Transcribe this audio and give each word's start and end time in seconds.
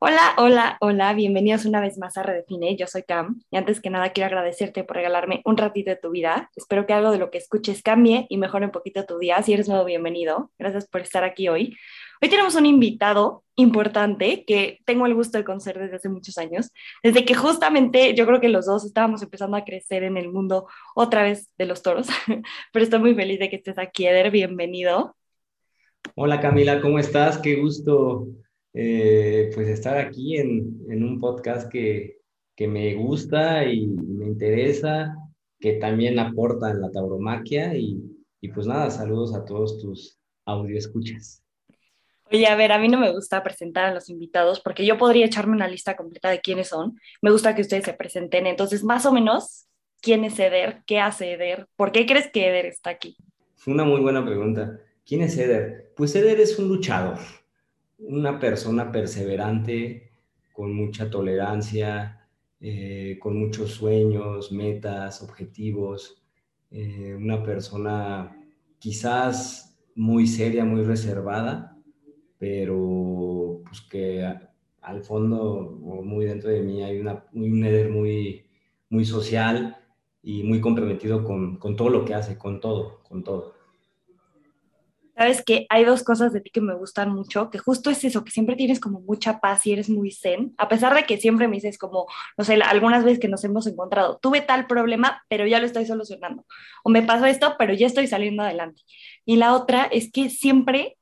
Hola, 0.00 0.34
hola, 0.38 0.78
hola, 0.80 1.12
bienvenidos 1.12 1.64
una 1.64 1.80
vez 1.80 1.98
más 1.98 2.16
a 2.16 2.22
Redefine, 2.22 2.76
yo 2.76 2.86
soy 2.86 3.02
Cam 3.02 3.42
y 3.50 3.56
antes 3.56 3.80
que 3.80 3.90
nada 3.90 4.10
quiero 4.12 4.28
agradecerte 4.28 4.84
por 4.84 4.94
regalarme 4.94 5.42
un 5.44 5.56
ratito 5.56 5.90
de 5.90 5.96
tu 5.96 6.10
vida, 6.10 6.52
espero 6.54 6.86
que 6.86 6.92
algo 6.92 7.10
de 7.10 7.18
lo 7.18 7.32
que 7.32 7.38
escuches 7.38 7.82
cambie 7.82 8.24
y 8.28 8.36
mejore 8.36 8.66
un 8.66 8.70
poquito 8.70 9.04
tu 9.06 9.18
día, 9.18 9.42
si 9.42 9.54
eres 9.54 9.68
nuevo, 9.68 9.84
bienvenido, 9.84 10.52
gracias 10.56 10.86
por 10.86 11.00
estar 11.00 11.24
aquí 11.24 11.48
hoy. 11.48 11.76
Hoy 12.22 12.28
tenemos 12.28 12.54
un 12.54 12.66
invitado 12.66 13.42
importante 13.56 14.44
que 14.46 14.78
tengo 14.84 15.04
el 15.04 15.14
gusto 15.14 15.36
de 15.36 15.42
conocer 15.42 15.76
desde 15.76 15.96
hace 15.96 16.08
muchos 16.08 16.38
años, 16.38 16.70
desde 17.02 17.24
que 17.24 17.34
justamente 17.34 18.14
yo 18.14 18.24
creo 18.24 18.40
que 18.40 18.48
los 18.48 18.66
dos 18.66 18.84
estábamos 18.84 19.22
empezando 19.22 19.56
a 19.56 19.64
crecer 19.64 20.04
en 20.04 20.16
el 20.16 20.30
mundo 20.30 20.68
otra 20.94 21.24
vez 21.24 21.48
de 21.58 21.66
los 21.66 21.82
toros, 21.82 22.06
pero 22.72 22.84
estoy 22.84 23.00
muy 23.00 23.16
feliz 23.16 23.40
de 23.40 23.50
que 23.50 23.56
estés 23.56 23.78
aquí, 23.78 24.06
Eder, 24.06 24.30
bienvenido. 24.30 25.16
Hola 26.14 26.40
Camila, 26.40 26.80
¿cómo 26.80 27.00
estás? 27.00 27.38
Qué 27.38 27.56
gusto 27.56 28.28
eh, 28.74 29.50
pues 29.54 29.68
estar 29.68 29.96
aquí 29.98 30.36
en, 30.36 30.80
en 30.88 31.04
un 31.04 31.18
podcast 31.18 31.70
que, 31.70 32.18
que, 32.54 32.68
me 32.68 32.94
gusta 32.94 33.64
y 33.64 33.86
me 33.86 34.26
interesa, 34.26 35.16
que 35.58 35.74
también 35.74 36.18
aporta 36.18 36.70
en 36.70 36.80
la 36.80 36.90
tauromaquia 36.90 37.74
y, 37.74 38.00
y 38.40 38.48
pues 38.48 38.66
nada, 38.66 38.90
saludos 38.90 39.34
a 39.34 39.44
todos 39.44 39.80
tus 39.80 40.18
audio 40.44 40.76
escuchas. 40.76 41.42
Oye, 42.30 42.46
a 42.46 42.56
ver, 42.56 42.72
a 42.72 42.78
mí 42.78 42.88
no 42.88 42.98
me 42.98 43.10
gusta 43.10 43.42
presentar 43.42 43.86
a 43.86 43.94
los 43.94 44.10
invitados 44.10 44.60
porque 44.60 44.84
yo 44.84 44.98
podría 44.98 45.24
echarme 45.24 45.56
una 45.56 45.66
lista 45.66 45.96
completa 45.96 46.28
de 46.28 46.40
quiénes 46.40 46.68
son. 46.68 47.00
Me 47.22 47.30
gusta 47.30 47.54
que 47.54 47.62
ustedes 47.62 47.84
se 47.84 47.94
presenten. 47.94 48.46
Entonces, 48.46 48.84
más 48.84 49.06
o 49.06 49.12
menos, 49.12 49.66
¿quién 50.02 50.24
es 50.24 50.38
Eder? 50.38 50.82
¿Qué 50.86 51.00
hace 51.00 51.32
Eder? 51.32 51.68
¿Por 51.74 51.90
qué 51.90 52.04
crees 52.04 52.30
que 52.30 52.48
Eder 52.48 52.66
está 52.66 52.90
aquí? 52.90 53.16
Una 53.66 53.84
muy 53.84 54.02
buena 54.02 54.22
pregunta. 54.22 54.78
¿Quién 55.06 55.22
es 55.22 55.38
Eder? 55.38 55.90
Pues 55.96 56.14
Eder 56.14 56.38
es 56.38 56.58
un 56.58 56.68
luchador 56.68 57.18
una 57.98 58.38
persona 58.38 58.90
perseverante, 58.92 60.10
con 60.52 60.74
mucha 60.74 61.10
tolerancia, 61.10 62.28
eh, 62.60 63.18
con 63.20 63.38
muchos 63.38 63.72
sueños, 63.72 64.50
metas, 64.52 65.22
objetivos, 65.22 66.22
eh, 66.70 67.14
una 67.14 67.42
persona 67.42 68.36
quizás 68.78 69.78
muy 69.94 70.26
seria, 70.26 70.64
muy 70.64 70.82
reservada, 70.82 71.76
pero 72.38 73.62
pues 73.64 73.80
que 73.82 74.24
al 74.80 75.02
fondo 75.02 75.78
muy 76.04 76.26
dentro 76.26 76.50
de 76.50 76.62
mí 76.62 76.82
hay 76.82 77.00
una, 77.00 77.24
un 77.32 77.64
Eder 77.64 77.90
muy, 77.90 78.46
muy 78.90 79.04
social 79.04 79.76
y 80.22 80.42
muy 80.44 80.60
comprometido 80.60 81.24
con, 81.24 81.58
con 81.58 81.76
todo 81.76 81.90
lo 81.90 82.04
que 82.04 82.14
hace, 82.14 82.38
con 82.38 82.60
todo, 82.60 83.02
con 83.02 83.24
todo. 83.24 83.57
Sabes 85.18 85.44
que 85.44 85.66
hay 85.68 85.84
dos 85.84 86.04
cosas 86.04 86.32
de 86.32 86.40
ti 86.40 86.50
que 86.50 86.60
me 86.60 86.74
gustan 86.76 87.10
mucho, 87.12 87.50
que 87.50 87.58
justo 87.58 87.90
es 87.90 88.04
eso, 88.04 88.22
que 88.24 88.30
siempre 88.30 88.54
tienes 88.54 88.78
como 88.78 89.00
mucha 89.00 89.40
paz 89.40 89.66
y 89.66 89.72
eres 89.72 89.90
muy 89.90 90.12
zen, 90.12 90.54
a 90.58 90.68
pesar 90.68 90.94
de 90.94 91.06
que 91.06 91.16
siempre 91.18 91.48
me 91.48 91.56
dices 91.56 91.76
como, 91.76 92.06
no 92.36 92.44
sé, 92.44 92.54
algunas 92.62 93.02
veces 93.02 93.18
que 93.18 93.26
nos 93.26 93.42
hemos 93.42 93.66
encontrado, 93.66 94.18
tuve 94.22 94.42
tal 94.42 94.68
problema, 94.68 95.24
pero 95.28 95.44
ya 95.44 95.58
lo 95.58 95.66
estoy 95.66 95.86
solucionando, 95.86 96.46
o 96.84 96.90
me 96.90 97.02
pasó 97.02 97.26
esto, 97.26 97.56
pero 97.58 97.74
ya 97.74 97.88
estoy 97.88 98.06
saliendo 98.06 98.44
adelante. 98.44 98.82
Y 99.24 99.36
la 99.36 99.54
otra 99.54 99.86
es 99.86 100.12
que 100.12 100.30
siempre 100.30 100.96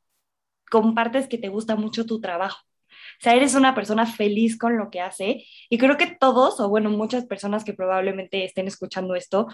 compartes 0.71 1.29
que 1.29 1.39
te 1.39 1.49
gusta 1.49 1.77
mucho 1.77 2.07
tu 2.07 2.21
trabajo. 2.21 2.65
O 3.21 3.23
sea, 3.23 3.35
eres 3.35 3.55
una 3.55 3.75
persona 3.75 4.07
feliz 4.07 4.59
con 4.59 4.79
lo 4.79 4.91
que 4.91 5.01
hace 5.01 5.45
y 5.69 5.79
creo 5.79 5.97
que 5.97 6.07
todos, 6.07 6.61
o 6.61 6.69
bueno, 6.69 6.91
muchas 6.91 7.27
personas 7.27 7.65
que 7.65 7.75
probablemente 7.75 8.45
estén 8.45 8.67
escuchando 8.67 9.15
esto, 9.15 9.49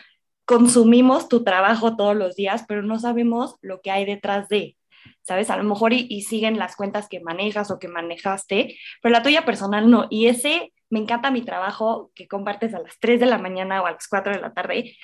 consumimos 0.45 1.29
tu 1.29 1.45
trabajo 1.45 1.97
todos 1.97 2.17
los 2.17 2.37
días, 2.37 2.65
pero 2.67 2.83
no 2.83 2.99
sabemos 2.99 3.57
lo 3.61 3.81
que 3.81 3.91
hay 3.91 4.05
detrás 4.05 4.49
de, 4.49 4.77
¿sabes? 5.23 5.51
A 5.51 5.57
lo 5.57 5.65
mejor 5.65 5.93
y, 5.93 6.23
siguen 6.23 6.59
las 6.59 6.77
cuentas 6.77 7.09
que 7.09 7.21
manejas 7.21 7.71
o 7.71 7.79
que 7.79 7.89
manejaste, 7.89 8.77
pero 9.01 9.13
la 9.13 9.23
tuya 9.23 9.45
personal 9.45 9.91
no. 9.91 10.07
Y 10.11 10.27
ese, 10.27 10.73
me 10.91 10.99
encanta 10.99 11.31
mi 11.31 11.43
trabajo 11.43 12.11
que 12.15 12.29
compartes 12.29 12.75
a 12.75 12.81
las 12.81 12.99
3 13.01 13.21
de 13.21 13.27
la 13.27 13.39
mañana 13.39 13.83
o 13.83 13.87
a 13.87 13.93
las 13.93 14.09
4 14.09 14.33
de 14.33 14.41
la 14.41 14.53
tarde. 14.53 14.97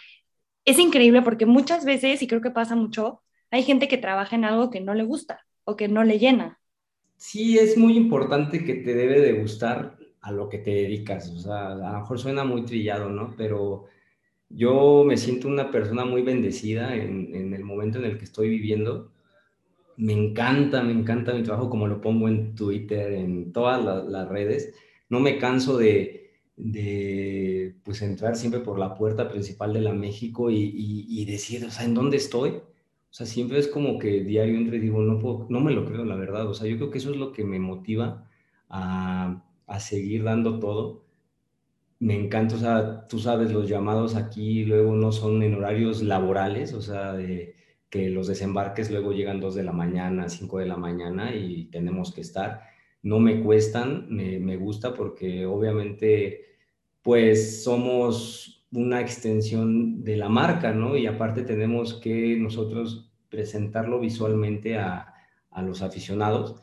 Es 0.64 0.78
increíble 0.78 1.22
porque 1.22 1.46
muchas 1.46 1.84
veces, 1.84 2.20
y 2.22 2.26
creo 2.26 2.40
que 2.40 2.50
pasa 2.50 2.76
mucho, 2.76 3.22
hay 3.50 3.62
gente 3.62 3.88
que 3.88 3.98
trabaja 3.98 4.36
en 4.36 4.44
algo 4.44 4.70
que 4.70 4.80
no 4.80 4.94
le 4.94 5.04
gusta 5.04 5.46
o 5.64 5.76
que 5.76 5.88
no 5.88 6.04
le 6.04 6.18
llena. 6.18 6.60
Sí, 7.16 7.58
es 7.58 7.76
muy 7.76 7.96
importante 7.96 8.64
que 8.64 8.74
te 8.74 8.94
debe 8.94 9.20
de 9.20 9.32
gustar 9.32 9.96
a 10.20 10.30
lo 10.30 10.48
que 10.48 10.58
te 10.58 10.70
dedicas. 10.70 11.30
O 11.30 11.38
sea, 11.38 11.72
a 11.72 11.74
lo 11.74 12.00
mejor 12.00 12.18
suena 12.18 12.44
muy 12.44 12.64
trillado, 12.64 13.08
¿no? 13.08 13.34
Pero 13.36 13.86
yo 14.50 15.04
me 15.06 15.16
siento 15.16 15.48
una 15.48 15.70
persona 15.70 16.04
muy 16.04 16.22
bendecida 16.22 16.94
en, 16.96 17.52
el 17.54 17.64
momento 17.64 17.98
en 17.98 18.04
el 18.04 18.18
que 18.18 18.24
estoy 18.24 18.48
viviendo. 18.48 19.12
Me 19.96 20.12
encanta, 20.12 20.82
me 20.82 20.92
encanta 20.92 21.34
mi 21.34 21.42
trabajo, 21.42 21.70
como 21.70 21.86
lo 21.86 22.00
pongo 22.00 22.28
en 22.28 22.54
Twitter, 22.54 23.12
en 23.12 23.52
todas 23.52 24.06
las 24.06 24.28
redes. 24.28 24.74
No 25.10 25.20
me 25.20 25.38
canso 25.38 25.76
de, 25.76 26.30
de, 26.56 27.76
pues 27.84 28.02
entrar 28.02 28.36
siempre 28.36 28.60
por 28.60 28.78
la 28.78 28.94
puerta 28.94 29.28
principal 29.28 29.72
de 29.74 29.80
la 29.82 29.92
México 29.92 30.50
y, 30.50 30.74
y, 30.76 31.24
decir, 31.26 31.64
o 31.64 31.70
sea, 31.70 31.84
¿en 31.84 31.94
dónde 31.94 32.16
estoy? 32.16 32.50
O 32.50 33.12
sea, 33.12 33.26
siempre 33.26 33.58
es 33.58 33.68
como 33.68 33.98
que 33.98 34.22
diario 34.24 34.56
entre 34.56 34.76
y 34.78 34.80
digo, 34.80 35.00
no, 35.02 35.18
puedo, 35.18 35.46
no 35.50 35.60
me 35.60 35.72
lo 35.72 35.84
creo, 35.86 36.04
la 36.04 36.16
verdad. 36.16 36.46
O 36.48 36.54
sea, 36.54 36.68
yo 36.68 36.76
creo 36.76 36.90
que 36.90 36.98
eso 36.98 37.10
es 37.10 37.16
lo 37.16 37.32
que 37.32 37.44
me 37.44 37.58
motiva 37.58 38.28
a, 38.68 39.44
a 39.66 39.80
seguir 39.80 40.24
dando 40.24 40.58
todo 40.58 41.07
me 42.00 42.14
encanta, 42.14 42.54
o 42.56 42.58
sea, 42.58 43.06
tú 43.08 43.18
sabes, 43.18 43.52
los 43.52 43.68
llamados 43.68 44.14
aquí 44.14 44.64
luego 44.64 44.94
no 44.94 45.12
son 45.12 45.42
en 45.42 45.54
horarios 45.54 46.02
laborales, 46.02 46.72
o 46.72 46.80
sea, 46.82 47.12
de 47.14 47.56
que 47.90 48.10
los 48.10 48.28
desembarques 48.28 48.90
luego 48.90 49.12
llegan 49.12 49.40
2 49.40 49.54
de 49.54 49.64
la 49.64 49.72
mañana, 49.72 50.28
5 50.28 50.58
de 50.58 50.66
la 50.66 50.76
mañana 50.76 51.34
y 51.34 51.66
tenemos 51.66 52.12
que 52.12 52.20
estar. 52.20 52.62
No 53.02 53.18
me 53.18 53.40
cuestan, 53.42 54.06
me, 54.10 54.38
me 54.38 54.56
gusta 54.56 54.94
porque 54.94 55.46
obviamente 55.46 56.44
pues 57.02 57.64
somos 57.64 58.66
una 58.72 59.00
extensión 59.00 60.04
de 60.04 60.16
la 60.16 60.28
marca, 60.28 60.72
¿no? 60.72 60.96
Y 60.96 61.06
aparte 61.06 61.42
tenemos 61.42 61.94
que 61.94 62.36
nosotros 62.36 63.10
presentarlo 63.30 64.00
visualmente 64.00 64.78
a, 64.78 65.14
a 65.50 65.62
los 65.62 65.82
aficionados 65.82 66.56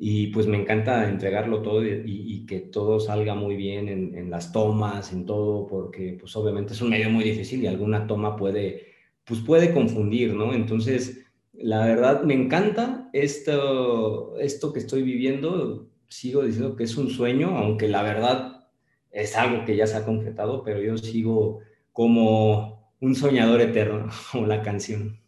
y 0.00 0.28
pues 0.28 0.46
me 0.46 0.56
encanta 0.56 1.08
entregarlo 1.08 1.60
todo 1.60 1.84
y, 1.84 2.46
que 2.46 2.60
todo 2.60 3.00
salga 3.00 3.34
muy 3.34 3.56
bien 3.56 3.88
en, 3.88 4.30
las 4.30 4.52
tomas, 4.52 5.12
en 5.12 5.26
todo, 5.26 5.66
porque 5.66 6.16
pues 6.18 6.36
obviamente 6.36 6.72
es 6.72 6.80
un 6.80 6.90
medio 6.90 7.10
muy 7.10 7.24
difícil 7.24 7.62
y 7.62 7.66
alguna 7.66 8.06
toma 8.06 8.36
puede, 8.36 8.86
pues 9.24 9.40
puede 9.40 9.74
confundir, 9.74 10.34
¿no? 10.34 10.54
Entonces, 10.54 11.26
la 11.52 11.84
verdad 11.84 12.22
me 12.22 12.34
encanta 12.34 13.10
esto, 13.12 14.38
esto 14.38 14.72
que 14.72 14.78
estoy 14.78 15.02
viviendo, 15.02 15.90
sigo 16.06 16.44
diciendo 16.44 16.76
que 16.76 16.84
es 16.84 16.96
un 16.96 17.10
sueño, 17.10 17.58
aunque 17.58 17.88
la 17.88 18.04
verdad 18.04 18.68
es 19.10 19.36
algo 19.36 19.64
que 19.64 19.74
ya 19.76 19.88
se 19.88 19.96
ha 19.96 20.04
concretado, 20.04 20.62
pero 20.62 20.80
yo 20.80 20.96
sigo 20.96 21.58
como 21.92 22.92
un 23.00 23.16
soñador 23.16 23.60
eterno, 23.60 24.08
como 24.32 24.46
la 24.46 24.62
canción. 24.62 25.20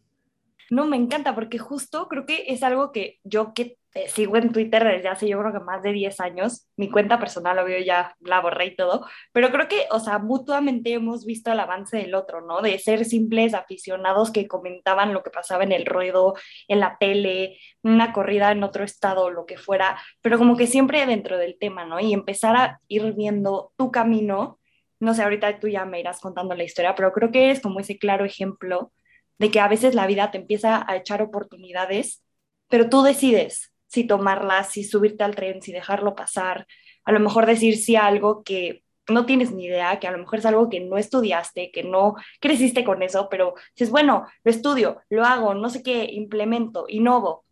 No, 0.71 0.87
me 0.87 0.97
encanta 0.97 1.35
porque 1.35 1.59
justo 1.59 2.07
creo 2.09 2.25
que 2.25 2.45
es 2.47 2.63
algo 2.63 2.93
que 2.93 3.19
yo 3.25 3.53
que 3.53 3.80
sigo 4.09 4.37
en 4.37 4.53
Twitter 4.53 4.85
desde 4.85 5.09
hace 5.09 5.29
yo 5.29 5.39
creo 5.41 5.53
que 5.53 5.61
más 5.61 5.83
de 5.83 5.93
10 5.93 6.21
años, 6.21 6.69
mi 6.77 6.91
cuenta 6.91 7.19
personal 7.19 7.65
veo 7.65 7.83
ya, 7.85 8.15
la 8.21 8.41
borré 8.41 8.67
y 8.67 8.77
todo, 8.77 9.07
pero 9.33 9.51
creo 9.51 9.69
que, 9.69 9.87
o 9.91 9.99
sea, 9.99 10.19
mutuamente 10.19 10.93
hemos 10.93 11.27
visto 11.27 11.51
el 11.51 11.61
avance 11.61 11.97
del 11.97 12.15
otro, 12.15 12.41
¿no? 12.41 12.63
De 12.63 12.79
ser 12.79 13.05
simples 13.05 13.53
aficionados 13.55 14.31
que 14.31 14.47
comentaban 14.47 15.13
lo 15.13 15.23
que 15.23 15.31
pasaba 15.31 15.65
en 15.65 15.73
el 15.73 15.87
ruedo, 15.87 16.35
en 16.69 16.81
la 16.81 16.97
tele, 16.99 17.59
una 17.83 18.13
corrida 18.13 18.53
en 18.53 18.63
otro 18.63 18.85
estado, 18.85 19.31
lo 19.31 19.45
que 19.47 19.59
fuera, 19.59 20.01
pero 20.23 20.39
como 20.39 20.57
que 20.57 20.67
siempre 20.67 21.05
dentro 21.07 21.37
del 21.37 21.59
tema, 21.59 21.85
¿no? 21.85 21.99
Y 22.01 22.13
empezar 22.13 22.57
a 22.57 22.81
ir 22.89 23.13
viendo 23.15 23.73
tu 23.77 23.91
camino, 23.91 24.61
no 25.01 25.15
sé, 25.15 25.23
ahorita 25.23 25.59
tú 25.59 25.69
ya 25.69 25.85
me 25.85 26.01
irás 26.01 26.21
contando 26.21 26.55
la 26.55 26.65
historia, 26.65 26.95
pero 26.95 27.13
creo 27.13 27.33
que 27.33 27.51
es 27.51 27.61
como 27.61 27.81
ese 27.81 27.99
claro 27.99 28.25
ejemplo 28.25 28.93
de 29.39 29.51
que 29.51 29.61
a 29.61 29.69
veces 29.69 29.95
la 29.95 30.07
vida 30.07 30.31
te 30.31 30.39
empieza 30.39 30.85
a 30.87 30.97
echar 30.97 31.23
oportunidades, 31.23 32.23
pero 32.69 32.89
tú 32.89 33.03
decides 33.03 33.70
si 33.91 34.05
tomarlas, 34.05 34.69
si 34.71 34.85
subirte 34.85 35.25
al 35.25 35.35
tren, 35.35 35.61
si 35.61 35.73
dejarlo 35.73 36.15
pasar, 36.15 36.67
a 37.05 37.13
lo 37.13 37.19
mejor 37.19 37.45
decir 37.45 37.77
sí 37.77 37.97
a 37.97 38.07
algo 38.07 38.45
que 38.45 38.85
no 39.09 39.27
tienes 39.27 39.51
ni 39.51 39.65
idea, 39.65 39.99
que 39.99 40.07
a 40.07 40.13
lo 40.13 40.19
mejor 40.19 40.39
es 40.39 40.47
algo 40.47 40.69
que 40.69 40.79
no 40.79 40.97
estudiaste, 40.97 41.73
que 41.73 41.83
no 41.83 42.15
creciste 42.41 42.85
con 42.85 43.03
eso, 43.03 43.27
pero 43.29 43.55
dices, 43.75 43.91
bueno, 43.91 44.27
lo 44.45 44.51
estudio, 44.51 45.01
lo 45.11 45.25
hago, 45.25 45.55
no 45.55 45.69
sé 45.71 45.83
qué, 45.83 46.05
implemento, 46.05 46.87
innovo. 46.89 47.45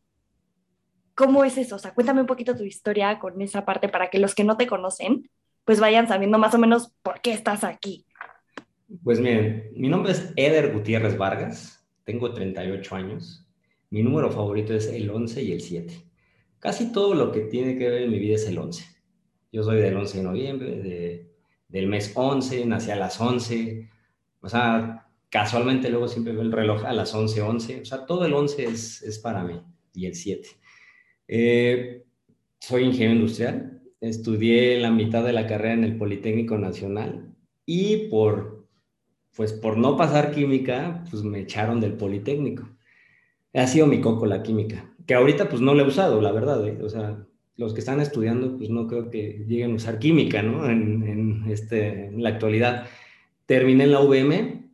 ¿Cómo 1.16 1.42
es 1.42 1.58
eso? 1.58 1.74
O 1.74 1.78
sea, 1.80 1.92
cuéntame 1.92 2.20
un 2.20 2.28
poquito 2.28 2.56
tu 2.56 2.62
historia 2.62 3.18
con 3.18 3.42
esa 3.42 3.64
parte 3.64 3.88
para 3.88 4.08
que 4.08 4.20
los 4.20 4.36
que 4.36 4.44
no 4.44 4.56
te 4.56 4.68
conocen, 4.68 5.28
pues 5.64 5.80
vayan 5.80 6.06
sabiendo 6.06 6.38
más 6.38 6.54
o 6.54 6.58
menos 6.58 6.92
por 7.02 7.20
qué 7.20 7.32
estás 7.32 7.64
aquí. 7.64 8.06
Pues 9.02 9.18
miren, 9.18 9.70
mi 9.74 9.88
nombre 9.88 10.12
es 10.12 10.32
Eder 10.36 10.72
Gutiérrez 10.72 11.18
Vargas, 11.18 11.84
tengo 12.04 12.32
38 12.32 12.94
años, 12.94 13.44
mi 13.90 14.04
número 14.04 14.30
favorito 14.30 14.72
es 14.72 14.86
el 14.86 15.10
11 15.10 15.42
y 15.42 15.52
el 15.52 15.60
7. 15.60 16.07
Casi 16.60 16.92
todo 16.92 17.14
lo 17.14 17.32
que 17.32 17.40
tiene 17.40 17.76
que 17.78 17.88
ver 17.88 18.02
en 18.02 18.10
mi 18.10 18.18
vida 18.18 18.34
es 18.34 18.46
el 18.46 18.58
11. 18.58 18.84
Yo 19.52 19.62
soy 19.62 19.80
del 19.80 19.96
11 19.96 20.18
de 20.18 20.24
noviembre, 20.24 20.70
de 20.76 21.28
del 21.68 21.86
mes 21.86 22.12
11, 22.14 22.66
nací 22.66 22.90
a 22.90 22.96
las 22.96 23.20
11, 23.20 23.88
o 24.40 24.48
sea, 24.48 25.06
casualmente 25.28 25.90
luego 25.90 26.08
siempre 26.08 26.32
veo 26.32 26.42
el 26.42 26.52
reloj 26.52 26.84
a 26.84 26.92
las 26.92 27.14
11, 27.14 27.42
11, 27.42 27.80
o 27.82 27.84
sea, 27.84 28.06
todo 28.06 28.24
el 28.24 28.32
11 28.32 28.64
es, 28.64 29.02
es 29.02 29.18
para 29.18 29.44
mí 29.44 29.60
y 29.94 30.06
el 30.06 30.14
7. 30.14 30.48
Eh, 31.28 32.04
soy 32.58 32.84
ingeniero 32.84 33.14
industrial, 33.14 33.82
estudié 34.00 34.80
la 34.80 34.90
mitad 34.90 35.24
de 35.24 35.32
la 35.32 35.46
carrera 35.46 35.74
en 35.74 35.84
el 35.84 35.98
Politécnico 35.98 36.56
Nacional 36.56 37.34
y 37.66 38.08
por, 38.08 38.66
pues 39.36 39.52
por 39.52 39.76
no 39.76 39.96
pasar 39.96 40.32
química, 40.32 41.04
pues 41.10 41.22
me 41.22 41.40
echaron 41.40 41.80
del 41.80 41.94
Politécnico. 41.94 42.68
Ha 43.52 43.66
sido 43.66 43.86
mi 43.86 44.00
coco 44.00 44.24
la 44.26 44.42
química, 44.42 44.94
que 45.08 45.14
ahorita 45.14 45.48
pues 45.48 45.62
no 45.62 45.74
la 45.74 45.84
he 45.84 45.86
usado, 45.86 46.20
la 46.20 46.32
verdad, 46.32 46.68
¿eh? 46.68 46.78
o 46.82 46.88
sea, 46.90 47.26
los 47.56 47.72
que 47.72 47.80
están 47.80 47.98
estudiando, 47.98 48.58
pues 48.58 48.68
no 48.68 48.86
creo 48.86 49.08
que 49.08 49.42
lleguen 49.48 49.72
a 49.72 49.76
usar 49.76 49.98
química, 49.98 50.42
¿no? 50.42 50.68
En, 50.68 51.46
este, 51.48 52.08
en 52.08 52.22
la 52.22 52.28
actualidad. 52.28 52.86
Terminé 53.46 53.84
en 53.84 53.92
la 53.92 54.02
UVM, 54.02 54.70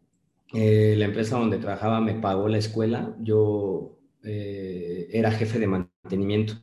eh, 0.52 0.94
la 0.98 1.04
empresa 1.04 1.38
donde 1.38 1.58
trabajaba 1.58 2.00
me 2.00 2.14
pagó 2.14 2.48
la 2.48 2.58
escuela, 2.58 3.14
yo 3.20 4.00
eh, 4.24 5.08
era 5.12 5.30
jefe 5.30 5.60
de 5.60 5.68
mantenimiento. 5.68 6.54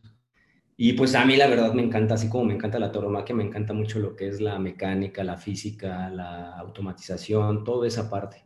Y 0.75 0.93
pues 0.93 1.15
a 1.15 1.23
mí 1.23 1.37
la 1.37 1.47
verdad 1.47 1.73
me 1.73 1.81
encanta, 1.81 2.15
así 2.15 2.27
como 2.27 2.43
me 2.43 2.55
encanta 2.55 2.77
la 2.77 2.91
tauromaquia, 2.91 3.35
me 3.35 3.45
encanta 3.45 3.71
mucho 3.73 3.99
lo 3.99 4.17
que 4.17 4.27
es 4.27 4.41
la 4.41 4.59
mecánica, 4.59 5.23
la 5.23 5.37
física, 5.37 6.09
la 6.09 6.59
automatización, 6.59 7.63
toda 7.63 7.87
esa 7.87 8.09
parte. 8.09 8.43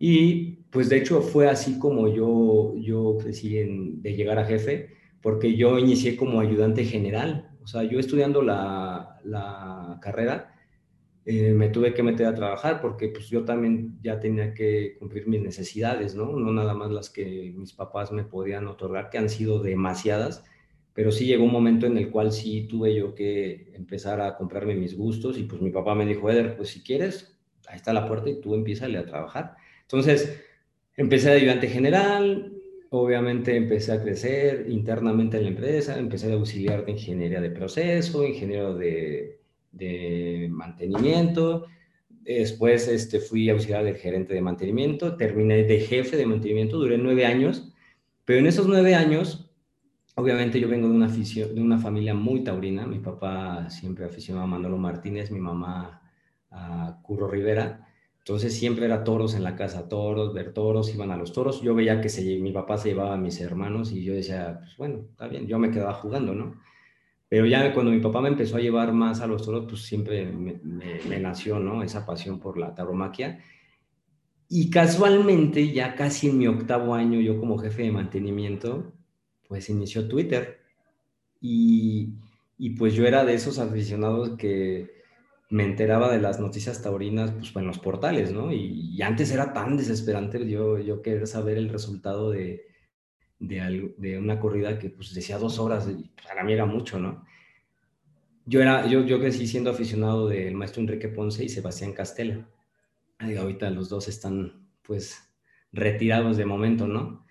Y 0.00 0.64
pues 0.72 0.88
de 0.88 0.98
hecho 0.98 1.22
fue 1.22 1.48
así 1.48 1.78
como 1.78 2.08
yo, 2.08 2.74
yo 2.78 3.18
crecí 3.20 3.54
de 3.54 4.16
llegar 4.16 4.38
a 4.40 4.46
jefe 4.46 4.90
porque 5.22 5.56
yo 5.56 5.78
inicié 5.78 6.16
como 6.16 6.40
ayudante 6.40 6.84
general. 6.86 7.50
O 7.62 7.68
sea, 7.68 7.84
yo 7.84 8.00
estudiando 8.00 8.42
la, 8.42 9.20
la 9.24 9.98
carrera, 10.02 10.54
eh, 11.26 11.52
me 11.52 11.68
tuve 11.68 11.94
que 11.94 12.02
meter 12.02 12.26
a 12.26 12.34
trabajar 12.34 12.80
porque 12.80 13.08
pues 13.08 13.28
yo 13.28 13.44
también 13.44 13.98
ya 14.02 14.20
tenía 14.20 14.54
que 14.54 14.96
cumplir 14.98 15.28
mis 15.28 15.42
necesidades, 15.42 16.14
¿no? 16.14 16.32
No 16.38 16.52
nada 16.52 16.74
más 16.74 16.90
las 16.90 17.10
que 17.10 17.52
mis 17.56 17.72
papás 17.74 18.12
me 18.12 18.24
podían 18.24 18.66
otorgar, 18.68 19.10
que 19.10 19.18
han 19.18 19.28
sido 19.28 19.60
demasiadas, 19.62 20.44
pero 20.94 21.12
sí 21.12 21.26
llegó 21.26 21.44
un 21.44 21.52
momento 21.52 21.86
en 21.86 21.98
el 21.98 22.10
cual 22.10 22.32
sí 22.32 22.66
tuve 22.68 22.94
yo 22.94 23.14
que 23.14 23.72
empezar 23.74 24.20
a 24.22 24.36
comprarme 24.36 24.74
mis 24.74 24.96
gustos 24.96 25.38
y 25.38 25.44
pues 25.44 25.60
mi 25.62 25.70
papá 25.70 25.94
me 25.94 26.06
dijo, 26.06 26.30
Eder, 26.30 26.56
pues 26.56 26.70
si 26.70 26.82
quieres, 26.82 27.38
ahí 27.68 27.76
está 27.76 27.92
la 27.92 28.08
puerta 28.08 28.30
y 28.30 28.40
tú 28.40 28.54
empieza 28.54 28.86
a 28.86 29.06
trabajar. 29.06 29.56
Entonces, 29.92 30.40
empecé 30.96 31.30
de 31.30 31.36
ayudante 31.36 31.66
general, 31.66 32.52
obviamente 32.90 33.56
empecé 33.56 33.90
a 33.90 34.00
crecer 34.00 34.66
internamente 34.68 35.36
en 35.36 35.42
la 35.44 35.48
empresa, 35.48 35.98
empecé 35.98 36.30
a 36.30 36.34
auxiliar 36.34 36.84
de 36.84 36.92
ingeniería 36.92 37.40
de 37.40 37.50
proceso, 37.50 38.24
ingeniero 38.24 38.76
de, 38.76 39.38
mantenimiento, 40.50 41.66
después 42.08 42.86
este, 42.86 43.18
fui 43.18 43.50
auxiliar 43.50 43.82
del 43.82 43.96
gerente 43.96 44.32
de 44.32 44.42
mantenimiento, 44.42 45.16
terminé 45.16 45.64
de 45.64 45.80
jefe 45.80 46.16
de 46.16 46.26
mantenimiento, 46.26 46.78
duré 46.78 46.96
nueve 46.96 47.26
años, 47.26 47.72
pero 48.24 48.38
en 48.38 48.46
esos 48.46 48.68
nueve 48.68 48.94
años, 48.94 49.50
obviamente 50.14 50.60
yo 50.60 50.68
vengo 50.68 50.88
de 50.88 50.94
una, 50.94 51.06
afición, 51.06 51.52
de 51.52 51.60
una 51.60 51.78
familia 51.78 52.14
muy 52.14 52.44
taurina, 52.44 52.86
mi 52.86 53.00
papá 53.00 53.68
siempre 53.70 54.04
aficionado 54.04 54.44
a 54.44 54.48
Manolo 54.48 54.78
Martínez, 54.78 55.32
mi 55.32 55.40
mamá 55.40 56.00
a 56.52 57.00
Curro 57.02 57.28
Rivera, 57.28 57.89
entonces 58.20 58.54
siempre 58.54 58.84
era 58.84 59.02
toros 59.02 59.34
en 59.34 59.42
la 59.42 59.56
casa, 59.56 59.88
toros, 59.88 60.34
ver 60.34 60.52
toros, 60.52 60.94
iban 60.94 61.10
a 61.10 61.16
los 61.16 61.32
toros. 61.32 61.62
Yo 61.62 61.74
veía 61.74 62.00
que 62.00 62.10
se, 62.10 62.38
mi 62.38 62.52
papá 62.52 62.76
se 62.76 62.90
llevaba 62.90 63.14
a 63.14 63.18
mis 63.18 63.40
hermanos 63.40 63.92
y 63.92 64.04
yo 64.04 64.12
decía, 64.14 64.58
pues 64.60 64.76
bueno, 64.76 65.06
está 65.10 65.26
bien, 65.26 65.46
yo 65.46 65.58
me 65.58 65.70
quedaba 65.70 65.94
jugando, 65.94 66.34
¿no? 66.34 66.60
Pero 67.28 67.46
ya 67.46 67.72
cuando 67.72 67.92
mi 67.92 68.00
papá 68.00 68.20
me 68.20 68.28
empezó 68.28 68.56
a 68.56 68.60
llevar 68.60 68.92
más 68.92 69.20
a 69.20 69.26
los 69.26 69.44
toros, 69.44 69.64
pues 69.68 69.82
siempre 69.82 70.26
me, 70.26 70.60
nació, 71.20 71.60
¿no? 71.60 71.82
Esa 71.82 72.04
pasión 72.04 72.40
por 72.40 72.58
la 72.58 72.74
tauromaquia. 72.74 73.40
Y 74.48 74.68
casualmente, 74.68 75.72
ya 75.72 75.94
casi 75.94 76.28
en 76.28 76.38
mi 76.38 76.46
octavo 76.48 76.94
año, 76.94 77.20
yo 77.20 77.38
como 77.38 77.56
jefe 77.56 77.84
de 77.84 77.92
mantenimiento, 77.92 78.92
pues 79.48 79.70
inició 79.70 80.08
Twitter. 80.08 80.60
Y, 81.40 82.14
y 82.58 82.70
pues 82.70 82.94
yo 82.94 83.06
era 83.06 83.24
de 83.24 83.34
esos 83.34 83.58
aficionados 83.58 84.36
que 84.36 84.99
me 85.50 85.64
enteraba 85.64 86.10
de 86.10 86.20
las 86.20 86.38
noticias 86.40 86.80
taurinas 86.80 87.32
pues, 87.32 87.54
en 87.56 87.66
los 87.66 87.78
portales, 87.78 88.32
¿no? 88.32 88.52
Y, 88.52 89.02
antes 89.02 89.32
era 89.32 89.52
tan 89.52 89.76
desesperante 89.76 90.48
yo, 90.48 90.78
yo 90.78 91.02
querer 91.02 91.26
saber 91.26 91.58
el 91.58 91.68
resultado 91.68 92.30
de, 92.30 92.66
de, 93.40 93.92
de 93.98 94.18
una 94.18 94.38
corrida 94.38 94.78
que 94.78 94.90
pues 94.90 95.12
decía 95.12 95.38
dos 95.38 95.58
horas, 95.58 95.88
y 95.88 96.08
para 96.26 96.44
mí 96.44 96.52
era 96.52 96.66
mucho, 96.66 96.98
¿no? 97.00 97.24
Yo, 98.46 98.62
era, 98.62 98.86
yo, 98.86 99.04
yo 99.04 99.18
crecí 99.20 99.46
siendo 99.46 99.70
aficionado 99.70 100.28
del 100.28 100.54
maestro 100.54 100.82
Enrique 100.82 101.08
Ponce 101.08 101.44
y 101.44 101.48
Sebastián 101.48 101.92
Castela. 101.92 102.48
ahorita 103.18 103.70
los 103.70 103.88
dos 103.88 104.08
están 104.08 104.68
pues 104.82 105.18
retirados 105.72 106.36
de 106.36 106.44
momento, 106.46 106.86
¿no? 106.86 107.26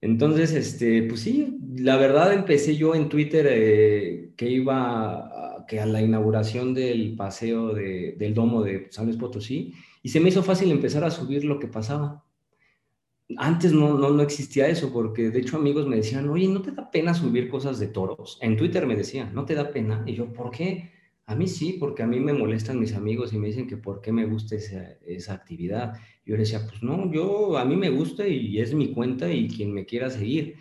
Entonces, 0.00 0.52
este, 0.52 1.02
pues 1.04 1.20
sí, 1.20 1.58
la 1.76 1.96
verdad 1.96 2.32
empecé 2.32 2.76
yo 2.76 2.94
en 2.94 3.08
Twitter 3.08 3.46
eh, 3.48 4.32
que 4.36 4.48
iba 4.48 5.39
que 5.70 5.78
a 5.78 5.86
la 5.86 6.02
inauguración 6.02 6.74
del 6.74 7.14
paseo 7.14 7.72
del 7.72 8.34
domo 8.34 8.60
de 8.64 8.88
San 8.90 9.04
Luis 9.04 9.16
Potosí 9.16 9.72
y 10.02 10.08
se 10.08 10.18
me 10.18 10.30
hizo 10.30 10.42
fácil 10.42 10.72
empezar 10.72 11.04
a 11.04 11.12
subir 11.12 11.44
lo 11.44 11.60
que 11.60 11.68
pasaba. 11.68 12.24
Antes 13.36 13.72
no, 13.72 13.96
no, 13.96 14.10
no 14.10 14.20
existía 14.20 14.66
eso, 14.66 14.92
porque 14.92 15.30
de 15.30 15.38
hecho 15.38 15.58
amigos 15.58 15.86
me 15.86 15.94
decían, 15.94 16.28
oye, 16.28 16.48
¿no 16.48 16.60
te 16.60 16.72
da 16.72 16.90
pena 16.90 17.14
subir 17.14 17.48
cosas 17.48 17.78
de 17.78 17.86
toros? 17.86 18.36
En 18.42 18.56
Twitter 18.56 18.84
me 18.84 18.96
decían, 18.96 19.32
¿no 19.32 19.44
te 19.44 19.54
da 19.54 19.70
pena? 19.70 20.02
Y 20.08 20.14
yo, 20.14 20.32
¿por 20.32 20.50
qué? 20.50 20.90
A 21.26 21.36
mí 21.36 21.46
sí, 21.46 21.76
porque 21.78 22.02
a 22.02 22.08
mí 22.08 22.18
me 22.18 22.32
molestan 22.32 22.80
mis 22.80 22.94
amigos 22.94 23.32
y 23.32 23.38
me 23.38 23.46
dicen 23.46 23.68
que 23.68 23.76
por 23.76 24.00
qué 24.00 24.10
me 24.10 24.26
gusta 24.26 24.56
esa, 24.56 24.94
esa 25.06 25.34
actividad. 25.34 25.94
Yo 26.26 26.36
les 26.36 26.50
decía, 26.50 26.66
pues 26.68 26.82
no, 26.82 27.12
yo 27.12 27.56
a 27.58 27.64
mí 27.64 27.76
me 27.76 27.90
gusta 27.90 28.26
y 28.26 28.58
es 28.58 28.74
mi 28.74 28.92
cuenta 28.92 29.32
y 29.32 29.46
quien 29.46 29.72
me 29.72 29.86
quiera 29.86 30.10
seguir. 30.10 30.56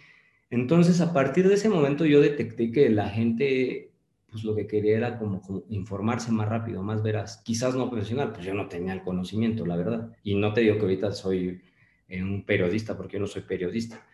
Entonces, 0.51 1.01
a 1.01 1.13
partir 1.13 1.47
de 1.47 1.55
ese 1.55 1.67
momento 1.69 2.05
yo 2.05 2.21
detecté 2.21 2.71
que 2.71 2.89
la 2.89 3.09
gente 3.09 3.88
pues 4.31 4.43
lo 4.43 4.55
que 4.55 4.67
quería 4.67 4.97
era 4.97 5.17
como, 5.17 5.41
informarse 5.69 6.31
más 6.31 6.47
rápido, 6.47 6.83
más 6.83 7.01
veraz. 7.01 7.41
Quizás 7.43 7.75
no 7.75 7.89
profesional, 7.89 8.31
pues 8.31 8.45
yo 8.45 8.53
no 8.53 8.67
tenía 8.67 8.93
el 8.93 9.01
conocimiento, 9.01 9.65
la 9.65 9.75
verdad. 9.75 10.11
Y 10.23 10.35
no 10.35 10.53
te 10.53 10.61
digo 10.61 10.75
que 10.75 10.81
ahorita 10.81 11.11
soy 11.11 11.61
eh, 12.07 12.23
un 12.23 12.43
periodista, 12.45 12.95
porque 12.95 13.13
yo 13.13 13.21
no 13.21 13.27
soy 13.27 13.43
periodista. 13.43 14.05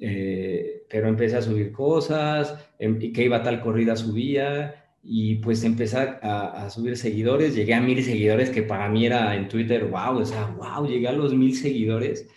Eh, 0.00 0.84
pero 0.88 1.08
empecé 1.08 1.36
a 1.36 1.42
subir 1.42 1.72
cosas, 1.72 2.72
em, 2.78 2.98
y 3.00 3.12
que 3.12 3.24
iba 3.24 3.42
tal 3.42 3.60
corrida 3.60 3.96
subía, 3.96 4.74
y 5.02 5.36
pues 5.36 5.62
empecé 5.64 5.98
a, 5.98 6.64
a, 6.64 6.70
subir 6.70 6.96
seguidores, 6.96 7.54
llegué 7.54 7.74
a 7.74 7.80
mil 7.80 8.02
seguidores, 8.02 8.50
que 8.50 8.62
para 8.62 8.88
mí 8.88 9.06
era 9.06 9.36
en 9.36 9.48
Twitter, 9.48 9.84
wow, 9.84 10.18
o 10.18 10.24
sea, 10.24 10.46
wow, 10.46 10.86
llegué 10.86 11.08
a 11.08 11.12
los 11.12 11.34
mil 11.34 11.54
seguidores, 11.54 12.28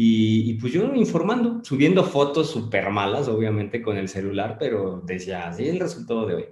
y, 0.00 0.54
pues 0.54 0.72
yo 0.72 0.94
informando, 0.94 1.60
subiendo 1.64 2.04
fotos 2.04 2.52
súper 2.52 2.88
malas, 2.90 3.26
obviamente 3.26 3.82
con 3.82 3.96
el 3.96 4.08
celular, 4.08 4.56
pero 4.56 5.02
decía, 5.04 5.48
así 5.48 5.66
el 5.66 5.80
resultado 5.80 6.24
de 6.24 6.34
hoy. 6.36 6.44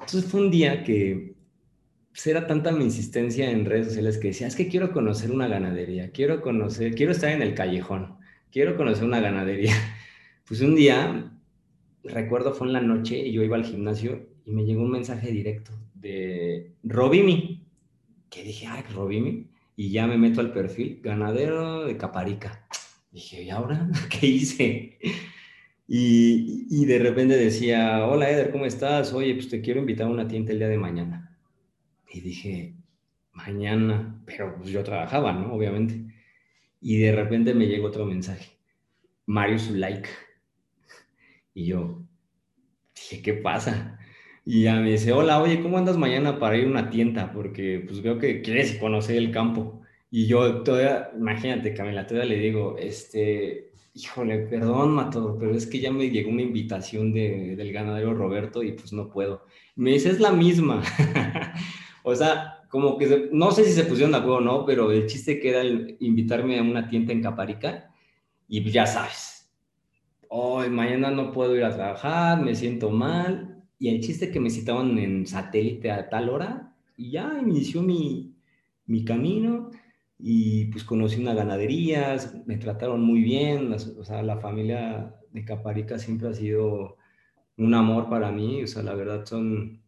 Entonces 0.00 0.24
fue 0.24 0.40
un 0.40 0.50
día 0.50 0.82
que 0.82 1.34
pues, 2.10 2.26
era 2.26 2.46
tanta 2.46 2.72
mi 2.72 2.84
insistencia 2.84 3.50
en 3.50 3.66
redes 3.66 3.88
sociales 3.88 4.16
que 4.16 4.28
decía, 4.28 4.46
es 4.46 4.56
que 4.56 4.68
quiero 4.68 4.90
conocer 4.90 5.30
una 5.30 5.48
ganadería, 5.48 6.12
quiero 6.12 6.40
conocer, 6.40 6.94
quiero 6.94 7.12
estar 7.12 7.28
en 7.28 7.42
el 7.42 7.54
callejón, 7.54 8.16
quiero 8.50 8.74
conocer 8.78 9.04
una 9.04 9.20
ganadería. 9.20 9.74
Pues 10.48 10.60
un 10.62 10.74
día, 10.74 11.30
recuerdo 12.02 12.54
fue 12.54 12.68
en 12.68 12.72
la 12.72 12.80
noche 12.80 13.18
y 13.18 13.32
yo 13.32 13.42
iba 13.42 13.56
al 13.56 13.64
gimnasio 13.64 14.28
y 14.46 14.50
me 14.50 14.64
llegó 14.64 14.82
un 14.82 14.90
mensaje 14.90 15.30
directo 15.30 15.72
de 15.94 16.72
Robimi, 16.82 17.66
que 18.30 18.42
dije, 18.42 18.66
ay, 18.66 18.82
Robimi 18.94 19.51
y 19.76 19.90
ya 19.90 20.06
me 20.06 20.18
meto 20.18 20.40
al 20.40 20.52
perfil, 20.52 21.00
ganadero 21.02 21.84
de 21.84 21.96
Caparica. 21.96 22.66
Dije, 23.10 23.42
¿y 23.42 23.50
ahora 23.50 23.88
qué 24.10 24.26
hice? 24.26 24.98
Y, 25.88 26.66
y, 26.70 26.86
de 26.86 26.98
repente 26.98 27.36
decía, 27.36 28.06
hola 28.06 28.30
Eder, 28.30 28.50
¿cómo 28.50 28.64
estás? 28.66 29.12
Oye, 29.12 29.34
pues 29.34 29.48
te 29.48 29.60
quiero 29.60 29.80
invitar 29.80 30.06
a 30.06 30.10
una 30.10 30.28
tienda 30.28 30.52
el 30.52 30.58
día 30.58 30.68
de 30.68 30.78
mañana. 30.78 31.36
Y 32.10 32.20
dije, 32.20 32.74
mañana, 33.32 34.22
pero 34.24 34.56
pues 34.56 34.70
yo 34.70 34.82
trabajaba, 34.84 35.32
¿no? 35.32 35.52
Obviamente. 35.54 36.14
Y 36.80 36.98
de 36.98 37.12
repente 37.12 37.54
me 37.54 37.66
llegó 37.66 37.88
otro 37.88 38.06
mensaje, 38.06 38.50
Mario 39.26 39.58
su 39.58 39.74
like. 39.74 40.08
Y 41.54 41.66
yo 41.66 42.02
dije, 42.94 43.22
¿qué 43.22 43.34
pasa? 43.34 43.91
Y 44.44 44.64
ya 44.64 44.74
me 44.80 44.90
dice, 44.90 45.12
hola, 45.12 45.40
oye, 45.40 45.62
¿cómo 45.62 45.78
andas 45.78 45.96
mañana 45.96 46.38
para 46.38 46.56
ir 46.56 46.66
a 46.66 46.70
una 46.70 46.90
tienda? 46.90 47.32
Porque 47.32 47.84
pues 47.86 48.02
veo 48.02 48.18
que 48.18 48.42
quieres 48.42 48.76
conocer 48.78 49.16
el 49.16 49.30
campo. 49.30 49.82
Y 50.10 50.26
yo 50.26 50.62
todavía, 50.62 51.10
imagínate, 51.16 51.74
Camila, 51.74 52.06
todavía 52.06 52.34
le 52.34 52.42
digo, 52.42 52.76
este, 52.78 53.72
híjole, 53.94 54.38
perdón, 54.46 54.92
Matador, 54.92 55.36
pero 55.38 55.54
es 55.54 55.66
que 55.66 55.80
ya 55.80 55.92
me 55.92 56.10
llegó 56.10 56.30
una 56.30 56.42
invitación 56.42 57.12
de, 57.12 57.56
del 57.56 57.72
ganadero 57.72 58.14
Roberto 58.14 58.62
y 58.62 58.72
pues 58.72 58.92
no 58.92 59.08
puedo. 59.10 59.46
me 59.76 59.92
dice, 59.92 60.10
es 60.10 60.20
la 60.20 60.32
misma. 60.32 60.82
o 62.02 62.14
sea, 62.14 62.64
como 62.68 62.98
que, 62.98 63.28
no 63.32 63.52
sé 63.52 63.64
si 63.64 63.72
se 63.72 63.84
pusieron 63.84 64.12
de 64.12 64.18
acuerdo 64.18 64.38
o 64.38 64.40
no, 64.40 64.64
pero 64.66 64.90
el 64.92 65.06
chiste 65.06 65.38
que 65.40 65.50
era 65.50 65.62
invitarme 66.00 66.58
a 66.58 66.62
una 66.62 66.88
tienda 66.88 67.12
en 67.12 67.22
Caparica 67.22 67.90
y 68.48 68.60
pues 68.60 68.74
ya 68.74 68.86
sabes, 68.86 69.50
hoy 70.28 70.70
mañana 70.70 71.10
no 71.10 71.32
puedo 71.32 71.56
ir 71.56 71.64
a 71.64 71.74
trabajar, 71.74 72.40
me 72.40 72.54
siento 72.54 72.90
mal, 72.90 73.51
y 73.82 73.88
el 73.88 73.98
chiste 73.98 74.30
que 74.30 74.38
me 74.38 74.48
citaban 74.48 74.96
en 74.96 75.26
satélite 75.26 75.90
a 75.90 76.08
tal 76.08 76.28
hora 76.28 76.72
y 76.96 77.10
ya 77.10 77.36
inició 77.42 77.82
mi, 77.82 78.36
mi 78.86 79.04
camino 79.04 79.70
y 80.20 80.66
pues 80.66 80.84
conocí 80.84 81.20
una 81.20 81.34
ganadería, 81.34 82.16
me 82.46 82.58
trataron 82.58 83.02
muy 83.02 83.22
bien, 83.22 83.72
o 83.72 84.04
sea, 84.04 84.22
la 84.22 84.38
familia 84.38 85.16
de 85.32 85.44
Caparica 85.44 85.98
siempre 85.98 86.28
ha 86.28 86.32
sido 86.32 86.96
un 87.56 87.74
amor 87.74 88.08
para 88.08 88.30
mí, 88.30 88.62
o 88.62 88.68
sea, 88.68 88.84
la 88.84 88.94
verdad 88.94 89.26
son, 89.26 89.82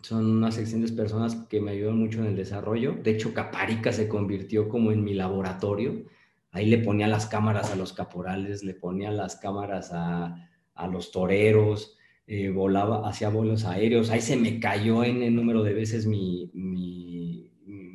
son 0.00 0.26
unas 0.28 0.58
excelentes 0.58 0.90
personas 0.90 1.36
que 1.48 1.60
me 1.60 1.70
ayudan 1.70 1.98
mucho 1.98 2.18
en 2.18 2.26
el 2.26 2.34
desarrollo. 2.34 2.96
De 3.04 3.12
hecho, 3.12 3.32
Caparica 3.32 3.92
se 3.92 4.08
convirtió 4.08 4.68
como 4.68 4.90
en 4.90 5.04
mi 5.04 5.14
laboratorio. 5.14 6.06
Ahí 6.50 6.66
le 6.66 6.78
ponía 6.78 7.06
las 7.06 7.26
cámaras 7.26 7.70
a 7.70 7.76
los 7.76 7.92
caporales, 7.92 8.64
le 8.64 8.74
ponía 8.74 9.12
las 9.12 9.36
cámaras 9.36 9.92
a, 9.92 10.50
a 10.74 10.88
los 10.88 11.12
toreros, 11.12 11.98
eh, 12.26 12.50
volaba, 12.50 13.08
hacía 13.08 13.28
vuelos 13.28 13.64
aéreos, 13.64 14.10
ahí 14.10 14.20
se 14.20 14.36
me 14.36 14.60
cayó 14.60 15.04
en 15.04 15.22
el 15.22 15.34
número 15.34 15.62
de 15.62 15.74
veces 15.74 16.06
mi, 16.06 16.50
mi, 16.54 17.50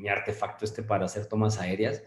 artefacto 0.10 0.64
este 0.64 0.84
para 0.84 1.06
hacer 1.06 1.26
tomas 1.26 1.60
aéreas, 1.60 2.02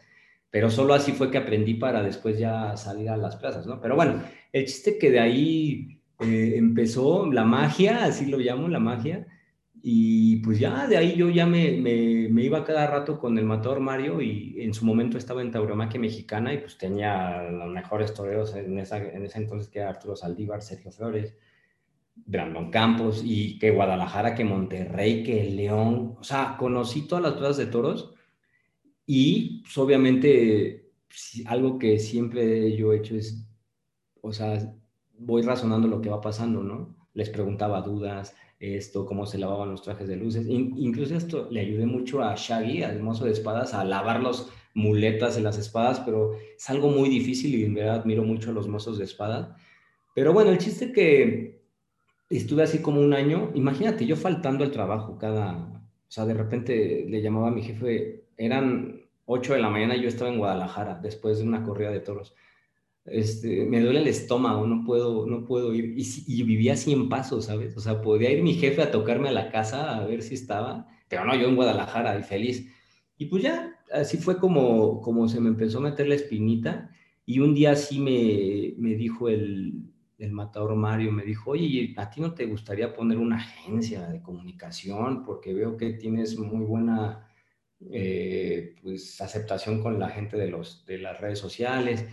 pero 0.50 0.70
solo 0.70 0.94
así 0.94 1.12
fue 1.12 1.30
que 1.30 1.36
aprendí 1.36 1.74
para 1.74 2.02
después 2.02 2.38
ya 2.38 2.74
salir 2.78 3.10
a 3.10 3.16
las 3.18 3.36
plazas, 3.36 3.66
¿no? 3.66 3.78
Pero 3.78 3.94
bueno, 3.94 4.22
el 4.52 4.64
chiste 4.64 4.96
que 4.96 5.10
de 5.10 5.20
ahí 5.20 6.00
eh, 6.20 6.54
empezó 6.56 7.30
la 7.30 7.44
magia, 7.44 8.04
así 8.04 8.24
lo 8.24 8.38
llamo, 8.38 8.68
la 8.68 8.80
magia, 8.80 9.26
y 9.82 10.36
pues 10.38 10.58
ya 10.58 10.86
de 10.86 10.96
ahí 10.96 11.16
yo 11.16 11.30
ya 11.30 11.46
me, 11.46 11.72
me, 11.72 12.28
me, 12.30 12.42
iba 12.42 12.64
cada 12.64 12.86
rato 12.86 13.18
con 13.18 13.38
el 13.38 13.44
matador 13.44 13.80
Mario 13.80 14.20
y 14.20 14.56
en 14.60 14.74
su 14.74 14.84
momento 14.84 15.16
estaba 15.16 15.40
en 15.40 15.50
Tauromaquia 15.50 16.00
Mexicana 16.00 16.52
y 16.52 16.58
pues 16.58 16.76
tenía 16.76 17.42
los 17.44 17.70
mejores 17.70 18.12
toreros 18.12 18.54
en, 18.54 18.78
esa, 18.78 18.98
en 18.98 19.24
ese 19.24 19.38
entonces 19.38 19.68
que 19.70 19.78
era 19.78 19.88
Arturo 19.88 20.16
Saldívar, 20.16 20.62
Sergio 20.62 20.90
Flores, 20.90 21.34
Brandon 22.26 22.70
Campos 22.70 23.22
y 23.24 23.58
que 23.58 23.70
Guadalajara, 23.70 24.34
que 24.34 24.44
Monterrey, 24.44 25.22
que 25.22 25.44
León. 25.50 26.16
O 26.18 26.24
sea, 26.24 26.56
conocí 26.58 27.02
todas 27.08 27.22
las 27.22 27.34
plazas 27.34 27.56
de 27.58 27.66
toros 27.66 28.14
y 29.06 29.62
pues, 29.62 29.76
obviamente 29.78 30.92
algo 31.46 31.78
que 31.78 31.98
siempre 31.98 32.76
yo 32.76 32.92
he 32.92 32.98
hecho 32.98 33.16
es, 33.16 33.44
o 34.20 34.32
sea, 34.32 34.72
voy 35.18 35.42
razonando 35.42 35.88
lo 35.88 36.00
que 36.00 36.10
va 36.10 36.20
pasando, 36.20 36.62
¿no? 36.62 36.96
Les 37.14 37.28
preguntaba 37.28 37.82
dudas, 37.82 38.36
esto, 38.60 39.06
cómo 39.06 39.26
se 39.26 39.38
lavaban 39.38 39.70
los 39.70 39.82
trajes 39.82 40.06
de 40.06 40.16
luces. 40.16 40.46
incluso 40.48 41.16
esto 41.16 41.48
le 41.50 41.60
ayudé 41.60 41.86
mucho 41.86 42.22
a 42.22 42.34
Shaggy, 42.36 42.82
al 42.82 43.02
mozo 43.02 43.24
de 43.24 43.32
espadas, 43.32 43.74
a 43.74 43.84
lavar 43.84 44.22
los 44.22 44.50
muletas 44.74 45.36
en 45.36 45.44
las 45.44 45.58
espadas, 45.58 46.00
pero 46.00 46.32
es 46.56 46.70
algo 46.70 46.90
muy 46.90 47.08
difícil 47.08 47.54
y 47.54 47.64
en 47.64 47.74
verdad 47.74 48.00
admiro 48.00 48.22
mucho 48.22 48.50
a 48.50 48.52
los 48.52 48.68
mozos 48.68 48.98
de 48.98 49.04
espada. 49.04 49.56
Pero 50.14 50.32
bueno, 50.32 50.50
el 50.50 50.58
chiste 50.58 50.92
que 50.92 51.59
estuve 52.30 52.62
así 52.62 52.78
como 52.78 53.00
un 53.00 53.12
año, 53.12 53.50
imagínate, 53.54 54.06
yo 54.06 54.16
faltando 54.16 54.64
al 54.64 54.70
trabajo 54.70 55.18
cada, 55.18 55.56
o 55.56 56.10
sea, 56.10 56.24
de 56.24 56.34
repente 56.34 57.06
le 57.08 57.20
llamaba 57.20 57.48
a 57.48 57.52
mi 57.52 57.62
jefe, 57.62 58.24
eran 58.36 59.02
8 59.26 59.54
de 59.54 59.60
la 59.60 59.68
mañana 59.68 59.96
y 59.96 60.02
yo 60.02 60.08
estaba 60.08 60.30
en 60.30 60.38
Guadalajara 60.38 61.00
después 61.02 61.38
de 61.38 61.44
una 61.44 61.64
corrida 61.64 61.90
de 61.90 62.00
toros. 62.00 62.34
Este, 63.04 63.64
me 63.64 63.80
duele 63.80 64.00
el 64.00 64.06
estómago, 64.08 64.66
no 64.66 64.84
puedo, 64.84 65.26
no 65.26 65.44
puedo 65.44 65.74
ir. 65.74 65.94
Y, 65.98 66.06
y 66.26 66.42
vivía 66.44 66.74
así 66.74 66.92
en 66.92 67.08
paso, 67.08 67.42
¿sabes? 67.42 67.76
O 67.76 67.80
sea, 67.80 68.00
podía 68.02 68.30
ir 68.30 68.42
mi 68.42 68.54
jefe 68.54 68.82
a 68.82 68.90
tocarme 68.90 69.28
a 69.28 69.32
la 69.32 69.50
casa 69.50 69.96
a 69.96 70.06
ver 70.06 70.22
si 70.22 70.34
estaba, 70.34 70.88
pero 71.08 71.24
no, 71.24 71.34
yo 71.34 71.48
en 71.48 71.56
Guadalajara 71.56 72.18
y 72.18 72.22
feliz. 72.22 72.68
Y 73.18 73.26
pues 73.26 73.42
ya, 73.42 73.74
así 73.92 74.18
fue 74.18 74.38
como, 74.38 75.00
como 75.00 75.28
se 75.28 75.40
me 75.40 75.48
empezó 75.48 75.78
a 75.78 75.82
meter 75.82 76.08
la 76.08 76.14
espinita. 76.14 76.90
Y 77.26 77.40
un 77.40 77.54
día 77.54 77.76
sí 77.76 77.98
me, 78.00 78.74
me 78.78 78.94
dijo 78.96 79.28
el, 79.28 79.90
el 80.20 80.32
matador 80.32 80.76
Mario 80.76 81.12
me 81.12 81.24
dijo, 81.24 81.52
oye, 81.52 81.94
¿a 81.96 82.10
ti 82.10 82.20
no 82.20 82.34
te 82.34 82.46
gustaría 82.46 82.94
poner 82.94 83.18
una 83.18 83.36
agencia 83.36 84.06
de 84.08 84.22
comunicación? 84.22 85.24
Porque 85.24 85.54
veo 85.54 85.76
que 85.76 85.94
tienes 85.94 86.38
muy 86.38 86.64
buena 86.64 87.26
eh, 87.90 88.76
pues, 88.82 89.20
aceptación 89.20 89.82
con 89.82 89.98
la 89.98 90.10
gente 90.10 90.36
de, 90.36 90.48
los, 90.48 90.84
de 90.86 90.98
las 90.98 91.18
redes 91.20 91.38
sociales. 91.38 92.04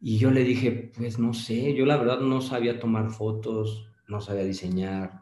Y 0.00 0.18
yo 0.18 0.30
le 0.30 0.44
dije, 0.44 0.90
pues 0.96 1.18
no 1.18 1.34
sé, 1.34 1.74
yo 1.74 1.84
la 1.84 1.98
verdad 1.98 2.20
no 2.20 2.40
sabía 2.40 2.80
tomar 2.80 3.10
fotos, 3.10 3.90
no 4.08 4.20
sabía 4.22 4.44
diseñar, 4.44 5.20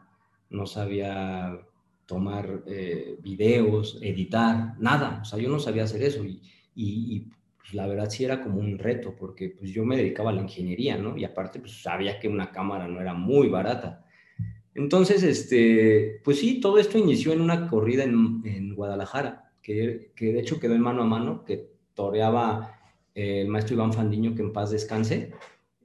no 0.49 0.65
sabía 0.65 1.59
tomar 2.05 2.63
eh, 2.65 3.17
videos, 3.21 3.99
editar, 4.01 4.75
nada. 4.79 5.19
O 5.21 5.25
sea, 5.25 5.37
yo 5.39 5.49
no 5.49 5.59
sabía 5.59 5.83
hacer 5.83 6.01
eso. 6.03 6.23
Y, 6.23 6.41
y, 6.73 7.27
pues, 7.69 7.75
la 7.75 7.85
verdad 7.85 8.09
sí 8.09 8.25
era 8.25 8.41
como 8.41 8.59
un 8.59 8.79
reto, 8.79 9.15
porque 9.15 9.49
pues 9.49 9.71
yo 9.71 9.85
me 9.85 9.95
dedicaba 9.95 10.31
a 10.31 10.33
la 10.33 10.41
ingeniería, 10.41 10.97
¿no? 10.97 11.15
Y 11.15 11.23
aparte 11.23 11.59
pues 11.59 11.83
sabía 11.83 12.19
que 12.19 12.27
una 12.27 12.51
cámara 12.51 12.87
no 12.87 12.99
era 12.99 13.13
muy 13.13 13.47
barata. 13.47 14.05
Entonces, 14.73 15.21
este, 15.21 16.19
pues 16.23 16.39
sí, 16.39 16.59
todo 16.59 16.79
esto 16.79 16.97
inició 16.97 17.33
en 17.33 17.41
una 17.41 17.67
corrida 17.67 18.03
en, 18.03 18.41
en 18.43 18.73
Guadalajara, 18.73 19.51
que, 19.61 20.13
que, 20.15 20.33
de 20.33 20.39
hecho 20.39 20.59
quedó 20.59 20.73
en 20.73 20.81
mano 20.81 21.03
a 21.03 21.05
mano, 21.05 21.43
que 21.45 21.69
toreaba 21.93 22.79
el 23.13 23.47
maestro 23.49 23.75
Iván 23.75 23.93
Fandiño, 23.93 24.33
que 24.33 24.41
en 24.41 24.53
paz 24.53 24.71
descanse, 24.71 25.33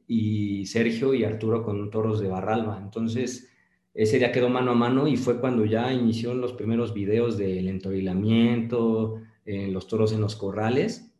y 0.06 0.64
Sergio 0.66 1.12
y 1.12 1.24
Arturo 1.24 1.62
con 1.62 1.90
toros 1.90 2.20
de 2.20 2.28
Barralba. 2.28 2.78
Entonces, 2.82 3.50
ese 3.92 4.18
día 4.18 4.32
quedó 4.32 4.48
mano 4.48 4.70
a 4.70 4.74
mano 4.74 5.06
y 5.06 5.16
fue 5.16 5.40
cuando 5.40 5.64
ya 5.66 5.92
inició 5.92 6.34
los 6.34 6.52
primeros 6.54 6.94
videos 6.94 7.36
del 7.36 7.68
entorilamiento, 7.68 9.20
en 9.44 9.72
los 9.74 9.86
toros 9.86 10.12
en 10.12 10.20
los 10.20 10.36
corrales, 10.36 11.13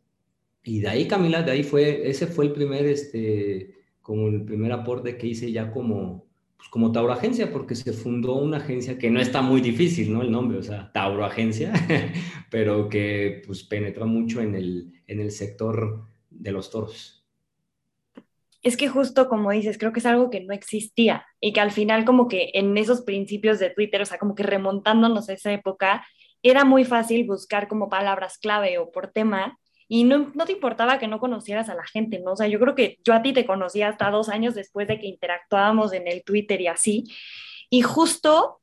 y 0.65 0.79
de 0.79 0.89
ahí, 0.89 1.07
Camila, 1.07 1.43
de 1.43 1.51
ahí 1.51 1.63
fue, 1.63 2.09
ese 2.09 2.25
fue 2.25 2.45
el 2.45 2.51
primer, 2.51 2.87
este, 2.87 3.75
como 4.01 4.27
el 4.27 4.43
primer 4.43 4.71
aporte 4.71 5.15
que 5.15 5.27
hice 5.27 5.51
ya 5.51 5.71
como, 5.71 6.25
pues 6.57 6.69
como 6.69 6.91
Tauro 6.91 7.13
Agencia, 7.13 7.51
porque 7.51 7.75
se 7.75 7.93
fundó 7.93 8.33
una 8.33 8.57
agencia 8.57 8.97
que 8.97 9.11
no 9.11 9.21
está 9.21 9.43
muy 9.43 9.61
difícil, 9.61 10.11
¿no? 10.11 10.23
El 10.23 10.31
nombre, 10.31 10.57
o 10.57 10.63
sea, 10.63 10.91
Tauro 10.91 11.23
Agencia, 11.23 11.71
pero 12.49 12.89
que 12.89 13.43
pues 13.45 13.63
penetró 13.63 14.07
mucho 14.07 14.41
en 14.41 14.55
el, 14.55 14.91
en 15.05 15.19
el 15.19 15.29
sector 15.29 16.07
de 16.31 16.51
los 16.51 16.71
toros. 16.71 17.23
Es 18.63 18.75
que 18.75 18.87
justo 18.87 19.29
como 19.29 19.51
dices, 19.51 19.77
creo 19.77 19.93
que 19.93 19.99
es 19.99 20.05
algo 20.07 20.31
que 20.31 20.41
no 20.41 20.51
existía 20.51 21.27
y 21.39 21.53
que 21.53 21.61
al 21.61 21.69
final 21.69 22.05
como 22.05 22.27
que 22.27 22.49
en 22.55 22.75
esos 22.79 23.01
principios 23.01 23.59
de 23.59 23.69
Twitter, 23.69 24.01
o 24.01 24.05
sea, 24.05 24.17
como 24.17 24.33
que 24.33 24.41
remontándonos 24.41 25.29
a 25.29 25.33
esa 25.33 25.53
época, 25.53 26.03
era 26.41 26.65
muy 26.65 26.85
fácil 26.85 27.23
buscar 27.27 27.67
como 27.67 27.87
palabras 27.87 28.39
clave 28.39 28.79
o 28.79 28.91
por 28.91 29.11
tema 29.11 29.59
y 29.87 30.03
no, 30.03 30.31
no, 30.33 30.45
te 30.45 30.53
importaba 30.53 30.97
que 30.97 31.07
no 31.07 31.19
conocieras 31.19 31.69
a 31.69 31.75
la 31.75 31.85
gente, 31.85 32.19
¿no? 32.19 32.33
O 32.33 32.35
sea, 32.35 32.47
yo 32.47 32.59
creo 32.59 32.75
que 32.75 32.97
yo 33.03 33.13
a 33.13 33.21
ti 33.21 33.33
te 33.33 33.45
conocí 33.45 33.81
hasta 33.81 34.09
dos 34.09 34.29
años 34.29 34.55
después 34.55 34.87
de 34.87 34.99
que 34.99 35.07
interactuábamos 35.07 35.93
en 35.93 36.07
el 36.07 36.23
Twitter 36.23 36.59
y 36.61 36.67
así. 36.67 37.03
Y 37.69 37.81
justo 37.81 38.61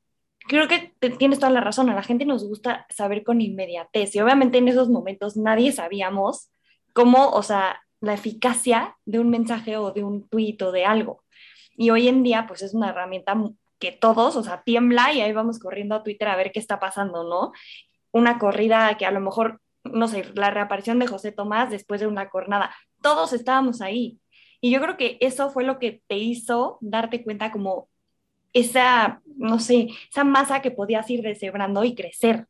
creo 0.48 0.68
que 0.68 0.92
tienes 1.18 1.38
toda 1.38 1.52
la 1.52 1.60
razón, 1.60 1.90
a 1.90 1.94
la 1.94 2.02
gente 2.02 2.24
nos 2.24 2.46
gusta 2.46 2.86
saber 2.90 3.22
con 3.22 3.40
inmediatez 3.40 4.14
y 4.14 4.20
obviamente 4.20 4.58
en 4.58 4.68
esos 4.68 4.88
momentos 4.88 5.36
nadie 5.36 5.70
sabíamos 5.72 6.50
cómo, 6.92 7.30
o 7.30 7.42
sea, 7.42 7.80
la 8.00 8.14
eficacia 8.14 8.96
de 9.04 9.20
un 9.20 9.30
mensaje 9.30 9.76
o 9.76 9.92
de 9.92 10.02
un 10.02 10.28
tweet 10.28 10.58
o 10.62 10.72
de 10.72 10.84
algo. 10.84 11.22
Y 11.76 11.90
hoy 11.90 12.08
en 12.08 12.22
día, 12.22 12.46
pues 12.46 12.62
es 12.62 12.74
una 12.74 12.90
herramienta 12.90 13.34
que 13.78 13.92
todos, 13.92 14.36
o 14.36 14.42
sea, 14.42 14.62
tiembla 14.64 15.12
y 15.12 15.20
ahí 15.20 15.32
vamos 15.32 15.58
corriendo 15.58 15.94
a 15.94 16.02
Twitter 16.02 16.28
a 16.28 16.36
ver 16.36 16.52
qué 16.52 16.58
está 16.58 16.78
pasando, 16.80 17.24
¿no? 17.24 17.52
Una 18.10 18.38
corrida 18.38 18.96
que 18.98 19.06
a 19.06 19.10
lo 19.10 19.20
mejor 19.20 19.60
no 19.84 20.08
sé, 20.08 20.24
la 20.34 20.50
reaparición 20.50 20.98
de 20.98 21.06
José 21.06 21.32
Tomás 21.32 21.70
después 21.70 22.00
de 22.00 22.06
una 22.06 22.28
cornada. 22.28 22.74
Todos 23.02 23.32
estábamos 23.32 23.80
ahí. 23.80 24.18
Y 24.60 24.70
yo 24.70 24.80
creo 24.80 24.96
que 24.96 25.18
eso 25.20 25.50
fue 25.50 25.64
lo 25.64 25.78
que 25.78 26.02
te 26.06 26.16
hizo 26.16 26.78
darte 26.80 27.24
cuenta 27.24 27.50
como 27.50 27.88
esa, 28.52 29.20
no 29.36 29.58
sé, 29.58 29.88
esa 30.10 30.24
masa 30.24 30.62
que 30.62 30.70
podías 30.70 31.08
ir 31.10 31.22
deshebrando 31.22 31.84
y 31.84 31.94
crecer, 31.94 32.46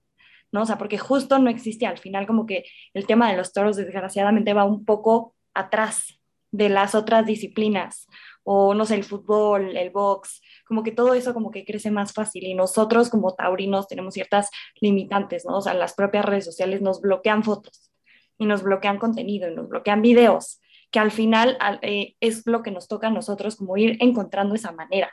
¿no? 0.51 0.63
O 0.63 0.67
sea, 0.67 0.77
porque 0.79 0.99
justo 0.99 1.39
no 1.39 1.49
existe 1.49 1.87
al 1.87 1.99
final 1.99 2.27
como 2.27 2.45
que 2.45 2.65
el 2.93 3.07
tema 3.07 3.31
de 3.31 3.37
los 3.37 3.53
toros 3.53 3.77
desgraciadamente 3.77 4.53
va 4.53 4.65
un 4.65 4.85
poco 4.85 5.35
atrás 5.55 6.21
de 6.51 6.69
las 6.69 6.95
otras 6.95 7.25
disciplinas 7.25 8.07
o 8.45 8.75
no 8.75 8.85
sé, 8.85 8.97
el 8.97 9.05
fútbol, 9.05 9.77
el 9.77 9.91
box, 9.91 10.43
como 10.65 10.83
que 10.83 10.93
todo 10.93 11.15
eso 11.15 11.35
como 11.35 11.51
que 11.51 11.65
crece 11.65 11.91
más 11.91 12.13
fácil 12.13 12.45
y 12.45 12.55
nosotros 12.55 13.11
como 13.11 13.35
taurinos 13.35 13.89
tenemos 13.89 14.15
ciertas 14.15 14.51
limitantes, 14.81 15.45
¿no? 15.45 15.59
O 15.59 15.61
sea, 15.61 15.75
las 15.75 15.95
propias 15.95 16.25
redes 16.25 16.45
sociales 16.45 16.83
nos 16.83 17.01
bloquean 17.01 17.43
fotos 17.43 17.91
y 18.39 18.47
nos 18.47 18.63
bloquean 18.63 18.99
contenido 18.99 19.49
y 19.51 19.55
nos 19.55 19.69
bloquean 19.69 20.03
videos, 20.03 20.61
que 20.91 20.99
al 20.99 21.11
final 21.11 21.59
eh, 21.83 22.15
es 22.21 22.47
lo 22.47 22.63
que 22.63 22.71
nos 22.71 22.89
toca 22.89 23.09
a 23.09 23.11
nosotros 23.11 23.57
como 23.57 23.77
ir 23.77 23.97
encontrando 24.01 24.55
esa 24.55 24.73
manera. 24.73 25.11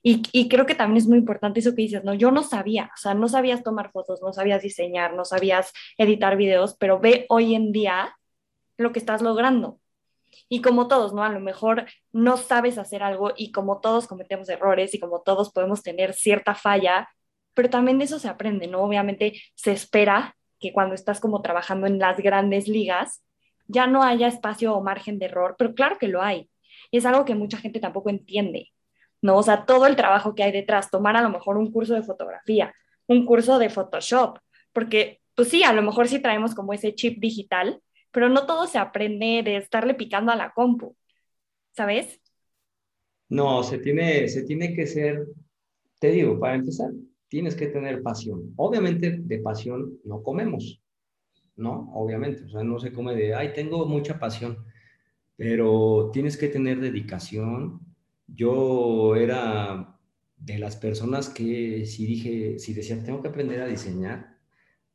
Y, 0.00 0.22
y, 0.32 0.48
creo 0.48 0.64
que 0.64 0.76
también 0.76 0.98
es 0.98 1.08
muy 1.08 1.18
importante 1.18 1.58
eso 1.58 1.74
que 1.74 1.82
dices, 1.82 2.04
¿no? 2.04 2.14
Yo 2.14 2.30
no 2.30 2.44
sabía, 2.44 2.90
o 2.94 3.00
sea, 3.00 3.14
no 3.14 3.28
sabías 3.28 3.64
tomar 3.64 3.90
fotos, 3.90 4.22
no 4.22 4.32
sabías 4.32 4.62
diseñar, 4.62 5.14
no 5.14 5.24
sabías 5.24 5.72
editar 5.98 6.36
videos, 6.36 6.76
pero 6.78 7.00
ve 7.00 7.26
hoy 7.28 7.56
en 7.56 7.72
día 7.72 8.16
lo 8.76 8.92
que 8.92 9.00
estás 9.00 9.22
logrando. 9.22 9.80
Y 10.48 10.60
como 10.62 10.88
todos, 10.88 11.12
¿no? 11.12 11.24
A 11.24 11.28
lo 11.28 11.40
mejor 11.40 11.86
no 12.12 12.36
sabes 12.36 12.78
hacer 12.78 13.02
algo 13.02 13.32
y 13.36 13.52
como 13.52 13.80
todos 13.80 14.06
cometemos 14.06 14.48
errores 14.48 14.94
y 14.94 15.00
como 15.00 15.20
todos 15.22 15.52
podemos 15.52 15.82
tener 15.82 16.14
cierta 16.14 16.54
falla, 16.54 17.08
pero 17.54 17.70
también 17.70 17.98
de 17.98 18.04
eso 18.04 18.18
se 18.18 18.28
aprende, 18.28 18.66
¿no? 18.66 18.82
Obviamente 18.82 19.40
se 19.54 19.72
espera 19.72 20.36
que 20.60 20.72
cuando 20.72 20.94
estás 20.94 21.20
como 21.20 21.42
trabajando 21.42 21.86
en 21.86 21.98
las 21.98 22.18
grandes 22.18 22.68
ligas, 22.68 23.22
ya 23.66 23.86
no 23.86 24.02
haya 24.02 24.28
espacio 24.28 24.74
o 24.74 24.82
margen 24.82 25.18
de 25.18 25.26
error, 25.26 25.56
pero 25.58 25.74
claro 25.74 25.98
que 25.98 26.08
lo 26.08 26.22
hay. 26.22 26.48
Y 26.90 26.98
es 26.98 27.06
algo 27.06 27.24
que 27.24 27.34
mucha 27.34 27.58
gente 27.58 27.80
tampoco 27.80 28.10
entiende, 28.10 28.72
¿no? 29.20 29.36
O 29.36 29.42
sea, 29.42 29.66
todo 29.66 29.86
el 29.86 29.96
trabajo 29.96 30.34
que 30.34 30.42
hay 30.42 30.52
detrás, 30.52 30.90
tomar 30.90 31.16
a 31.16 31.22
lo 31.22 31.30
mejor 31.30 31.58
un 31.58 31.70
curso 31.70 31.94
de 31.94 32.02
fotografía, 32.02 32.74
un 33.06 33.26
curso 33.26 33.58
de 33.58 33.70
Photoshop, 33.70 34.38
porque 34.72 35.20
pues 35.34 35.48
sí, 35.48 35.62
a 35.62 35.72
lo 35.72 35.82
mejor 35.82 36.08
sí 36.08 36.18
traemos 36.18 36.54
como 36.54 36.72
ese 36.72 36.94
chip 36.94 37.20
digital, 37.20 37.80
pero 38.10 38.28
no 38.28 38.46
todo 38.46 38.66
se 38.66 38.78
aprende 38.78 39.42
de 39.44 39.56
estarle 39.56 39.94
picando 39.94 40.32
a 40.32 40.36
la 40.36 40.52
compu, 40.52 40.96
¿sabes? 41.72 42.20
No, 43.28 43.62
se 43.62 43.78
tiene, 43.78 44.28
se 44.28 44.44
tiene 44.44 44.74
que 44.74 44.86
ser, 44.86 45.26
te 46.00 46.08
digo, 46.10 46.38
para 46.40 46.54
empezar, 46.56 46.90
tienes 47.28 47.54
que 47.54 47.66
tener 47.68 48.02
pasión. 48.02 48.52
Obviamente 48.56 49.18
de 49.20 49.38
pasión 49.40 49.98
no 50.04 50.22
comemos, 50.22 50.80
¿no? 51.56 51.90
Obviamente, 51.94 52.44
o 52.44 52.48
sea, 52.48 52.64
no 52.64 52.78
se 52.80 52.92
come 52.92 53.14
de, 53.14 53.34
ay, 53.34 53.52
tengo 53.54 53.86
mucha 53.86 54.18
pasión, 54.18 54.58
pero 55.36 56.10
tienes 56.12 56.36
que 56.36 56.48
tener 56.48 56.80
dedicación. 56.80 57.80
Yo 58.26 59.14
era 59.16 59.98
de 60.36 60.58
las 60.58 60.76
personas 60.76 61.28
que 61.28 61.84
si 61.86 62.06
dije, 62.06 62.58
si 62.58 62.74
decía, 62.74 63.02
tengo 63.04 63.22
que 63.22 63.28
aprender 63.28 63.60
a 63.60 63.66
diseñar, 63.66 64.37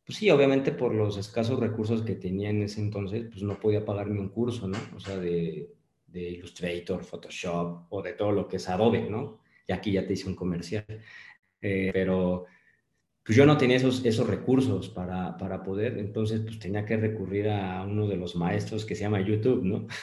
pues 0.05 0.17
sí, 0.17 0.29
obviamente 0.29 0.71
por 0.71 0.93
los 0.93 1.17
escasos 1.17 1.59
recursos 1.59 2.01
que 2.01 2.15
tenía 2.15 2.49
en 2.49 2.63
ese 2.63 2.81
entonces, 2.81 3.25
pues 3.29 3.43
no 3.43 3.59
podía 3.59 3.85
pagarme 3.85 4.19
un 4.19 4.29
curso, 4.29 4.67
¿no? 4.67 4.77
O 4.95 4.99
sea, 4.99 5.17
de, 5.17 5.73
de 6.07 6.29
Illustrator, 6.29 7.03
Photoshop 7.03 7.85
o 7.89 8.01
de 8.01 8.13
todo 8.13 8.31
lo 8.31 8.47
que 8.47 8.57
es 8.57 8.69
Adobe, 8.69 9.09
¿no? 9.09 9.39
Y 9.67 9.73
aquí 9.73 9.93
ya 9.93 10.05
te 10.05 10.13
hice 10.13 10.27
un 10.27 10.35
comercial. 10.35 10.85
Eh, 11.61 11.91
pero 11.93 12.45
pues 13.23 13.37
yo 13.37 13.45
no 13.45 13.57
tenía 13.57 13.77
esos, 13.77 14.03
esos 14.05 14.27
recursos 14.27 14.89
para, 14.89 15.37
para, 15.37 15.63
poder, 15.63 15.97
entonces 15.97 16.41
pues 16.41 16.59
tenía 16.59 16.85
que 16.85 16.97
recurrir 16.97 17.49
a 17.49 17.83
uno 17.83 18.07
de 18.07 18.17
los 18.17 18.35
maestros 18.35 18.85
que 18.85 18.95
se 18.95 19.03
llama 19.03 19.21
YouTube, 19.21 19.63
¿no? 19.63 19.87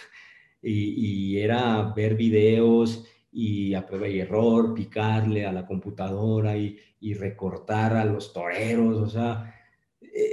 Y, 0.62 1.32
y 1.32 1.38
era 1.38 1.90
ver 1.96 2.16
videos 2.16 3.06
y 3.32 3.72
a 3.72 3.86
prueba 3.86 4.08
y 4.08 4.20
error, 4.20 4.74
picarle 4.74 5.46
a 5.46 5.52
la 5.52 5.66
computadora 5.66 6.54
y, 6.54 6.78
y 7.00 7.14
recortar 7.14 7.94
a 7.94 8.04
los 8.04 8.34
toreros, 8.34 8.98
o 8.98 9.06
sea, 9.06 9.59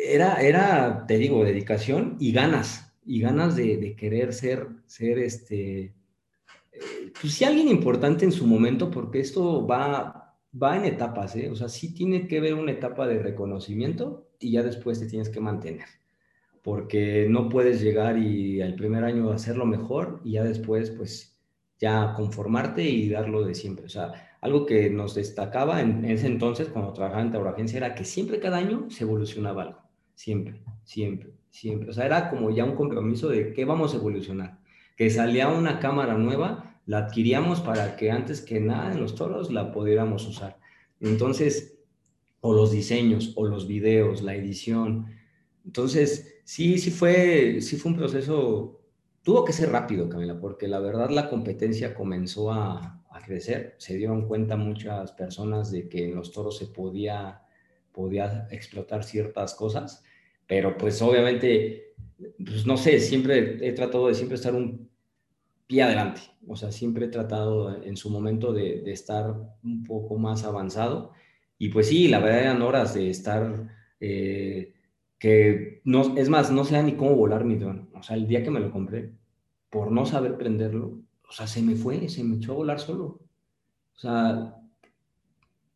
era, 0.09 0.41
era, 0.41 1.05
te 1.07 1.17
digo, 1.17 1.43
dedicación 1.43 2.17
y 2.19 2.31
ganas, 2.31 2.93
y 3.05 3.21
ganas 3.21 3.55
de, 3.55 3.95
querer 3.95 4.33
ser, 4.33 4.67
ser 4.85 5.19
este, 5.19 5.93
eh, 6.71 7.11
pues 7.19 7.33
sí 7.33 7.45
alguien 7.45 7.69
importante 7.69 8.25
en 8.25 8.31
su 8.31 8.45
momento, 8.45 8.91
porque 8.91 9.19
esto 9.19 9.65
va, 9.65 10.35
va 10.61 10.77
en 10.77 10.85
etapas, 10.85 11.35
¿eh? 11.35 11.49
O 11.49 11.55
sea, 11.55 11.69
sí 11.69 11.93
tiene 11.93 12.27
que 12.27 12.39
haber 12.39 12.53
una 12.53 12.71
etapa 12.71 13.07
de 13.07 13.19
reconocimiento 13.19 14.29
y 14.39 14.51
ya 14.51 14.63
después 14.63 14.99
te 14.99 15.07
tienes 15.07 15.29
que 15.29 15.39
mantener. 15.39 15.87
Porque 16.63 17.27
no 17.29 17.49
puedes 17.49 17.81
llegar 17.81 18.17
y 18.17 18.61
al 18.61 18.75
primer 18.75 19.03
año 19.05 19.31
hacerlo 19.31 19.65
mejor 19.65 20.21
y 20.25 20.33
ya 20.33 20.43
después, 20.43 20.91
pues, 20.91 21.37
ya 21.79 22.13
conformarte 22.15 22.83
y 22.83 23.09
darlo 23.09 23.45
de 23.45 23.55
siempre. 23.55 23.85
O 23.85 23.89
sea, 23.89 24.26
algo 24.41 24.65
que 24.65 24.89
nos 24.89 25.15
destacaba 25.15 25.81
en, 25.81 26.05
ese 26.05 26.27
entonces, 26.27 26.67
cuando 26.69 26.93
trabajaba 26.93 27.21
en 27.21 27.35
Agencia, 27.35 27.77
era 27.77 27.95
que 27.95 28.05
siempre 28.05 28.39
cada 28.39 28.57
año 28.57 28.89
se 28.89 29.03
evolucionaba 29.03 29.63
algo. 29.63 29.79
Siempre, 30.15 30.61
siempre, 30.83 31.33
siempre. 31.49 31.89
O 31.89 31.93
sea, 31.93 32.05
era 32.05 32.29
como 32.29 32.51
ya 32.51 32.65
un 32.65 32.75
compromiso 32.75 33.29
de 33.29 33.53
qué 33.53 33.65
vamos 33.65 33.93
a 33.93 33.97
evolucionar. 33.97 34.59
Que 34.95 35.09
salía 35.09 35.49
una 35.49 35.79
cámara 35.79 36.17
nueva, 36.17 36.79
la 36.85 36.99
adquiríamos 36.99 37.61
para 37.61 37.95
que 37.95 38.11
antes 38.11 38.41
que 38.41 38.59
nada 38.59 38.91
en 38.91 38.99
los 38.99 39.15
toros 39.15 39.51
la 39.51 39.71
pudiéramos 39.71 40.27
usar. 40.27 40.57
Entonces, 40.99 41.77
o 42.41 42.53
los 42.53 42.71
diseños, 42.71 43.33
o 43.35 43.45
los 43.45 43.67
videos, 43.67 44.21
la 44.21 44.35
edición. 44.35 45.07
Entonces, 45.65 46.41
sí, 46.43 46.77
sí 46.79 46.91
fue, 46.91 47.59
sí 47.61 47.75
fue 47.77 47.91
un 47.91 47.97
proceso, 47.97 48.79
tuvo 49.27 49.43
que 49.43 49.51
ser 49.51 49.69
rápido, 49.73 50.07
Camila, 50.07 50.39
porque 50.39 50.69
la 50.69 50.79
verdad 50.79 51.09
la 51.09 51.27
competencia 51.29 51.93
comenzó 51.93 52.49
a, 52.49 53.03
a 53.09 53.19
crecer. 53.25 53.75
Se 53.77 53.97
dieron 53.97 54.25
cuenta 54.25 54.55
muchas 54.55 55.11
personas 55.11 55.69
de 55.69 55.89
que 55.89 56.05
en 56.05 56.15
los 56.15 56.31
toros 56.31 56.57
se 56.57 56.67
podía, 56.67 57.41
podía 57.91 58.47
explotar 58.51 59.03
ciertas 59.03 59.53
cosas, 59.53 60.01
pero 60.47 60.77
pues 60.77 61.01
obviamente, 61.01 61.93
pues 62.37 62.65
no 62.65 62.77
sé, 62.77 63.01
siempre 63.01 63.67
he 63.67 63.73
tratado 63.73 64.07
de 64.07 64.15
siempre 64.15 64.35
estar 64.35 64.55
un 64.55 64.89
pie 65.67 65.83
adelante. 65.83 66.21
O 66.47 66.55
sea, 66.55 66.71
siempre 66.71 67.07
he 67.07 67.09
tratado 67.09 67.83
en 67.83 67.97
su 67.97 68.09
momento 68.09 68.53
de, 68.53 68.89
estar 68.89 69.35
un 69.61 69.83
poco 69.83 70.17
más 70.17 70.45
avanzado. 70.45 71.11
Y 71.57 71.67
pues 71.67 71.89
sí, 71.89 72.07
la 72.07 72.19
verdad 72.19 72.43
eran 72.43 72.61
horas 72.61 72.93
de 72.93 73.09
estar, 73.09 73.75
eh, 73.99 74.73
que 75.19 75.81
no, 75.83 76.15
es 76.17 76.29
más, 76.29 76.49
no 76.49 76.63
sé 76.63 76.81
ni 76.81 76.93
cómo 76.93 77.13
volar 77.13 77.43
mi 77.43 77.57
dron. 77.57 77.89
O 77.93 78.01
sea, 78.03 78.15
el 78.15 78.25
día 78.25 78.41
que 78.41 78.51
me 78.51 78.61
lo 78.61 78.71
compré, 78.71 79.16
por 79.69 79.91
no 79.91 80.05
saber 80.05 80.37
prenderlo, 80.37 80.99
o 81.27 81.31
sea, 81.31 81.47
se 81.47 81.61
me 81.61 81.75
fue, 81.75 82.07
se 82.09 82.23
me 82.23 82.37
echó 82.37 82.53
a 82.53 82.55
volar 82.55 82.79
solo. 82.79 83.19
O 83.95 83.99
sea, 83.99 84.55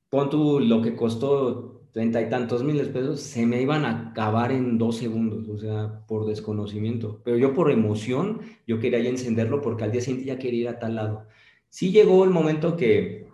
pon 0.10 0.30
tú 0.30 0.60
lo 0.60 0.82
que 0.82 0.96
costó 0.96 1.82
treinta 1.92 2.22
y 2.22 2.30
tantos 2.30 2.64
miles 2.64 2.88
pesos, 2.88 3.20
se 3.20 3.46
me 3.46 3.62
iban 3.62 3.84
a 3.86 4.12
acabar 4.12 4.52
en 4.52 4.78
dos 4.78 4.98
segundos, 4.98 5.50
o 5.50 5.58
sea, 5.58 6.06
por 6.08 6.26
desconocimiento. 6.26 7.22
Pero 7.24 7.38
yo 7.38 7.54
por 7.54 7.70
emoción, 7.70 8.42
yo 8.66 8.80
quería 8.80 9.00
ya 9.00 9.10
encenderlo 9.10 9.62
porque 9.62 9.84
al 9.84 9.92
día 9.92 10.02
siguiente 10.02 10.28
ya 10.28 10.40
quería 10.40 10.62
ir 10.62 10.70
a 10.70 10.80
tal 10.80 10.96
lado. 10.96 11.26
Sí 11.70 11.92
llegó 11.92 12.24
el 12.24 12.30
momento 12.30 12.78
que, 12.78 13.28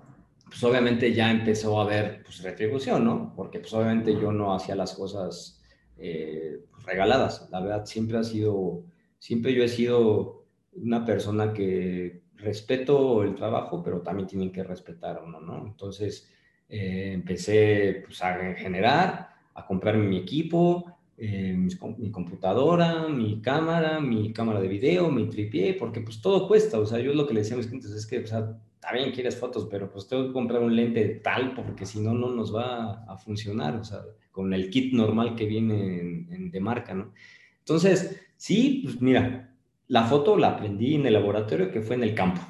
pues 0.45 0.63
obviamente 0.63 1.13
ya 1.13 1.29
empezó 1.29 1.79
a 1.79 1.83
haber 1.83 2.23
pues, 2.23 2.41
retribución, 2.41 3.05
¿no? 3.05 3.33
Porque 3.35 3.59
pues 3.59 3.73
obviamente 3.73 4.13
yo 4.13 4.31
no 4.31 4.53
hacía 4.55 4.75
las 4.75 4.93
cosas 4.93 5.61
eh, 5.97 6.61
regaladas. 6.85 7.47
La 7.51 7.59
verdad, 7.59 7.85
siempre 7.85 8.17
ha 8.17 8.23
sido, 8.23 8.83
siempre 9.19 9.53
yo 9.53 9.63
he 9.63 9.67
sido 9.67 10.46
una 10.81 11.05
persona 11.05 11.53
que 11.53 12.21
respeto 12.37 13.23
el 13.23 13.35
trabajo, 13.35 13.81
pero 13.83 14.01
también 14.01 14.27
tienen 14.27 14.51
que 14.51 14.63
respetar 14.63 15.17
a 15.17 15.23
uno, 15.23 15.39
¿no? 15.39 15.65
Entonces, 15.65 16.31
eh, 16.69 17.11
empecé 17.13 18.03
pues, 18.05 18.23
a 18.23 18.53
generar, 18.55 19.29
a 19.53 19.65
comprarme 19.65 20.07
mi 20.07 20.17
equipo, 20.17 20.97
eh, 21.17 21.55
mi, 21.55 22.11
computadora, 22.11 23.07
mi 23.07 23.41
cámara, 23.41 23.99
mi 23.99 24.31
cámara 24.33 24.61
de 24.61 24.67
video, 24.67 25.09
mi 25.09 25.27
tripié, 25.29 25.73
porque 25.73 26.01
pues 26.01 26.21
todo 26.21 26.47
cuesta, 26.47 26.79
o 26.79 26.85
sea, 26.85 26.99
yo 26.99 27.13
lo 27.13 27.25
que 27.25 27.33
le 27.33 27.39
decía 27.39 27.55
a 27.55 27.57
mis 27.57 27.67
clientes 27.67 27.91
es 27.91 28.05
que, 28.05 28.19
o 28.19 28.27
sea, 28.27 28.59
también 28.79 29.11
quieres 29.11 29.35
fotos, 29.35 29.67
pero 29.69 29.89
pues 29.89 30.07
tengo 30.07 30.27
que 30.27 30.33
comprar 30.33 30.61
un 30.61 30.75
lente 30.75 31.05
tal, 31.23 31.55
porque 31.55 31.85
si 31.85 31.99
no, 31.99 32.13
no 32.13 32.29
nos 32.31 32.55
va 32.55 33.03
a 33.05 33.17
funcionar, 33.17 33.75
o 33.77 33.83
sea, 33.83 34.01
con 34.31 34.53
el 34.53 34.69
kit 34.69 34.93
normal 34.93 35.35
que 35.35 35.45
viene 35.45 36.27
de 36.29 36.59
marca, 36.59 36.93
¿no? 36.93 37.13
Entonces, 37.59 38.21
sí, 38.37 38.81
pues 38.83 39.01
mira, 39.01 39.46
la 39.87 40.03
foto 40.03 40.37
la 40.37 40.49
aprendí 40.49 40.95
en 40.95 41.05
el 41.05 41.13
laboratorio 41.13 41.71
que 41.71 41.81
fue 41.81 41.95
en 41.95 42.03
el 42.03 42.13
campo, 42.13 42.41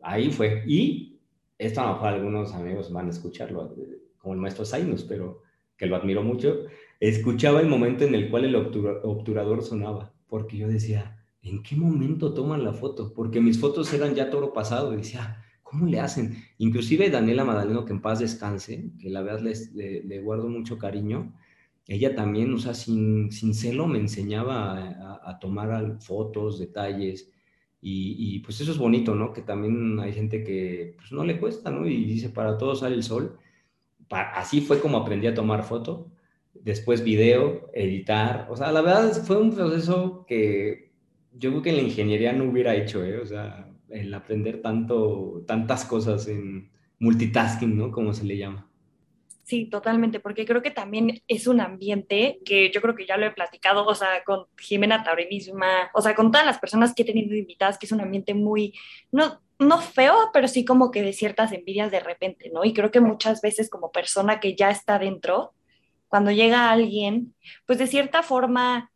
ahí 0.00 0.30
fue, 0.30 0.62
y 0.66 1.18
esto 1.58 1.80
a 1.80 1.86
lo 1.86 1.92
mejor 1.94 2.08
algunos 2.08 2.54
amigos 2.54 2.92
van 2.92 3.06
a 3.06 3.10
escucharlo, 3.10 3.74
como 4.18 4.34
el 4.34 4.40
maestro 4.40 4.64
Zainos, 4.64 5.04
pero 5.04 5.42
que 5.76 5.86
lo 5.86 5.96
admiro 5.96 6.22
mucho, 6.22 6.64
escuchaba 7.00 7.60
el 7.60 7.68
momento 7.68 8.04
en 8.04 8.14
el 8.14 8.30
cual 8.30 8.44
el 8.44 8.54
obturador 8.56 9.62
sonaba, 9.62 10.12
porque 10.28 10.56
yo 10.56 10.68
decía, 10.68 11.24
¿en 11.42 11.62
qué 11.62 11.76
momento 11.76 12.34
toman 12.34 12.64
la 12.64 12.72
foto? 12.72 13.12
Porque 13.12 13.40
mis 13.40 13.60
fotos 13.60 13.92
eran 13.92 14.14
ya 14.14 14.30
todo 14.30 14.52
pasado, 14.52 14.92
y 14.92 14.96
decía, 14.96 15.42
¿cómo 15.62 15.86
le 15.86 16.00
hacen? 16.00 16.36
Inclusive 16.58 17.10
Daniela 17.10 17.44
Madaleno, 17.44 17.84
que 17.84 17.92
en 17.92 18.00
paz 18.00 18.20
descanse, 18.20 18.92
que 19.00 19.10
la 19.10 19.22
verdad 19.22 19.40
le, 19.74 20.02
le 20.04 20.20
guardo 20.20 20.48
mucho 20.48 20.78
cariño, 20.78 21.34
ella 21.88 22.14
también, 22.14 22.52
o 22.52 22.58
sea, 22.58 22.74
sin, 22.74 23.30
sin 23.30 23.54
celo 23.54 23.86
me 23.86 23.98
enseñaba 23.98 25.20
a, 25.24 25.38
tomar 25.38 26.00
fotos, 26.00 26.58
detalles, 26.58 27.32
y, 27.88 28.40
pues 28.40 28.60
eso 28.60 28.72
es 28.72 28.78
bonito, 28.78 29.14
¿no? 29.14 29.32
Que 29.32 29.42
también 29.42 30.00
hay 30.00 30.12
gente 30.12 30.42
que 30.42 30.94
pues 30.96 31.12
no 31.12 31.24
le 31.24 31.38
cuesta, 31.38 31.70
¿no? 31.70 31.86
Y 31.86 32.04
dice, 32.04 32.30
para 32.30 32.58
todos 32.58 32.80
sale 32.80 32.96
el 32.96 33.04
sol. 33.04 33.38
así 34.10 34.60
fue 34.60 34.80
como 34.80 34.98
aprendí 34.98 35.28
a 35.28 35.34
tomar 35.34 35.62
foto, 35.64 36.10
después 36.54 37.04
video, 37.04 37.70
editar. 37.74 38.48
O 38.50 38.56
sea, 38.56 38.72
la 38.72 38.82
verdad 38.82 39.12
fue 39.24 39.36
un 39.40 39.54
proceso 39.54 40.24
que 40.26 40.92
yo 41.32 41.50
creo 41.50 41.62
que 41.62 41.70
en 41.70 41.76
la 41.76 41.82
ingeniería 41.82 42.32
no 42.32 42.44
hubiera 42.44 42.74
hecho, 42.74 43.04
¿eh? 43.04 43.18
O 43.18 43.26
sea, 43.26 43.72
el 43.88 44.12
aprender 44.14 44.62
tanto, 44.62 45.44
tantas 45.46 45.84
cosas 45.84 46.28
en 46.28 46.70
multitasking, 46.98 47.76
¿no? 47.76 47.92
Como 47.92 48.12
se 48.12 48.24
le 48.24 48.36
llama. 48.36 48.68
Sí, 49.46 49.66
totalmente, 49.70 50.18
porque 50.18 50.44
creo 50.44 50.60
que 50.60 50.72
también 50.72 51.22
es 51.28 51.46
un 51.46 51.60
ambiente 51.60 52.40
que 52.44 52.72
yo 52.72 52.80
creo 52.82 52.96
que 52.96 53.06
ya 53.06 53.16
lo 53.16 53.26
he 53.26 53.30
platicado, 53.30 53.86
o 53.86 53.94
sea, 53.94 54.24
con 54.24 54.46
Jimena 54.58 55.04
Taure 55.04 55.28
misma, 55.28 55.88
o 55.94 56.02
sea, 56.02 56.16
con 56.16 56.32
todas 56.32 56.44
las 56.44 56.58
personas 56.58 56.92
que 56.92 57.02
he 57.02 57.04
tenido 57.06 57.32
invitadas, 57.36 57.78
que 57.78 57.86
es 57.86 57.92
un 57.92 58.00
ambiente 58.00 58.34
muy, 58.34 58.74
no, 59.12 59.40
no 59.60 59.78
feo, 59.80 60.16
pero 60.32 60.48
sí 60.48 60.64
como 60.64 60.90
que 60.90 61.02
de 61.02 61.12
ciertas 61.12 61.52
envidias 61.52 61.92
de 61.92 62.00
repente, 62.00 62.50
¿no? 62.52 62.64
Y 62.64 62.74
creo 62.74 62.90
que 62.90 63.00
muchas 63.00 63.40
veces 63.40 63.70
como 63.70 63.92
persona 63.92 64.40
que 64.40 64.56
ya 64.56 64.70
está 64.70 64.98
dentro, 64.98 65.54
cuando 66.08 66.32
llega 66.32 66.72
alguien, 66.72 67.36
pues 67.66 67.78
de 67.78 67.86
cierta 67.86 68.24
forma, 68.24 68.90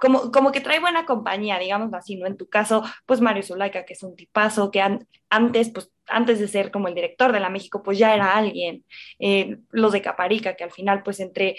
como, 0.00 0.32
como 0.32 0.50
que 0.52 0.60
trae 0.60 0.80
buena 0.80 1.06
compañía, 1.06 1.60
digamos 1.60 1.94
así, 1.94 2.16
¿no? 2.16 2.26
En 2.26 2.36
tu 2.36 2.48
caso, 2.48 2.82
pues 3.06 3.20
Mario 3.20 3.44
Zulaika, 3.44 3.84
que 3.84 3.94
es 3.94 4.02
un 4.02 4.16
tipazo, 4.16 4.72
que 4.72 4.82
antes, 5.30 5.70
pues 5.72 5.91
antes 6.06 6.38
de 6.38 6.48
ser 6.48 6.70
como 6.70 6.88
el 6.88 6.94
director 6.94 7.32
de 7.32 7.40
la 7.40 7.50
México, 7.50 7.82
pues 7.82 7.98
ya 7.98 8.14
era 8.14 8.36
alguien. 8.36 8.84
Eh, 9.18 9.58
los 9.70 9.92
de 9.92 10.02
Caparica, 10.02 10.56
que 10.56 10.64
al 10.64 10.72
final, 10.72 11.02
pues 11.02 11.20
entre 11.20 11.56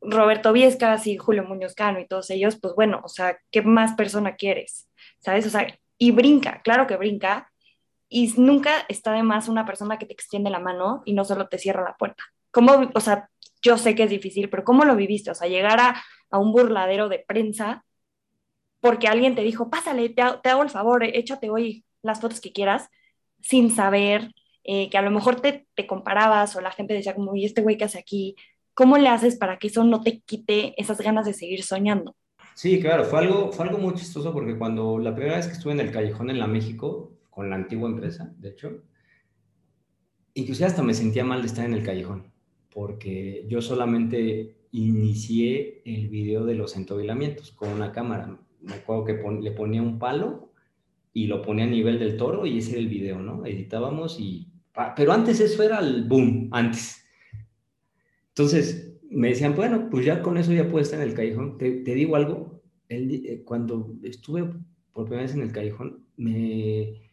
Roberto 0.00 0.52
Viescas 0.52 1.06
y 1.06 1.16
Julio 1.16 1.44
Muñoz 1.44 1.74
Cano 1.74 2.00
y 2.00 2.06
todos 2.06 2.30
ellos, 2.30 2.58
pues 2.60 2.74
bueno, 2.74 3.00
o 3.04 3.08
sea, 3.08 3.38
¿qué 3.50 3.62
más 3.62 3.94
persona 3.94 4.36
quieres? 4.36 4.88
¿Sabes? 5.18 5.46
O 5.46 5.50
sea, 5.50 5.66
y 5.98 6.10
brinca, 6.10 6.60
claro 6.62 6.86
que 6.86 6.96
brinca, 6.96 7.50
y 8.08 8.32
nunca 8.36 8.84
está 8.88 9.12
de 9.12 9.22
más 9.22 9.48
una 9.48 9.66
persona 9.66 9.98
que 9.98 10.06
te 10.06 10.12
extiende 10.12 10.50
la 10.50 10.60
mano 10.60 11.02
y 11.04 11.14
no 11.14 11.24
solo 11.24 11.48
te 11.48 11.58
cierra 11.58 11.82
la 11.82 11.96
puerta. 11.96 12.22
¿Cómo, 12.50 12.90
o 12.94 13.00
sea, 13.00 13.28
yo 13.62 13.78
sé 13.78 13.94
que 13.94 14.04
es 14.04 14.10
difícil, 14.10 14.48
pero 14.50 14.62
¿cómo 14.62 14.84
lo 14.84 14.94
viviste? 14.94 15.30
O 15.30 15.34
sea, 15.34 15.48
llegar 15.48 15.80
a, 15.80 16.02
un 16.38 16.52
burladero 16.52 17.08
de 17.08 17.20
prensa 17.20 17.84
porque 18.80 19.06
alguien 19.08 19.34
te 19.36 19.42
dijo, 19.42 19.70
pásale, 19.70 20.08
te, 20.10 20.22
hago 20.22 20.62
el 20.62 20.70
favor, 20.70 21.04
échate 21.04 21.48
hoy 21.48 21.84
las 22.02 22.20
fotos 22.20 22.40
que 22.40 22.52
quieras, 22.52 22.88
sin 23.44 23.70
saber 23.70 24.32
eh, 24.64 24.88
que 24.88 24.96
a 24.96 25.02
lo 25.02 25.10
mejor 25.10 25.40
te, 25.40 25.66
te, 25.74 25.86
comparabas 25.86 26.56
o 26.56 26.62
la 26.62 26.70
gente 26.70 26.94
decía 26.94 27.14
como, 27.14 27.36
¿y 27.36 27.44
este 27.44 27.60
güey 27.60 27.76
que 27.76 27.84
hace 27.84 27.98
aquí? 27.98 28.34
¿Cómo 28.72 28.96
le 28.96 29.08
haces 29.08 29.36
para 29.36 29.58
que 29.58 29.66
eso 29.66 29.84
no 29.84 30.00
te 30.00 30.20
quite 30.20 30.80
esas 30.80 30.98
ganas 30.98 31.26
de 31.26 31.34
seguir 31.34 31.62
soñando? 31.62 32.16
Sí, 32.54 32.80
claro, 32.80 33.04
fue 33.04 33.18
algo, 33.18 33.52
fue 33.52 33.66
algo 33.66 33.78
muy 33.78 33.94
chistoso 33.94 34.32
porque 34.32 34.56
cuando 34.56 34.98
la 34.98 35.14
primera 35.14 35.36
vez 35.36 35.46
que 35.46 35.52
estuve 35.52 35.72
en 35.74 35.80
el 35.80 35.92
callejón 35.92 36.30
en 36.30 36.38
la 36.38 36.46
México, 36.46 37.12
con 37.28 37.50
la 37.50 37.56
antigua 37.56 37.88
empresa, 37.88 38.32
de 38.38 38.48
hecho, 38.48 38.82
inclusive 40.32 40.66
hasta 40.66 40.82
me 40.82 40.94
sentía 40.94 41.24
mal 41.24 41.42
de 41.42 41.48
estar 41.48 41.66
en 41.66 41.74
el 41.74 41.84
callejón, 41.84 42.32
porque 42.72 43.44
yo 43.48 43.60
solamente 43.60 44.56
inicié 44.70 45.82
el 45.84 46.08
video 46.08 46.46
de 46.46 46.54
los 46.54 46.76
entobilamientos 46.76 47.52
con 47.52 47.68
una 47.68 47.92
cámara. 47.92 48.38
Me 48.60 48.74
acuerdo 48.74 49.04
que 49.04 49.40
le 49.42 49.50
ponía 49.50 49.82
un 49.82 49.98
palo 49.98 50.53
y 51.14 51.28
lo 51.28 51.40
ponía 51.40 51.64
a 51.64 51.68
nivel 51.68 51.98
del 51.98 52.16
toro 52.16 52.44
y 52.44 52.58
ese 52.58 52.72
era 52.72 52.80
el 52.80 52.88
video, 52.88 53.20
¿no? 53.20 53.46
Editábamos 53.46 54.18
y... 54.20 54.50
Pero 54.96 55.12
antes 55.12 55.38
eso 55.38 55.62
era 55.62 55.78
el 55.78 56.04
boom, 56.04 56.48
antes. 56.50 57.06
Entonces, 58.30 58.98
me 59.08 59.28
decían, 59.28 59.54
bueno, 59.54 59.88
pues 59.88 60.04
ya 60.04 60.20
con 60.20 60.36
eso 60.36 60.52
ya 60.52 60.68
puedes 60.68 60.88
estar 60.88 61.00
en 61.00 61.08
el 61.08 61.14
callejón. 61.14 61.56
Te, 61.56 61.70
digo 61.70 62.16
algo, 62.16 62.60
eh, 62.88 63.42
cuando 63.44 63.94
estuve 64.02 64.44
por 64.92 65.04
primera 65.04 65.22
vez 65.22 65.34
en 65.34 65.42
el 65.42 65.52
callejón, 65.52 66.04
me, 66.16 67.08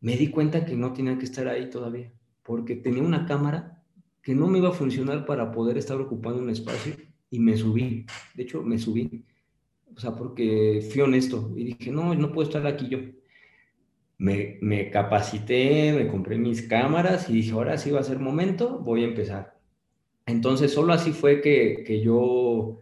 me 0.00 0.16
di 0.16 0.28
cuenta 0.28 0.66
que 0.66 0.76
no 0.76 0.92
tenía 0.92 1.16
que 1.16 1.24
estar 1.24 1.48
ahí 1.48 1.70
todavía, 1.70 2.12
porque 2.42 2.76
tenía 2.76 3.02
una 3.02 3.24
cámara 3.24 3.82
que 4.20 4.34
no 4.34 4.48
me 4.48 4.58
iba 4.58 4.68
a 4.68 4.72
funcionar 4.72 5.24
para 5.24 5.50
poder 5.50 5.78
estar 5.78 5.98
ocupando 5.98 6.42
un 6.42 6.50
espacio 6.50 6.92
y 7.30 7.38
me 7.38 7.56
subí. 7.56 8.04
De 8.34 8.42
hecho, 8.42 8.62
me 8.62 8.76
subí. 8.76 9.24
O 9.94 9.98
sea, 9.98 10.14
porque 10.14 10.86
fui 10.92 11.00
honesto 11.00 11.54
y 11.56 11.64
dije, 11.64 11.90
no, 11.90 12.14
no 12.14 12.32
puedo 12.32 12.46
estar 12.46 12.66
aquí 12.66 12.88
yo. 12.88 12.98
Me, 14.18 14.90
capacité, 14.90 15.92
me 15.92 16.08
compré 16.08 16.38
mis 16.38 16.62
cámaras 16.62 17.28
y 17.28 17.34
dije, 17.34 17.52
ahora 17.52 17.76
sí 17.76 17.90
va 17.90 18.00
a 18.00 18.04
ser 18.04 18.18
momento, 18.18 18.78
voy 18.78 19.02
a 19.04 19.08
empezar 19.08 19.56
entonces, 20.26 20.72
solo 20.72 20.92
así 20.92 21.12
fue 21.12 21.40
que, 21.40 22.00
yo, 22.04 22.80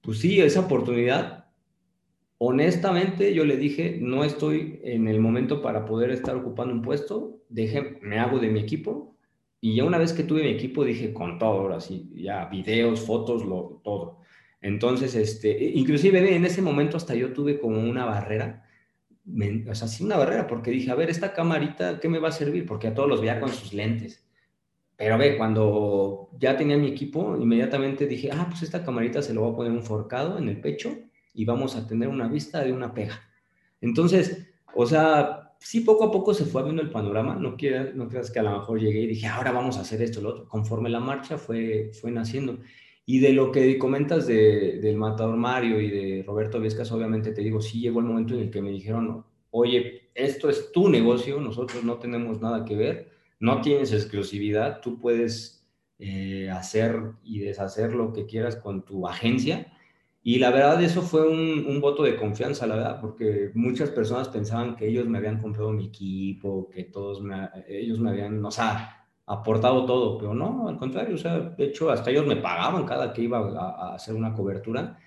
pues 0.00 0.18
sí, 0.20 0.40
esa 0.40 0.60
oportunidad, 0.60 1.46
honestamente, 2.38 3.34
yo 3.34 3.44
le 3.44 3.56
dije, 3.56 3.98
no 4.00 4.24
estoy 4.24 4.80
en 4.84 5.08
el 5.08 5.20
momento 5.20 5.60
para 5.60 5.84
poder 5.86 6.10
estar 6.10 6.36
ocupando 6.36 6.72
un 6.72 6.82
puesto, 6.82 7.40
deje, 7.48 7.98
me 8.02 8.20
hago 8.20 8.38
de 8.38 8.48
mi 8.48 8.60
equipo. 8.60 9.16
Y 9.60 9.76
ya 9.76 9.84
una 9.84 9.98
vez 9.98 10.12
que 10.12 10.22
tuve 10.22 10.44
mi 10.44 10.50
equipo, 10.50 10.84
dije, 10.84 11.12
con 11.12 11.38
todo, 11.38 11.60
ahora 11.60 11.80
sí, 11.80 12.10
ya 12.14 12.44
videos, 12.46 13.00
fotos, 13.00 13.44
lo, 13.44 13.80
todo. 13.82 14.20
Entonces, 14.60 15.16
este, 15.16 15.64
inclusive 15.74 16.36
en 16.36 16.44
ese 16.44 16.62
momento 16.62 16.96
hasta 16.96 17.14
yo 17.14 17.32
tuve 17.32 17.58
como 17.58 17.80
una 17.82 18.04
barrera, 18.04 18.64
o 19.26 19.74
sea, 19.74 19.88
sí 19.88 20.04
una 20.04 20.16
barrera, 20.16 20.46
porque 20.46 20.70
dije, 20.70 20.90
a 20.90 20.94
ver, 20.94 21.10
esta 21.10 21.32
camarita, 21.32 21.98
¿qué 22.00 22.08
me 22.08 22.18
va 22.18 22.28
a 22.28 22.32
servir? 22.32 22.66
Porque 22.66 22.88
a 22.88 22.94
todos 22.94 23.08
los 23.08 23.20
veía 23.20 23.40
con 23.40 23.50
sus 23.50 23.72
lentes. 23.72 24.24
Pero 24.96 25.18
ve, 25.18 25.36
cuando 25.36 26.30
ya 26.38 26.56
tenía 26.56 26.76
mi 26.76 26.88
equipo, 26.88 27.36
inmediatamente 27.36 28.06
dije, 28.06 28.30
ah, 28.32 28.46
pues 28.48 28.62
esta 28.62 28.84
camarita 28.84 29.22
se 29.22 29.34
lo 29.34 29.40
voy 29.42 29.52
a 29.52 29.56
poner 29.56 29.72
un 29.72 29.82
forcado 29.82 30.38
en 30.38 30.48
el 30.48 30.60
pecho 30.60 30.96
y 31.32 31.44
vamos 31.44 31.74
a 31.74 31.86
tener 31.86 32.08
una 32.08 32.28
vista 32.28 32.62
de 32.62 32.72
una 32.72 32.94
pega. 32.94 33.20
Entonces, 33.80 34.46
o 34.74 34.86
sea, 34.86 35.54
sí 35.58 35.80
poco 35.80 36.04
a 36.04 36.12
poco 36.12 36.32
se 36.32 36.44
fue 36.44 36.62
viendo 36.62 36.82
el 36.82 36.90
panorama, 36.90 37.34
no, 37.34 37.56
quieras, 37.56 37.94
no 37.94 38.08
creas 38.08 38.30
que 38.30 38.38
a 38.38 38.42
lo 38.42 38.52
mejor 38.52 38.78
llegué 38.78 39.00
y 39.00 39.06
dije, 39.08 39.26
ahora 39.26 39.50
vamos 39.50 39.78
a 39.78 39.80
hacer 39.80 40.00
esto, 40.02 40.20
lo 40.20 40.30
otro. 40.30 40.48
Conforme 40.48 40.90
la 40.90 41.00
marcha 41.00 41.38
fue, 41.38 41.90
fue 42.00 42.10
naciendo. 42.10 42.58
Y 43.06 43.18
de 43.18 43.32
lo 43.32 43.52
que 43.52 43.78
comentas 43.78 44.26
de, 44.26 44.78
del 44.80 44.96
Matador 44.96 45.36
Mario 45.36 45.80
y 45.80 45.90
de 45.90 46.22
Roberto 46.26 46.60
Viescas, 46.60 46.90
obviamente 46.92 47.32
te 47.32 47.42
digo, 47.42 47.60
sí 47.60 47.80
llegó 47.80 48.00
el 48.00 48.06
momento 48.06 48.34
en 48.34 48.40
el 48.40 48.50
que 48.50 48.62
me 48.62 48.70
dijeron, 48.70 49.24
oye, 49.50 50.10
esto 50.14 50.48
es 50.48 50.72
tu 50.72 50.88
negocio, 50.88 51.40
nosotros 51.40 51.84
no 51.84 51.98
tenemos 51.98 52.40
nada 52.40 52.64
que 52.64 52.76
ver 52.76 53.14
no 53.44 53.60
tienes 53.60 53.92
exclusividad, 53.92 54.80
tú 54.80 54.98
puedes 54.98 55.66
eh, 55.98 56.48
hacer 56.50 57.12
y 57.22 57.40
deshacer 57.40 57.92
lo 57.92 58.12
que 58.12 58.24
quieras 58.24 58.56
con 58.56 58.84
tu 58.84 59.06
agencia. 59.06 59.70
Y 60.22 60.38
la 60.38 60.50
verdad, 60.50 60.82
eso 60.82 61.02
fue 61.02 61.28
un, 61.28 61.78
voto 61.82 62.02
de 62.02 62.16
confianza, 62.16 62.66
la 62.66 62.76
verdad, 62.76 63.00
porque 63.02 63.50
muchas 63.54 63.90
personas 63.90 64.28
pensaban 64.28 64.76
que 64.76 64.88
ellos 64.88 65.06
me 65.06 65.18
habían 65.18 65.42
comprado 65.42 65.70
mi 65.72 65.86
equipo, 65.86 66.70
que 66.70 66.84
todos 66.84 67.22
ellos 67.68 68.00
me 68.00 68.10
habían, 68.10 68.42
o 68.42 68.50
sea, 68.50 69.03
aportado 69.26 69.86
todo, 69.86 70.18
pero 70.18 70.34
no, 70.34 70.68
al 70.68 70.76
contrario, 70.78 71.14
o 71.14 71.18
sea, 71.18 71.38
de 71.40 71.64
hecho, 71.64 71.90
hasta 71.90 72.10
ellos 72.10 72.26
me 72.26 72.36
pagaban 72.36 72.84
cada 72.84 73.12
que 73.12 73.22
iba 73.22 73.38
a, 73.38 73.94
hacer 73.94 74.14
una 74.14 74.34
cobertura. 74.34 74.98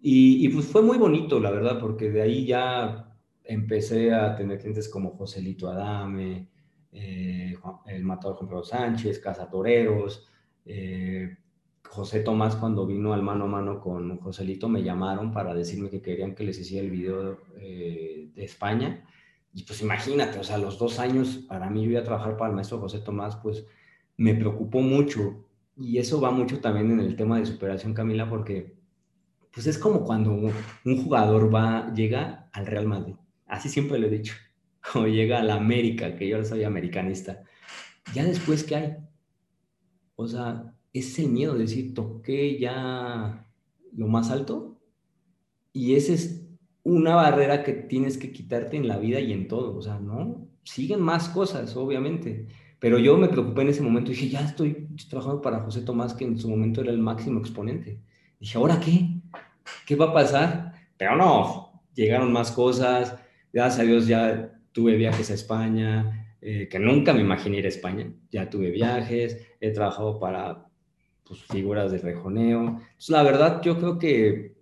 Y, 0.00 0.46
y, 0.46 0.48
pues 0.50 0.66
fue 0.66 0.82
muy 0.82 0.98
bonito, 0.98 1.40
la 1.40 1.50
verdad, 1.50 1.78
porque 1.80 2.10
de 2.10 2.22
ahí 2.22 2.46
ya 2.46 3.16
empecé 3.44 4.12
a 4.12 4.34
tener 4.36 4.58
clientes 4.58 4.88
como 4.88 5.16
Joselito 5.16 5.68
Adame, 5.68 6.48
eh, 6.92 7.54
el 7.86 8.04
matador 8.04 8.36
Juan 8.36 8.48
Pedro 8.48 8.62
Sánchez, 8.62 9.18
Casa 9.18 9.48
Toreros, 9.48 10.26
eh, 10.64 11.36
José 11.84 12.20
Tomás 12.20 12.56
cuando 12.56 12.86
vino 12.86 13.12
al 13.12 13.22
mano 13.22 13.44
a 13.44 13.48
mano 13.48 13.80
con 13.80 14.18
Joselito 14.18 14.68
me 14.68 14.82
llamaron 14.82 15.32
para 15.32 15.54
decirme 15.54 15.88
que 15.88 16.02
querían 16.02 16.34
que 16.34 16.44
les 16.44 16.58
hiciera 16.58 16.84
el 16.84 16.90
video 16.90 17.38
eh, 17.58 18.30
de 18.34 18.44
España. 18.44 19.04
Y 19.56 19.62
pues 19.62 19.80
imagínate, 19.80 20.38
o 20.38 20.44
sea, 20.44 20.58
los 20.58 20.78
dos 20.78 20.98
años 20.98 21.38
para 21.48 21.70
mí 21.70 21.82
yo 21.82 21.92
iba 21.92 22.00
a 22.00 22.04
trabajar 22.04 22.36
para 22.36 22.50
el 22.50 22.54
maestro 22.54 22.78
José 22.78 22.98
Tomás, 22.98 23.36
pues 23.36 23.64
me 24.18 24.34
preocupó 24.34 24.82
mucho. 24.82 25.46
Y 25.78 25.96
eso 25.96 26.20
va 26.20 26.30
mucho 26.30 26.60
también 26.60 26.90
en 26.92 27.00
el 27.00 27.16
tema 27.16 27.38
de 27.38 27.46
superación, 27.46 27.94
Camila, 27.94 28.28
porque 28.28 28.76
pues 29.50 29.66
es 29.66 29.78
como 29.78 30.04
cuando 30.04 30.30
un 30.30 31.02
jugador 31.02 31.52
va, 31.52 31.90
llega 31.94 32.50
al 32.52 32.66
Real 32.66 32.86
Madrid. 32.86 33.14
Así 33.46 33.70
siempre 33.70 33.98
lo 33.98 34.08
he 34.08 34.10
dicho 34.10 34.34
o 34.94 35.06
llega 35.06 35.38
a 35.38 35.42
la 35.42 35.54
América, 35.54 36.14
que 36.16 36.28
yo 36.28 36.44
soy 36.44 36.62
americanista, 36.62 37.42
ya 38.14 38.24
después, 38.24 38.62
¿qué 38.62 38.76
hay? 38.76 38.96
O 40.16 40.28
sea, 40.28 40.74
es 40.92 41.18
el 41.18 41.28
miedo 41.28 41.54
de 41.54 41.60
decir, 41.60 41.94
toqué 41.94 42.58
ya 42.58 43.48
lo 43.96 44.06
más 44.06 44.30
alto 44.30 44.78
y 45.72 45.94
esa 45.94 46.12
es 46.12 46.45
una 46.86 47.16
barrera 47.16 47.64
que 47.64 47.72
tienes 47.72 48.16
que 48.16 48.30
quitarte 48.30 48.76
en 48.76 48.86
la 48.86 48.96
vida 48.96 49.18
y 49.18 49.32
en 49.32 49.48
todo. 49.48 49.76
O 49.76 49.82
sea, 49.82 49.98
no, 49.98 50.46
siguen 50.62 51.00
más 51.00 51.28
cosas, 51.28 51.76
obviamente. 51.76 52.46
Pero 52.78 52.98
yo 52.98 53.16
me 53.16 53.28
preocupé 53.28 53.62
en 53.62 53.70
ese 53.70 53.82
momento 53.82 54.10
dije, 54.10 54.28
ya 54.28 54.42
estoy 54.42 54.86
trabajando 55.10 55.42
para 55.42 55.60
José 55.60 55.80
Tomás, 55.80 56.14
que 56.14 56.24
en 56.24 56.38
su 56.38 56.48
momento 56.48 56.82
era 56.82 56.92
el 56.92 56.98
máximo 56.98 57.40
exponente. 57.40 58.00
Dije, 58.38 58.56
¿ahora 58.56 58.78
qué? 58.78 59.20
¿Qué 59.84 59.96
va 59.96 60.06
a 60.06 60.12
pasar? 60.12 60.74
Pero 60.96 61.16
no, 61.16 61.82
llegaron 61.94 62.32
más 62.32 62.52
cosas. 62.52 63.16
Gracias 63.52 63.80
a 63.80 63.82
Dios 63.84 64.06
ya 64.06 64.52
tuve 64.70 64.94
viajes 64.96 65.30
a 65.30 65.34
España, 65.34 66.36
eh, 66.40 66.68
que 66.70 66.78
nunca 66.78 67.12
me 67.12 67.20
imaginé 67.20 67.58
ir 67.58 67.64
a 67.64 67.68
España, 67.68 68.12
ya 68.30 68.48
tuve 68.48 68.70
viajes, 68.70 69.44
he 69.58 69.70
trabajado 69.72 70.20
para 70.20 70.68
pues, 71.24 71.42
figuras 71.42 71.90
de 71.90 71.98
rejoneo. 71.98 72.60
Entonces, 72.60 73.08
la 73.08 73.24
verdad, 73.24 73.60
yo 73.62 73.76
creo 73.76 73.98
que 73.98 74.54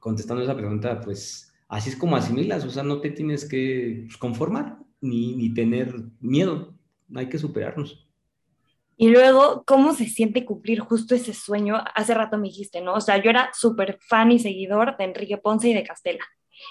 contestando 0.00 0.42
esa 0.42 0.56
pregunta, 0.56 1.00
pues 1.00 1.47
así 1.68 1.90
es 1.90 1.96
como 1.96 2.16
asimilas, 2.16 2.64
o 2.64 2.70
sea, 2.70 2.82
no 2.82 3.00
te 3.00 3.10
tienes 3.10 3.48
que 3.48 4.04
pues, 4.06 4.16
conformar 4.16 4.78
ni, 5.00 5.36
ni 5.36 5.54
tener 5.54 5.94
miedo, 6.20 6.74
hay 7.14 7.28
que 7.28 7.38
superarnos. 7.38 8.06
Y 8.96 9.10
luego, 9.10 9.62
¿cómo 9.64 9.94
se 9.94 10.06
siente 10.06 10.44
cumplir 10.44 10.80
justo 10.80 11.14
ese 11.14 11.32
sueño? 11.32 11.76
Hace 11.94 12.14
rato 12.14 12.36
me 12.36 12.48
dijiste, 12.48 12.80
¿no? 12.80 12.94
O 12.94 13.00
sea, 13.00 13.22
yo 13.22 13.30
era 13.30 13.50
súper 13.52 13.98
fan 14.00 14.32
y 14.32 14.40
seguidor 14.40 14.96
de 14.96 15.04
Enrique 15.04 15.38
Ponce 15.38 15.68
y 15.68 15.74
de 15.74 15.84
Castela 15.84 16.24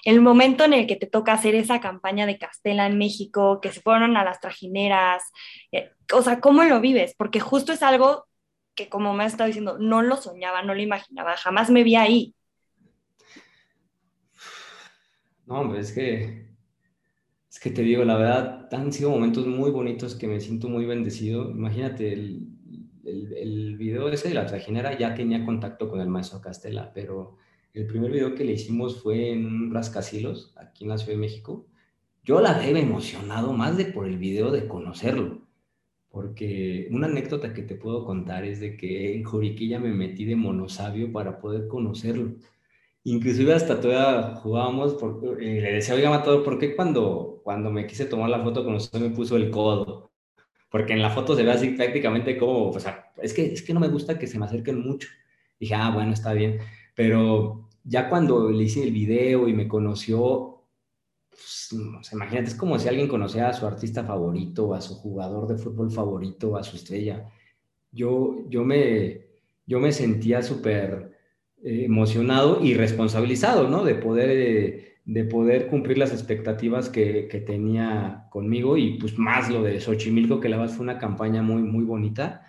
el 0.03 0.21
momento 0.21 0.63
en 0.63 0.73
el 0.73 0.87
que 0.87 0.95
te 0.95 1.07
toca 1.07 1.33
hacer 1.33 1.55
esa 1.55 1.79
campaña 1.79 2.25
de 2.25 2.37
Castela 2.37 2.87
en 2.87 2.97
México, 2.97 3.59
que 3.61 3.71
se 3.71 3.81
fueron 3.81 4.17
a 4.17 4.23
las 4.23 4.39
trajineras, 4.39 5.23
eh, 5.71 5.91
o 6.13 6.21
sea, 6.21 6.39
¿cómo 6.39 6.63
lo 6.63 6.79
vives? 6.79 7.15
Porque 7.17 7.39
justo 7.39 7.73
es 7.73 7.83
algo 7.83 8.25
que, 8.75 8.89
como 8.89 9.13
me 9.13 9.23
has 9.23 9.33
estado 9.33 9.47
diciendo, 9.47 9.77
no 9.79 10.01
lo 10.01 10.17
soñaba, 10.17 10.61
no 10.63 10.73
lo 10.73 10.81
imaginaba, 10.81 11.37
jamás 11.37 11.69
me 11.69 11.83
vi 11.83 11.95
ahí. 11.95 12.35
No, 15.47 15.61
hombre, 15.61 15.79
es 15.79 15.91
que 15.93 16.45
Es 17.49 17.59
que 17.59 17.71
te 17.71 17.81
digo, 17.81 18.03
la 18.03 18.17
verdad, 18.17 18.67
han 18.73 18.91
sido 18.91 19.09
momentos 19.09 19.47
muy 19.47 19.71
bonitos 19.71 20.15
que 20.15 20.27
me 20.27 20.39
siento 20.41 20.67
muy 20.69 20.85
bendecido. 20.85 21.49
Imagínate, 21.49 22.11
el, 22.13 22.47
el, 23.05 23.33
el 23.33 23.77
video 23.77 24.09
ese 24.09 24.29
de 24.29 24.35
la 24.35 24.45
trajinera 24.45 24.97
ya 24.97 25.15
tenía 25.15 25.45
contacto 25.45 25.89
con 25.89 26.01
el 26.01 26.09
maestro 26.09 26.41
Castela, 26.41 26.91
pero 26.93 27.37
el 27.73 27.87
primer 27.87 28.11
video 28.11 28.35
que 28.35 28.43
le 28.43 28.53
hicimos 28.53 29.01
fue 29.01 29.31
en 29.31 29.45
un 29.45 29.73
rascacielos, 29.73 30.53
aquí 30.57 30.83
en 30.83 30.89
la 30.89 30.97
Ciudad 30.97 31.13
de 31.13 31.21
México. 31.21 31.67
Yo 32.23 32.41
la 32.41 32.53
verdad 32.53 32.77
emocionado 32.77 33.53
más 33.53 33.77
de 33.77 33.85
por 33.85 34.07
el 34.07 34.17
video 34.17 34.51
de 34.51 34.67
conocerlo, 34.67 35.47
porque 36.09 36.87
una 36.91 37.07
anécdota 37.07 37.53
que 37.53 37.63
te 37.63 37.75
puedo 37.75 38.05
contar 38.05 38.43
es 38.45 38.59
de 38.59 38.77
que 38.77 39.15
en 39.15 39.23
Juriquilla 39.23 39.79
me 39.79 39.93
metí 39.93 40.25
de 40.25 40.35
monosabio 40.35 41.11
para 41.13 41.39
poder 41.39 41.67
conocerlo. 41.67 42.35
Inclusive 43.07 43.53
hasta 43.53 43.79
todavía 43.79 44.35
jugábamos, 44.35 44.95
por, 44.95 45.41
y 45.41 45.61
le 45.61 45.71
decía, 45.75 45.95
oiga, 45.95 46.09
Matador, 46.09 46.43
¿por 46.43 46.59
qué 46.59 46.75
cuando, 46.75 47.39
cuando 47.41 47.71
me 47.71 47.87
quise 47.87 48.03
tomar 48.03 48.29
la 48.29 48.43
foto 48.43 48.65
con 48.65 48.75
usted 48.75 48.99
me 48.99 49.11
puso 49.11 49.37
el 49.37 49.49
codo? 49.49 50.11
Porque 50.69 50.91
en 50.91 51.01
la 51.01 51.09
foto 51.09 51.33
se 51.33 51.43
ve 51.43 51.51
así 51.51 51.69
prácticamente 51.69 52.37
como, 52.37 52.69
o 52.69 52.79
sea, 52.81 53.13
es 53.21 53.33
que, 53.33 53.53
es 53.53 53.61
que 53.61 53.73
no 53.73 53.79
me 53.79 53.87
gusta 53.87 54.19
que 54.19 54.27
se 54.27 54.37
me 54.37 54.43
acerquen 54.43 54.81
mucho. 54.85 55.07
Dije, 55.57 55.73
ah, 55.73 55.89
bueno, 55.89 56.11
está 56.11 56.33
bien. 56.33 56.59
Pero 56.95 57.69
ya 57.85 58.09
cuando 58.09 58.51
le 58.51 58.65
hice 58.65 58.83
el 58.83 58.91
video 58.91 59.47
y 59.47 59.53
me 59.53 59.69
conoció, 59.69 60.63
pues, 61.29 61.69
imagínate, 62.11 62.49
es 62.49 62.55
como 62.55 62.77
si 62.77 62.89
alguien 62.89 63.07
conocía 63.07 63.47
a 63.47 63.53
su 63.53 63.65
artista 63.65 64.03
favorito, 64.03 64.73
a 64.73 64.81
su 64.81 64.95
jugador 64.95 65.47
de 65.47 65.57
fútbol 65.57 65.91
favorito, 65.91 66.57
a 66.57 66.63
su 66.63 66.75
estrella. 66.75 67.25
Yo, 67.89 68.49
yo, 68.49 68.65
me, 68.65 69.27
yo 69.65 69.79
me 69.79 69.93
sentía 69.93 70.43
súper 70.43 71.16
eh, 71.63 71.85
emocionado 71.85 72.63
y 72.63 72.73
responsabilizado, 72.73 73.67
¿no? 73.69 73.83
De 73.83 73.95
poder, 73.95 74.99
de 75.05 75.23
poder 75.23 75.67
cumplir 75.67 75.97
las 75.97 76.11
expectativas 76.11 76.89
que, 76.89 77.27
que, 77.27 77.39
tenía 77.39 78.27
conmigo 78.29 78.77
y 78.77 78.97
pues 78.99 79.17
más 79.17 79.49
lo 79.49 79.63
de 79.63 79.79
Xochimilco, 79.79 80.39
que 80.39 80.49
la 80.49 80.57
verdad 80.57 80.73
fue 80.73 80.83
una 80.83 80.97
campaña 80.97 81.41
muy, 81.41 81.61
muy 81.61 81.83
bonita 81.83 82.47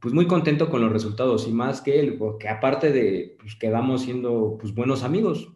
pues 0.00 0.14
muy 0.14 0.26
contento 0.26 0.70
con 0.70 0.80
los 0.80 0.92
resultados 0.92 1.46
y 1.46 1.52
más 1.52 1.82
que 1.82 2.00
él, 2.00 2.16
porque 2.16 2.48
aparte 2.48 2.90
de, 2.90 3.36
pues 3.38 3.54
quedamos 3.54 4.02
siendo 4.02 4.56
pues 4.58 4.74
buenos 4.74 5.02
amigos. 5.02 5.48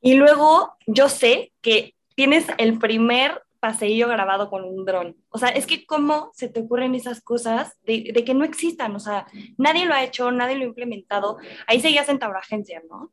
Y 0.00 0.14
luego 0.14 0.74
yo 0.86 1.08
sé 1.08 1.52
que 1.60 1.94
tienes 2.16 2.46
el 2.58 2.78
primer 2.78 3.42
paseillo 3.62 4.08
grabado 4.08 4.50
con 4.50 4.64
un 4.64 4.84
dron. 4.84 5.16
O 5.28 5.38
sea, 5.38 5.50
es 5.50 5.66
que 5.68 5.86
cómo 5.86 6.32
se 6.34 6.48
te 6.48 6.58
ocurren 6.58 6.96
esas 6.96 7.20
cosas 7.22 7.78
de, 7.84 8.10
de, 8.12 8.24
que 8.24 8.34
no 8.34 8.44
existan. 8.44 8.96
O 8.96 8.98
sea, 8.98 9.28
nadie 9.56 9.86
lo 9.86 9.94
ha 9.94 10.02
hecho, 10.02 10.32
nadie 10.32 10.56
lo 10.56 10.64
ha 10.64 10.66
implementado. 10.66 11.36
Ahí 11.68 11.80
seguías 11.80 12.08
en 12.08 12.18
Tauragencia, 12.18 12.82
¿no? 12.90 13.12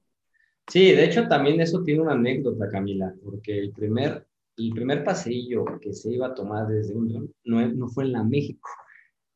Sí, 0.67 0.91
de 0.91 1.05
hecho 1.05 1.27
también 1.27 1.61
eso 1.61 1.83
tiene 1.83 2.01
una 2.01 2.13
anécdota, 2.13 2.67
Camila, 2.67 3.13
porque 3.23 3.59
el 3.59 3.71
primer, 3.73 4.25
el 4.57 4.71
primer 4.71 5.03
paseillo 5.03 5.65
que 5.79 5.93
se 5.93 6.13
iba 6.13 6.27
a 6.27 6.33
tomar 6.33 6.67
desde 6.67 6.95
un 6.95 7.09
dron 7.09 7.33
no, 7.43 7.67
no 7.67 7.87
fue 7.87 8.05
en 8.05 8.13
la 8.13 8.23
México, 8.23 8.69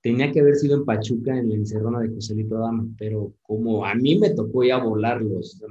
tenía 0.01 0.31
que 0.31 0.39
haber 0.39 0.55
sido 0.55 0.77
en 0.77 0.85
Pachuca, 0.85 1.37
en 1.37 1.49
la 1.49 1.55
encerrona 1.55 1.99
de 1.99 2.09
Joselito 2.09 2.57
Adame, 2.57 2.89
pero 2.97 3.33
como 3.43 3.85
a 3.85 3.93
mí 3.93 4.17
me 4.17 4.31
tocó 4.31 4.63
ya 4.63 4.77
volar 4.77 5.21
los 5.21 5.61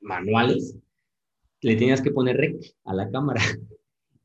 manuales, 0.00 0.76
le 1.62 1.74
tenías 1.74 2.00
que 2.00 2.12
poner 2.12 2.36
rec 2.36 2.74
a 2.84 2.94
la 2.94 3.10
cámara. 3.10 3.42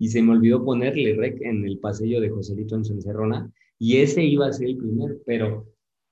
Y 0.03 0.09
se 0.09 0.21
me 0.21 0.33
olvidó 0.33 0.65
ponerle 0.65 1.15
rec 1.15 1.39
en 1.43 1.63
el 1.63 1.79
pasillo 1.79 2.19
de 2.19 2.29
Joselito 2.29 2.75
en 2.75 2.83
su 2.83 2.91
encerrona, 2.91 3.49
y 3.79 3.99
ese 3.99 4.21
iba 4.21 4.47
a 4.47 4.51
ser 4.51 4.67
el 4.67 4.75
primero, 4.75 5.15
pero 5.25 5.65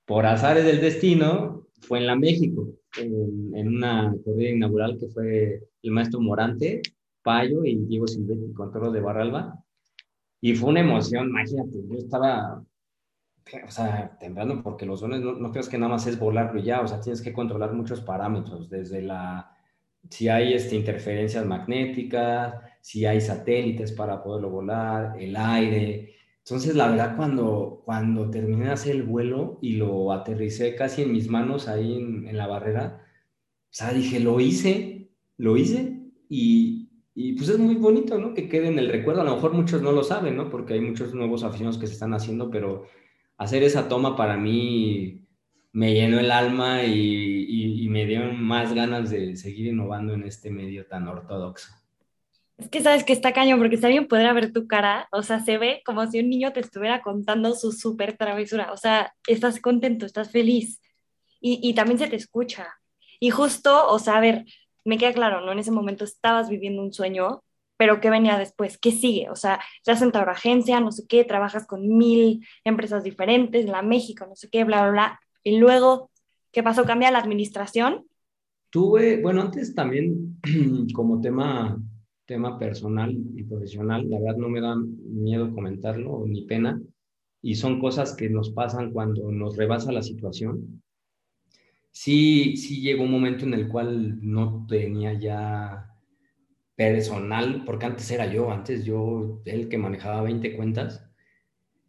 por 0.05 0.25
azares 0.25 0.63
del 0.63 0.79
destino, 0.79 1.67
fue 1.81 1.99
en 1.99 2.07
la 2.07 2.15
México, 2.15 2.69
en, 2.97 3.53
en 3.53 3.67
una 3.67 4.15
corrida 4.23 4.51
inaugural 4.51 4.97
que 4.97 5.07
fue 5.09 5.61
el 5.83 5.91
maestro 5.91 6.21
Morante, 6.21 6.81
Payo 7.21 7.65
y 7.65 7.75
Diego 7.83 8.07
Silvetti 8.07 8.53
con 8.53 8.71
toros 8.71 8.93
de 8.93 9.01
Barralba. 9.01 9.61
Y 10.39 10.55
fue 10.55 10.69
una 10.69 10.79
emoción, 10.79 11.27
imagínate, 11.27 11.83
yo 11.85 11.97
estaba 11.97 12.63
o 13.67 13.71
sea, 13.71 14.17
temblando, 14.21 14.63
porque 14.63 14.85
los 14.85 15.01
drones 15.01 15.19
no, 15.19 15.33
no 15.33 15.51
creas 15.51 15.67
que 15.67 15.77
nada 15.77 15.91
más 15.91 16.07
es 16.07 16.17
volarlo 16.17 16.61
y 16.61 16.63
ya, 16.63 16.79
o 16.79 16.87
sea, 16.87 17.01
tienes 17.01 17.21
que 17.21 17.33
controlar 17.33 17.73
muchos 17.73 17.99
parámetros, 17.99 18.69
desde 18.69 19.01
la, 19.01 19.51
si 20.09 20.29
hay 20.29 20.53
este, 20.53 20.77
interferencias 20.77 21.45
magnéticas, 21.45 22.70
si 22.81 23.05
hay 23.05 23.21
satélites 23.21 23.91
para 23.91 24.23
poderlo 24.23 24.49
volar, 24.49 25.15
el 25.19 25.35
aire. 25.35 26.15
Entonces, 26.39 26.75
la 26.75 26.89
verdad, 26.89 27.15
cuando, 27.15 27.81
cuando 27.85 28.29
hacer 28.71 28.95
el 28.95 29.03
vuelo 29.03 29.59
y 29.61 29.77
lo 29.77 30.11
aterricé 30.11 30.75
casi 30.75 31.03
en 31.03 31.13
mis 31.13 31.29
manos 31.29 31.67
ahí 31.67 31.97
en, 31.97 32.27
en 32.27 32.37
la 32.37 32.47
barrera, 32.47 33.05
o 33.71 33.73
sea, 33.73 33.93
dije, 33.93 34.19
lo 34.19 34.39
hice, 34.39 35.11
lo 35.37 35.57
hice 35.57 36.11
y, 36.27 36.89
y 37.13 37.33
pues 37.33 37.49
es 37.49 37.59
muy 37.59 37.75
bonito, 37.75 38.17
¿no? 38.17 38.33
Que 38.33 38.49
quede 38.49 38.67
en 38.67 38.79
el 38.79 38.89
recuerdo. 38.89 39.21
A 39.21 39.25
lo 39.25 39.35
mejor 39.35 39.53
muchos 39.53 39.81
no 39.81 39.91
lo 39.91 40.03
saben, 40.03 40.35
¿no? 40.35 40.49
Porque 40.49 40.73
hay 40.73 40.81
muchos 40.81 41.13
nuevos 41.13 41.43
aficionados 41.43 41.77
que 41.77 41.87
se 41.87 41.93
están 41.93 42.13
haciendo, 42.13 42.49
pero 42.49 42.85
hacer 43.37 43.63
esa 43.63 43.87
toma 43.87 44.15
para 44.15 44.37
mí 44.37 45.27
me 45.73 45.93
llenó 45.93 46.19
el 46.19 46.31
alma 46.31 46.83
y, 46.83 47.87
me 47.89 48.05
dio 48.05 48.31
más 48.33 48.73
ganas 48.73 49.09
de 49.09 49.35
seguir 49.35 49.67
innovando 49.67 50.13
en 50.13 50.23
este 50.23 50.49
medio 50.49 50.85
tan 50.87 51.09
ortodoxo. 51.09 51.73
Es 52.61 52.69
que 52.69 52.81
sabes 52.81 53.03
que 53.03 53.13
está 53.13 53.33
caño, 53.33 53.57
porque 53.57 53.75
está 53.75 53.87
bien 53.87 54.07
poder 54.07 54.33
ver 54.35 54.53
tu 54.53 54.67
cara, 54.67 55.07
o 55.11 55.23
sea, 55.23 55.39
se 55.39 55.57
ve 55.57 55.81
como 55.85 56.05
si 56.05 56.19
un 56.19 56.29
niño 56.29 56.53
te 56.53 56.59
estuviera 56.59 57.01
contando 57.01 57.55
su 57.55 57.71
súper 57.71 58.15
travesura, 58.17 58.71
o 58.71 58.77
sea, 58.77 59.13
estás 59.27 59.59
contento, 59.59 60.05
estás 60.05 60.31
feliz 60.31 60.79
y, 61.39 61.59
y 61.67 61.73
también 61.73 61.97
se 61.97 62.07
te 62.07 62.15
escucha. 62.15 62.67
Y 63.19 63.31
justo, 63.31 63.87
o 63.87 63.97
sea, 63.99 64.17
a 64.17 64.21
ver, 64.21 64.45
me 64.85 64.97
queda 64.97 65.13
claro, 65.13 65.41
¿no? 65.41 65.51
En 65.51 65.59
ese 65.59 65.71
momento 65.71 66.03
estabas 66.03 66.49
viviendo 66.49 66.83
un 66.83 66.93
sueño, 66.93 67.43
pero 67.77 67.99
¿qué 67.99 68.11
venía 68.11 68.37
después? 68.37 68.77
¿Qué 68.77 68.91
sigue? 68.91 69.29
O 69.31 69.35
sea, 69.35 69.59
estás 69.77 70.03
en 70.03 70.11
tu 70.11 70.19
agencia, 70.19 70.79
no 70.79 70.91
sé 70.91 71.07
qué, 71.07 71.23
trabajas 71.23 71.65
con 71.65 71.87
mil 71.87 72.45
empresas 72.63 73.03
diferentes, 73.03 73.65
la 73.65 73.81
México, 73.81 74.27
no 74.27 74.35
sé 74.35 74.49
qué, 74.51 74.63
bla, 74.65 74.83
bla, 74.83 74.91
bla. 74.91 75.19
Y 75.43 75.57
luego, 75.57 76.11
¿qué 76.51 76.61
pasó? 76.61 76.85
¿Cambia 76.85 77.09
la 77.09 77.17
administración? 77.17 78.05
Tuve, 78.69 79.19
bueno, 79.21 79.41
antes 79.41 79.73
también 79.73 80.39
como 80.93 81.19
tema, 81.21 81.77
tema 82.31 82.57
personal 82.57 83.13
y 83.35 83.43
profesional, 83.43 84.09
la 84.09 84.17
verdad 84.17 84.37
no 84.37 84.47
me 84.47 84.61
da 84.61 84.73
miedo 84.77 85.53
comentarlo 85.53 86.23
ni 86.25 86.43
pena, 86.43 86.81
y 87.41 87.55
son 87.55 87.81
cosas 87.81 88.15
que 88.15 88.29
nos 88.29 88.51
pasan 88.51 88.91
cuando 88.93 89.29
nos 89.33 89.57
rebasa 89.57 89.91
la 89.91 90.01
situación. 90.01 90.81
Sí, 91.91 92.55
sí 92.55 92.79
llegó 92.79 93.03
un 93.03 93.11
momento 93.11 93.43
en 93.43 93.53
el 93.53 93.67
cual 93.67 94.19
no 94.21 94.65
tenía 94.65 95.11
ya 95.11 95.89
personal, 96.73 97.63
porque 97.65 97.85
antes 97.85 98.09
era 98.09 98.31
yo, 98.31 98.49
antes 98.49 98.85
yo 98.85 99.41
el 99.43 99.67
que 99.67 99.77
manejaba 99.77 100.21
20 100.21 100.55
cuentas, 100.55 101.05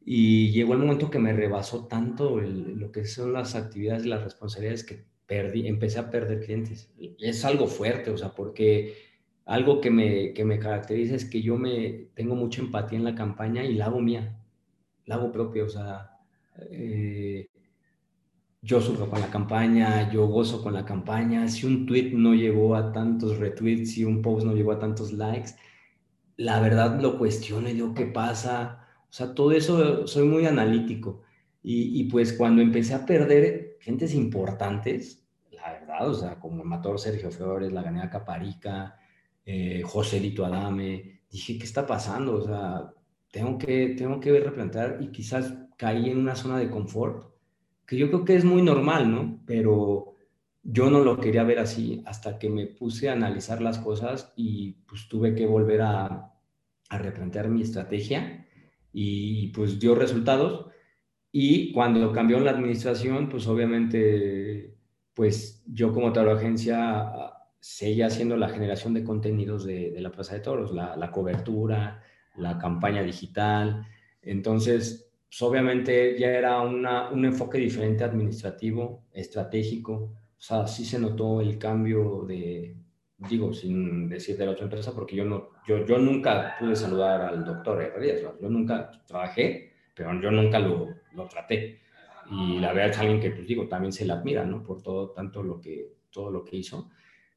y 0.05 0.51
llegó 0.51 0.73
el 0.73 0.81
momento 0.81 1.09
que 1.09 1.21
me 1.21 1.33
rebasó 1.33 1.87
tanto 1.87 2.41
lo 2.41 2.91
que 2.91 3.05
son 3.05 3.33
las 3.33 3.55
actividades 3.55 4.05
y 4.05 4.09
las 4.09 4.25
responsabilidades 4.25 4.83
que 4.83 5.05
perdí, 5.25 5.69
empecé 5.69 6.01
a 6.01 6.11
perder 6.11 6.45
clientes. 6.45 6.93
Es 7.21 7.45
algo 7.45 7.69
fuerte, 7.69 8.11
o 8.11 8.19
sea, 8.19 8.35
porque 8.35 9.12
algo 9.47 9.81
que 9.81 9.91
me, 9.91 10.33
que 10.33 10.45
me 10.45 10.59
caracteriza 10.59 11.15
es 11.17 11.25
que 11.25 11.43
yo 11.43 11.57
me 11.57 12.11
tengo 12.15 12.35
mucha 12.35 12.61
empatía 12.63 12.99
en 12.99 13.05
la 13.05 13.15
campaña 13.15 13.65
y 13.65 13.75
la 13.75 13.87
hago 13.87 14.01
mía, 14.01 14.39
la 15.07 15.17
hago 15.17 15.33
propia, 15.33 15.65
o 15.65 15.69
sea, 15.69 16.19
eh, 16.71 17.49
yo 18.61 18.81
sufro 18.81 19.11
con 19.11 19.21
la 19.21 19.29
campaña, 19.31 20.11
yo 20.13 20.27
gozo 20.29 20.63
con 20.63 20.75
la 20.75 20.85
campaña, 20.85 21.49
si 21.49 21.67
un 21.67 21.87
tweet 21.87 22.13
no 22.13 22.35
llegó 22.35 22.77
a 22.77 22.93
tantos 22.93 23.39
retweets, 23.39 23.93
si 23.95 24.05
un 24.05 24.23
post 24.23 24.47
no 24.47 24.55
llegó 24.55 24.73
a 24.73 24.79
tantos 24.79 25.13
likes, 25.13 25.53
la 26.37 26.61
verdad 26.61 27.01
lo 27.01 27.19
cuestiono 27.19 27.69
y 27.69 27.75
digo, 27.75 27.95
¿qué 27.95 28.07
pasa? 28.07 28.87
O 29.11 29.13
sea, 29.13 29.35
todo 29.35 29.53
eso 29.53 30.07
soy 30.07 30.27
muy 30.27 30.47
analítico. 30.47 31.23
Y, 31.63 32.01
y 32.01 32.05
pues 32.05 32.33
cuando 32.33 32.63
empecé 32.63 32.95
a 32.95 33.07
perder 33.07 33.79
gentes 33.81 34.15
importantes, 34.15 35.25
la 35.51 35.73
verdad, 35.73 36.09
o 36.09 36.15
sea, 36.15 36.41
como 36.41 36.63
el 36.63 36.69
Mator 36.69 36.99
Sergio 36.99 37.31
Flores, 37.31 37.73
la 37.73 37.83
Ganea 37.83 38.11
Caparica, 38.11 38.99
eh, 39.45 39.83
Joselito 39.85 40.45
Adame, 40.45 41.23
dije, 41.31 41.59
¿qué 41.59 41.65
está 41.65 41.87
pasando? 41.87 42.37
O 42.37 42.43
sea, 42.43 42.93
tengo 43.31 43.59
que, 43.59 43.95
tengo 43.97 44.21
que 44.21 44.39
replantear 44.39 44.99
y 45.01 45.09
quizás 45.09 45.55
caí 45.77 46.11
en 46.11 46.19
una 46.19 46.37
zona 46.37 46.59
de 46.59 46.71
confort 46.71 47.33
que 47.87 47.97
yo 47.97 48.09
creo 48.09 48.25
que 48.25 48.37
es 48.37 48.45
muy 48.45 48.63
normal, 48.63 49.11
¿no? 49.11 49.43
Pero 49.47 50.15
yo 50.63 50.91
no 50.91 51.01
lo 51.01 51.19
quería 51.19 51.43
ver 51.43 51.59
así 51.59 52.03
hasta 52.07 52.39
que 52.39 52.49
me 52.49 52.67
puse 52.67 53.09
a 53.09 53.15
analizar 53.15 53.61
las 53.61 53.79
cosas 53.79 54.33
y 54.37 54.73
pues 54.87 55.09
tuve 55.09 55.35
que 55.35 55.47
volver 55.47 55.83
a, 55.83 56.33
a 56.89 56.99
replantear 56.99 57.49
mi 57.49 57.63
estrategia 57.63 58.47
y 58.93 59.49
pues 59.49 59.81
dio 59.81 59.95
resultados. 59.95 60.67
Y 61.33 61.73
cuando 61.73 62.13
cambió 62.13 62.39
la 62.41 62.51
administración, 62.51 63.29
pues 63.29 63.47
obviamente, 63.47 64.77
pues 65.15 65.65
yo 65.67 65.93
como 65.93 66.13
tal 66.13 66.29
agencia 66.31 67.11
seguía 67.63 68.07
haciendo 68.07 68.37
la 68.37 68.49
generación 68.49 68.93
de 68.93 69.05
contenidos 69.05 69.65
de, 69.65 69.95
la 69.99 70.11
Plaza 70.11 70.35
de 70.35 70.41
Toros, 70.41 70.73
la, 70.75 71.11
cobertura, 71.13 72.03
la 72.35 72.59
campaña 72.59 73.05
digital. 73.05 73.87
Entonces, 74.21 75.13
pues 75.29 75.41
obviamente 75.43 76.19
ya 76.19 76.31
era 76.31 76.61
una, 76.61 77.09
un 77.11 77.25
enfoque 77.25 77.59
diferente 77.59 78.03
administrativo, 78.03 79.05
estratégico, 79.13 79.93
o 79.93 80.41
sea, 80.41 80.67
sí 80.67 80.85
se 80.85 80.99
notó 80.99 81.41
el 81.41 81.57
cambio 81.57 82.25
de, 82.27 82.75
digo, 83.17 83.53
sin 83.53 84.09
decir 84.09 84.37
de 84.37 84.47
la 84.47 84.53
otra 84.53 84.65
empresa, 84.65 84.93
porque 84.93 85.15
yo, 85.15 85.25
no, 85.25 85.51
yo, 85.65 85.87
yo 85.87 85.99
nunca 85.99 86.57
pude 86.59 86.75
saludar 86.75 87.21
al 87.21 87.45
doctor 87.45 87.81
Herrerías, 87.81 88.23
yo 88.41 88.49
nunca 88.49 88.91
trabajé, 89.07 89.73
pero 89.95 90.21
yo 90.21 90.33
nunca 90.33 90.59
lo, 90.59 90.89
lo 91.15 91.29
traté. 91.29 91.79
Y 92.29 92.59
la 92.59 92.73
verdad 92.73 92.91
es 92.91 92.99
alguien 92.99 93.21
que, 93.21 93.31
pues 93.31 93.47
digo, 93.47 93.69
también 93.69 93.93
se 93.93 94.05
le 94.05 94.15
admira, 94.15 94.45
¿no? 94.45 94.65
Por 94.65 94.83
todo, 94.83 95.11
tanto 95.11 95.45
lo 95.45 95.61
que, 95.61 95.93
todo 96.11 96.29
lo 96.29 96.45
que 96.45 96.57
hizo. 96.57 96.91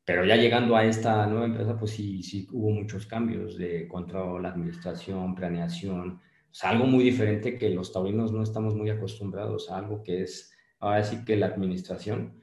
Pero 0.06 0.24
ya 0.24 0.36
llegando 0.36 0.76
a 0.76 0.86
esta 0.86 1.26
nueva 1.26 1.46
empresa, 1.46 1.76
pues 1.78 1.92
sí, 1.92 2.22
sí 2.22 2.48
hubo 2.52 2.70
muchos 2.70 3.08
cambios 3.08 3.58
de 3.58 3.88
control, 3.88 4.46
administración, 4.46 5.34
planeación, 5.34 6.12
o 6.12 6.58
sea, 6.58 6.70
algo 6.70 6.86
muy 6.86 7.04
diferente 7.04 7.58
que 7.58 7.72
los 7.72 7.92
taurinos 7.92 8.32
no 8.32 8.44
estamos 8.44 8.76
muy 8.76 8.90
acostumbrados 8.92 9.70
a 9.72 9.78
algo 9.78 10.04
que 10.04 10.22
es, 10.22 10.54
ahora 10.80 11.04
sí 11.04 11.26
que 11.26 11.36
la 11.36 11.48
administración. 11.48 12.40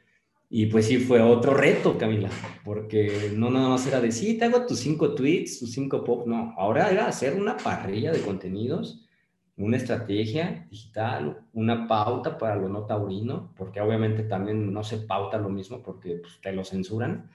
Y 0.50 0.66
pues 0.66 0.86
sí, 0.86 0.98
fue 0.98 1.22
otro 1.22 1.54
reto, 1.54 1.96
Camila, 1.96 2.28
porque 2.64 3.32
no 3.34 3.48
nada 3.48 3.68
más 3.68 3.86
era 3.86 4.00
de, 4.00 4.10
sí, 4.10 4.36
te 4.36 4.44
hago 4.46 4.66
tus 4.66 4.80
cinco 4.80 5.14
tweets, 5.14 5.60
tus 5.60 5.72
cinco 5.72 6.04
pop, 6.04 6.26
no, 6.26 6.54
ahora 6.58 6.90
era 6.90 7.06
hacer 7.06 7.34
una 7.34 7.56
parrilla 7.56 8.12
de 8.12 8.20
contenidos, 8.20 9.08
una 9.56 9.76
estrategia 9.76 10.66
digital, 10.68 11.46
una 11.52 11.86
pauta 11.86 12.36
para 12.36 12.56
lo 12.56 12.68
no 12.68 12.86
taurino, 12.86 13.54
porque 13.56 13.80
obviamente 13.80 14.24
también 14.24 14.72
no 14.72 14.82
se 14.82 14.98
pauta 14.98 15.38
lo 15.38 15.48
mismo 15.48 15.80
porque 15.82 16.16
pues, 16.16 16.40
te 16.42 16.52
lo 16.52 16.64
censuran 16.64 17.30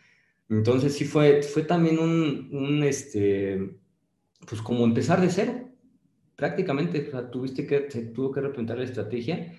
entonces 0.50 0.96
sí 0.96 1.06
fue, 1.06 1.44
fue 1.44 1.64
también 1.64 2.00
un, 2.00 2.84
este, 2.84 3.78
pues 4.48 4.62
como 4.62 4.86
empezar 4.86 5.22
de 5.22 5.30
cero, 5.30 5.54
prácticamente, 6.36 7.08
o 7.08 7.12
sea, 7.12 7.30
tuviste 7.30 7.68
que, 7.68 7.90
se 7.92 8.04
tuvo 8.08 8.32
que 8.32 8.42
replantear 8.42 8.80
la 8.80 8.86
estrategia, 8.86 9.54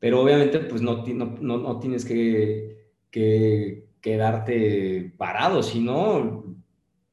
pero 0.00 0.20
obviamente 0.20 0.58
pues 0.60 0.82
no, 0.82 1.04
no, 1.06 1.58
no, 1.58 1.78
tienes 1.80 2.04
que, 2.04 2.90
que 3.10 3.86
quedarte 4.00 5.14
parado, 5.16 5.62
sino, 5.62 6.44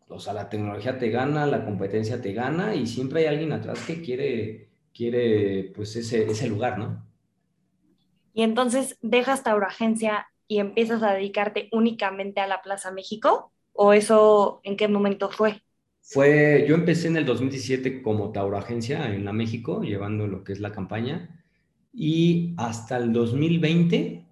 o 0.07 0.19
sea, 0.19 0.33
la 0.33 0.49
tecnología 0.49 0.97
te 0.97 1.09
gana, 1.09 1.45
la 1.45 1.65
competencia 1.65 2.21
te 2.21 2.33
gana 2.33 2.73
y 2.73 2.87
siempre 2.87 3.21
hay 3.21 3.27
alguien 3.27 3.51
atrás 3.51 3.79
que 3.85 4.01
quiere, 4.01 4.69
quiere 4.93 5.71
pues 5.75 5.95
ese, 5.95 6.23
ese 6.25 6.47
lugar, 6.47 6.79
¿no? 6.79 7.05
Y 8.33 8.43
entonces 8.43 8.97
dejas 9.01 9.43
Agencia 9.45 10.27
y 10.49 10.59
empiezas 10.59 11.03
a 11.03 11.13
dedicarte 11.13 11.69
únicamente 11.71 12.41
a 12.41 12.47
la 12.47 12.61
Plaza 12.61 12.91
México? 12.91 13.53
¿O 13.71 13.93
eso 13.93 14.59
en 14.63 14.75
qué 14.75 14.89
momento 14.89 15.29
fue? 15.29 15.61
Fue, 16.01 16.65
yo 16.67 16.73
empecé 16.73 17.07
en 17.07 17.17
el 17.17 17.25
2017 17.25 18.01
como 18.01 18.31
Tauro 18.31 18.57
Agencia 18.57 19.13
en 19.13 19.23
la 19.23 19.31
México, 19.31 19.83
llevando 19.83 20.27
lo 20.27 20.43
que 20.43 20.53
es 20.53 20.59
la 20.59 20.71
campaña, 20.71 21.45
y 21.93 22.55
hasta 22.57 22.97
el 22.97 23.13
2020, 23.13 24.25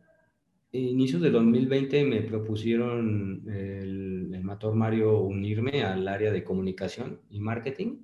inicios 0.71 1.21
del 1.21 1.33
2020, 1.33 2.03
me 2.03 2.21
propusieron 2.23 3.43
el, 3.47 4.33
el 4.33 4.43
Mator 4.43 4.73
Mario 4.73 5.19
unirme 5.19 5.83
al 5.83 6.07
área 6.07 6.31
de 6.31 6.43
comunicación 6.43 7.21
y 7.29 7.39
marketing. 7.39 7.99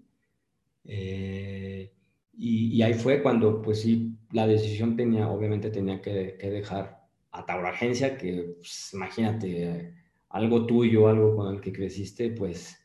Eh, 0.86 1.92
y, 2.38 2.82
ahí 2.84 2.94
fue 2.94 3.24
cuando, 3.24 3.62
pues 3.62 3.82
sí, 3.82 4.18
la 4.32 4.46
decisión 4.46 4.96
tenía, 4.96 5.30
obviamente 5.30 5.72
tenía 5.72 6.02
que, 6.02 6.38
que 6.40 6.50
dejar 6.52 7.03
a 7.34 7.70
Agencia, 7.70 8.18
que 8.18 8.56
pues, 8.58 8.92
imagínate, 8.94 9.94
algo 10.30 10.66
tuyo, 10.66 11.08
algo 11.08 11.36
con 11.36 11.54
el 11.54 11.62
que 11.62 11.74
creciste, 11.74 12.32
pues, 12.32 12.78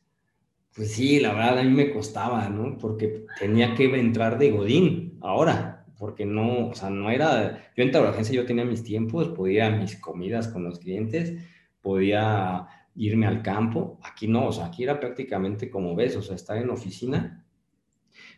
pues 0.75 0.93
sí, 0.93 1.21
la 1.21 1.33
verdad 1.33 1.59
a 1.59 1.63
mí 1.63 1.71
me 1.71 1.91
costaba, 1.91 2.49
¿no? 2.49 2.79
Porque 2.79 3.27
tenía 3.39 3.75
que 3.75 3.85
entrar 3.99 4.39
de 4.39 4.51
Godín 4.51 5.19
ahora, 5.21 5.87
porque 5.99 6.25
no, 6.25 6.69
o 6.69 6.75
sea, 6.75 6.91
no 6.91 7.11
era, 7.11 7.73
yo 7.77 7.85
en 7.85 7.95
Agencia 7.95 8.35
yo 8.35 8.47
tenía 8.47 8.65
mis 8.65 8.85
tiempos, 8.85 9.29
podía 9.29 9.71
mis 9.71 9.97
comidas 9.97 10.49
con 10.49 10.65
los 10.65 10.79
clientes, 10.79 11.35
podía 11.81 12.67
irme 12.95 13.27
al 13.27 13.43
campo, 13.43 13.99
aquí 14.03 14.29
no, 14.29 14.47
o 14.49 14.53
sea, 14.53 14.67
aquí 14.67 14.85
era 14.85 14.99
prácticamente 15.01 15.71
como 15.71 15.95
ves, 15.95 16.17
o 16.17 16.23
sea, 16.23 16.37
estar 16.37 16.57
en 16.59 16.71
oficina, 16.71 17.45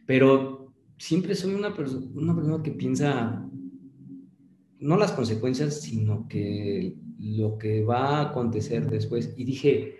pero 0.06 0.72
siempre 0.96 1.34
soy 1.34 1.54
una, 1.54 1.68
una 2.14 2.34
persona 2.34 2.62
que 2.62 2.72
piensa 2.72 3.46
no 4.80 4.96
las 4.96 5.12
consecuencias, 5.12 5.80
sino 5.80 6.26
que 6.28 6.96
lo 7.18 7.58
que 7.58 7.84
va 7.84 8.18
a 8.18 8.30
acontecer 8.30 8.88
después. 8.88 9.34
Y 9.36 9.44
dije, 9.44 9.96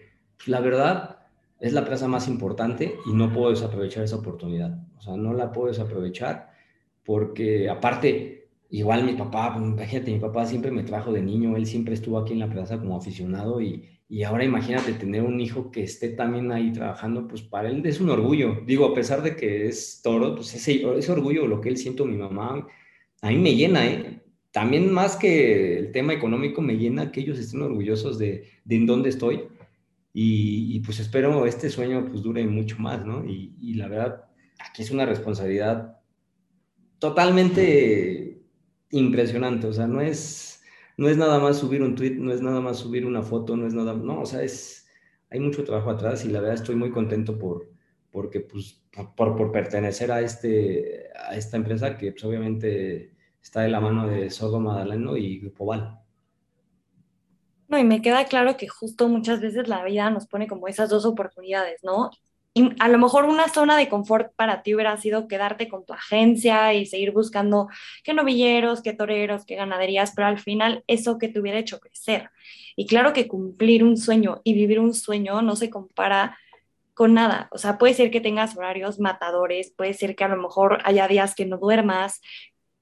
la 0.47 0.61
verdad, 0.61 1.19
es 1.61 1.73
la 1.73 1.85
plaza 1.85 2.09
más 2.09 2.27
importante 2.29 2.95
y 3.07 3.13
no 3.13 3.33
puedo 3.33 3.51
desaprovechar 3.51 4.05
esa 4.05 4.17
oportunidad. 4.17 4.83
O 4.97 5.03
sea, 5.03 5.17
no 5.17 5.35
la 5.35 5.53
puedo 5.53 5.69
desaprovechar 5.69 6.51
porque 7.05 7.69
aparte, 7.69 8.49
igual 8.71 9.05
mi 9.05 9.13
papá, 9.13 9.55
imagínate, 9.59 10.13
mi 10.13 10.19
papá 10.19 10.47
siempre 10.47 10.71
me 10.71 10.83
trajo 10.83 11.13
de 11.13 11.23
niño, 11.23 11.57
él 11.57 11.67
siempre 11.67 11.95
estuvo 11.95 12.19
aquí 12.19 12.33
en 12.33 12.39
la 12.39 12.51
plaza 12.51 12.79
como 12.79 12.97
aficionado 12.97 13.61
y, 13.61 13.85
y 14.09 14.23
ahora 14.23 14.45
imagínate 14.45 14.93
tener 14.95 15.23
un 15.23 15.41
hijo 15.41 15.71
que 15.71 15.83
esté 15.83 16.11
también 16.11 16.51
ahí 16.53 16.73
trabajando, 16.73 17.29
pues 17.29 17.43
para 17.43 17.69
él 17.69 17.85
es 17.85 18.01
un 18.01 18.11
orgullo. 18.11 18.63
Digo, 18.67 18.87
a 18.87 18.95
pesar 18.95 19.23
de 19.23 19.37
que 19.37 19.67
es 19.67 20.01
toro, 20.03 20.35
pues 20.35 20.55
ese, 20.55 20.83
ese 20.97 21.13
orgullo, 21.13 21.47
lo 21.47 21.61
que 21.61 21.69
él 21.69 21.77
siento 21.77 22.07
mi 22.07 22.17
mamá, 22.17 22.67
a 23.23 23.29
mí 23.29 23.37
me 23.37 23.55
llena, 23.55 23.87
¿eh? 23.87 24.23
También 24.53 24.93
más 24.93 25.17
que 25.17 25.79
el 25.79 25.93
tema 25.93 26.13
económico 26.13 26.61
me 26.61 26.77
llena 26.77 27.13
que 27.13 27.21
ellos 27.21 27.39
estén 27.39 27.63
orgullosos 27.63 28.19
de, 28.19 28.49
de 28.65 28.77
en 28.77 28.87
dónde 28.87 29.09
estoy 29.09 29.49
y, 30.13 30.81
pues 30.81 30.99
espero 30.99 31.47
este 31.47 31.71
sueño 31.71 32.07
pues 32.11 32.23
dure 32.23 32.45
mucho 32.47 32.79
más, 32.79 33.05
¿no? 33.07 33.25
Y, 33.25 33.75
la 33.75 33.89
verdad, 33.89 34.25
aquí 34.59 34.83
es 34.83 34.91
una 34.91 35.07
responsabilidad 35.07 35.99
totalmente 36.99 38.43
impresionante, 38.91 39.69
o 39.69 39.73
sea, 39.73 39.87
no 39.87 40.01
es, 40.01 40.63
no 40.97 41.09
es 41.09 41.17
nada 41.17 41.39
más 41.39 41.59
subir 41.59 41.83
un 41.83 41.95
tweet, 41.95 42.17
no 42.17 42.33
es 42.33 42.43
nada 42.43 42.61
más 42.61 42.79
subir 42.79 43.07
una 43.07 43.23
foto, 43.23 43.57
no 43.57 43.67
es 43.67 43.73
nada, 43.73 43.95
no, 43.95 44.21
o 44.23 44.27
sea, 44.27 44.43
es, 44.43 44.87
hay 45.31 45.39
mucho 45.41 45.65
trabajo 45.65 45.91
atrás 45.91 46.25
y 46.25 46.29
la 46.29 46.41
verdad 46.41 46.57
estoy 46.57 46.75
muy 46.75 46.91
contento 46.91 47.39
por, 47.39 47.71
porque 48.11 48.41
pues, 48.41 48.83
por 49.17 49.53
pertenecer 49.53 50.11
a, 50.11 50.21
este, 50.21 51.05
a 51.15 51.37
esta 51.37 51.57
empresa 51.57 51.97
que 51.97 52.11
pues 52.13 52.25
obviamente 52.25 53.13
está 53.43 53.61
de 53.63 53.69
la 53.69 53.81
mano 53.81 54.07
de 54.07 54.31
Sogo 54.31 54.61
Madaleno 54.61 55.17
y 55.17 55.41
Grupo 55.41 55.67
Val. 55.67 55.99
No, 57.69 57.79
y 57.79 57.85
me 57.85 58.03
queda 58.03 58.25
claro 58.25 58.57
que 58.57 58.67
justo 58.67 59.09
muchas 59.09 59.41
veces 59.41 59.69
la 59.69 59.85
vida 59.85 60.11
nos 60.11 60.27
pone 60.27 60.49
como 60.49 60.67
esas 60.67 60.91
dos 60.91 61.05
oportunidades, 61.05 61.85
¿no? 61.85 62.11
Y 62.53 62.71
a 62.81 62.89
lo 62.89 62.99
mejor 62.99 63.27
una 63.27 63.49
zona 63.49 63.77
de 63.77 63.89
confort 63.89 64.35
para 64.35 64.63
ti 64.63 64.75
hubiera 64.75 64.97
sido 64.97 65.29
quedarte 65.29 65.69
con 65.69 65.87
tu 65.87 65.93
agencia 65.93 66.75
y 66.75 66.85
seguir 66.85 67.13
buscando 67.13 67.69
qué 68.03 68.13
novilleros, 68.13 68.83
qué 68.83 68.93
toreros, 68.93 69.45
qué 69.47 69.55
ganaderías, 69.55 70.13
pero 70.17 70.27
al 70.27 70.41
final 70.41 70.83
eso 70.89 71.17
que 71.17 71.29
te 71.29 71.39
hubiera 71.39 71.61
hecho 71.61 71.79
crecer. 71.79 72.29
Y 72.75 72.87
claro 72.87 73.13
que 73.13 73.29
cumplir 73.29 73.85
un 73.85 73.97
sueño 73.97 74.41
y 74.43 74.55
vivir 74.55 74.81
un 74.81 74.93
sueño 74.93 75.43
no 75.43 75.55
se 75.55 75.71
compara 75.71 76.37
con 77.01 77.15
nada. 77.15 77.49
O 77.53 77.59
sea, 77.59 77.79
puede 77.79 77.95
ser 77.95 78.11
que 78.11 78.21
tengas 78.21 78.57
horarios 78.57 78.99
matadores, 78.99 79.73
puede 79.77 79.95
ser 79.95 80.17
que 80.17 80.25
a 80.25 80.29
lo 80.29 80.37
mejor 80.37 80.81
haya 80.85 81.07
días 81.07 81.37
que 81.37 81.47
no 81.47 81.57
duermas, 81.57 82.21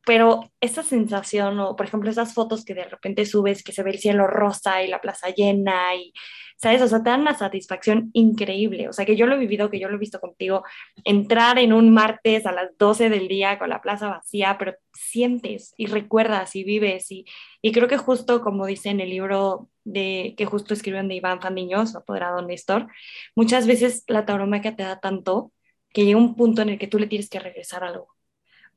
pero 0.08 0.50
esa 0.62 0.82
sensación, 0.82 1.60
o 1.60 1.76
por 1.76 1.84
ejemplo, 1.84 2.08
esas 2.08 2.32
fotos 2.32 2.64
que 2.64 2.72
de 2.72 2.84
repente 2.84 3.26
subes, 3.26 3.62
que 3.62 3.72
se 3.72 3.82
ve 3.82 3.90
el 3.90 3.98
cielo 3.98 4.26
rosa 4.26 4.82
y 4.82 4.88
la 4.88 5.02
plaza 5.02 5.28
llena, 5.28 5.94
y, 5.96 6.14
¿sabes? 6.56 6.80
O 6.80 6.88
sea, 6.88 7.02
te 7.02 7.10
dan 7.10 7.20
una 7.20 7.36
satisfacción 7.36 8.08
increíble. 8.14 8.88
O 8.88 8.94
sea, 8.94 9.04
que 9.04 9.16
yo 9.16 9.26
lo 9.26 9.34
he 9.34 9.38
vivido, 9.38 9.68
que 9.68 9.78
yo 9.78 9.90
lo 9.90 9.96
he 9.96 9.98
visto 9.98 10.18
contigo, 10.18 10.64
entrar 11.04 11.58
en 11.58 11.74
un 11.74 11.92
martes 11.92 12.46
a 12.46 12.52
las 12.52 12.70
12 12.78 13.10
del 13.10 13.28
día 13.28 13.58
con 13.58 13.68
la 13.68 13.82
plaza 13.82 14.08
vacía, 14.08 14.56
pero 14.58 14.76
sientes 14.94 15.74
y 15.76 15.88
recuerdas 15.88 16.56
y 16.56 16.64
vives. 16.64 17.10
Y, 17.12 17.26
y 17.60 17.72
creo 17.72 17.86
que 17.86 17.98
justo 17.98 18.40
como 18.40 18.64
dice 18.64 18.88
en 18.88 19.00
el 19.00 19.10
libro 19.10 19.68
de, 19.84 20.34
que 20.38 20.46
justo 20.46 20.72
escriben 20.72 21.08
de 21.08 21.16
Iván 21.16 21.42
Fandiños, 21.42 21.94
apoderado 21.94 22.40
Néstor, 22.40 22.88
muchas 23.36 23.66
veces 23.66 24.04
la 24.06 24.24
tauromaquia 24.24 24.74
te 24.74 24.84
da 24.84 25.00
tanto 25.00 25.52
que 25.92 26.06
llega 26.06 26.16
un 26.18 26.34
punto 26.34 26.62
en 26.62 26.70
el 26.70 26.78
que 26.78 26.86
tú 26.88 26.98
le 26.98 27.08
tienes 27.08 27.28
que 27.28 27.40
regresar 27.40 27.84
algo 27.84 28.17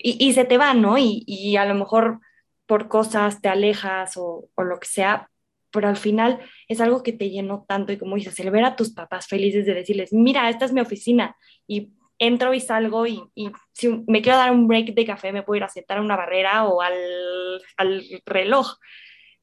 y, 0.03 0.33
se 0.33 0.45
te 0.45 0.57
va, 0.57 0.73
¿no? 0.73 0.95
Y, 0.97 1.55
a 1.57 1.65
lo 1.65 1.75
mejor 1.75 2.19
por 2.65 2.87
cosas 2.87 3.41
te 3.41 3.49
alejas 3.49 4.13
o, 4.17 4.49
lo 4.57 4.79
que 4.79 4.87
sea, 4.87 5.29
pero 5.71 5.87
al 5.87 5.97
final 5.97 6.39
es 6.67 6.81
algo 6.81 7.03
que 7.03 7.13
te 7.13 7.29
llenó 7.29 7.65
tanto 7.67 7.93
y 7.93 7.97
como 7.97 8.15
dices, 8.15 8.39
el 8.39 8.51
ver 8.51 8.65
a 8.65 8.75
tus 8.75 8.93
papás 8.93 9.27
felices 9.27 9.65
de 9.65 9.73
decirles, 9.73 10.13
mira, 10.13 10.49
esta 10.49 10.65
es 10.65 10.73
mi 10.73 10.81
oficina 10.81 11.35
y 11.67 11.93
entro 12.17 12.53
y 12.53 12.59
salgo 12.59 13.07
y, 13.07 13.21
si 13.73 14.03
me 14.07 14.21
quiero 14.21 14.37
dar 14.37 14.51
un 14.51 14.67
break 14.67 14.93
de 14.93 15.05
café 15.05 15.31
me 15.31 15.43
puedo 15.43 15.57
ir 15.57 15.63
a 15.63 15.69
sentar 15.69 15.97
a 15.97 16.01
una 16.01 16.15
barrera 16.15 16.65
o 16.65 16.81
al, 16.81 16.93
al 17.77 18.03
reloj, 18.25 18.77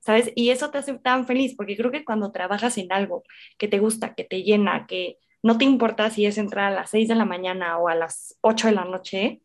¿sabes? 0.00 0.32
Y 0.36 0.50
eso 0.50 0.70
te 0.70 0.78
hace 0.78 0.98
tan 0.98 1.26
feliz 1.26 1.54
porque 1.56 1.76
creo 1.76 1.90
que 1.90 2.04
cuando 2.04 2.32
trabajas 2.32 2.78
en 2.78 2.92
algo 2.92 3.24
que 3.58 3.68
te 3.68 3.78
gusta, 3.78 4.14
que 4.14 4.24
te 4.24 4.42
llena, 4.42 4.86
que 4.86 5.18
no 5.42 5.58
te 5.58 5.64
importa 5.64 6.10
si 6.10 6.26
es 6.26 6.38
entrar 6.38 6.72
a 6.72 6.74
las 6.74 6.90
6 6.90 7.08
de 7.08 7.14
la 7.14 7.24
mañana 7.24 7.78
o 7.78 7.88
a 7.88 7.94
las 7.94 8.36
8 8.40 8.68
de 8.68 8.74
la 8.74 8.84
noche, 8.84 9.42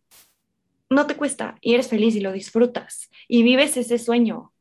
no 0.93 1.07
te 1.07 1.15
cuesta 1.15 1.55
y 1.61 1.73
eres 1.73 1.87
feliz 1.87 2.15
y 2.15 2.21
lo 2.21 2.31
disfrutas 2.31 3.09
y 3.27 3.43
vives 3.43 3.77
ese 3.77 3.97
sueño. 3.97 4.53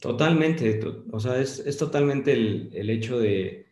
Totalmente, 0.00 0.80
o 1.12 1.20
sea, 1.20 1.38
es, 1.38 1.60
es 1.60 1.76
totalmente 1.76 2.32
el, 2.32 2.70
el, 2.74 2.90
hecho 2.90 3.20
de... 3.20 3.66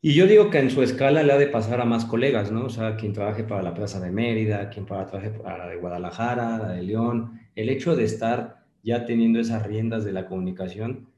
Y 0.00 0.14
yo 0.14 0.26
digo 0.26 0.48
que 0.48 0.58
en 0.58 0.70
su 0.70 0.82
escala 0.82 1.24
le 1.24 1.32
ha 1.32 1.38
de 1.38 1.48
pasar 1.48 1.80
a 1.80 1.84
más 1.84 2.04
colegas, 2.04 2.52
¿no? 2.52 2.66
O 2.66 2.70
sea, 2.70 2.94
quien 2.94 3.12
trabaje 3.12 3.42
para 3.42 3.62
la 3.62 3.74
Plaza 3.74 3.98
de 3.98 4.12
Mérida, 4.12 4.70
quien 4.70 4.86
para, 4.86 5.06
trabaje 5.06 5.30
para 5.30 5.58
la 5.58 5.66
de 5.66 5.76
Guadalajara, 5.76 6.58
la 6.58 6.68
de 6.68 6.82
León, 6.82 7.40
el 7.56 7.68
hecho 7.68 7.96
de 7.96 8.04
estar 8.04 8.64
ya 8.84 9.06
teniendo 9.06 9.40
esas 9.40 9.66
riendas 9.66 10.04
de 10.04 10.12
la 10.12 10.26
comunicación 10.26 11.08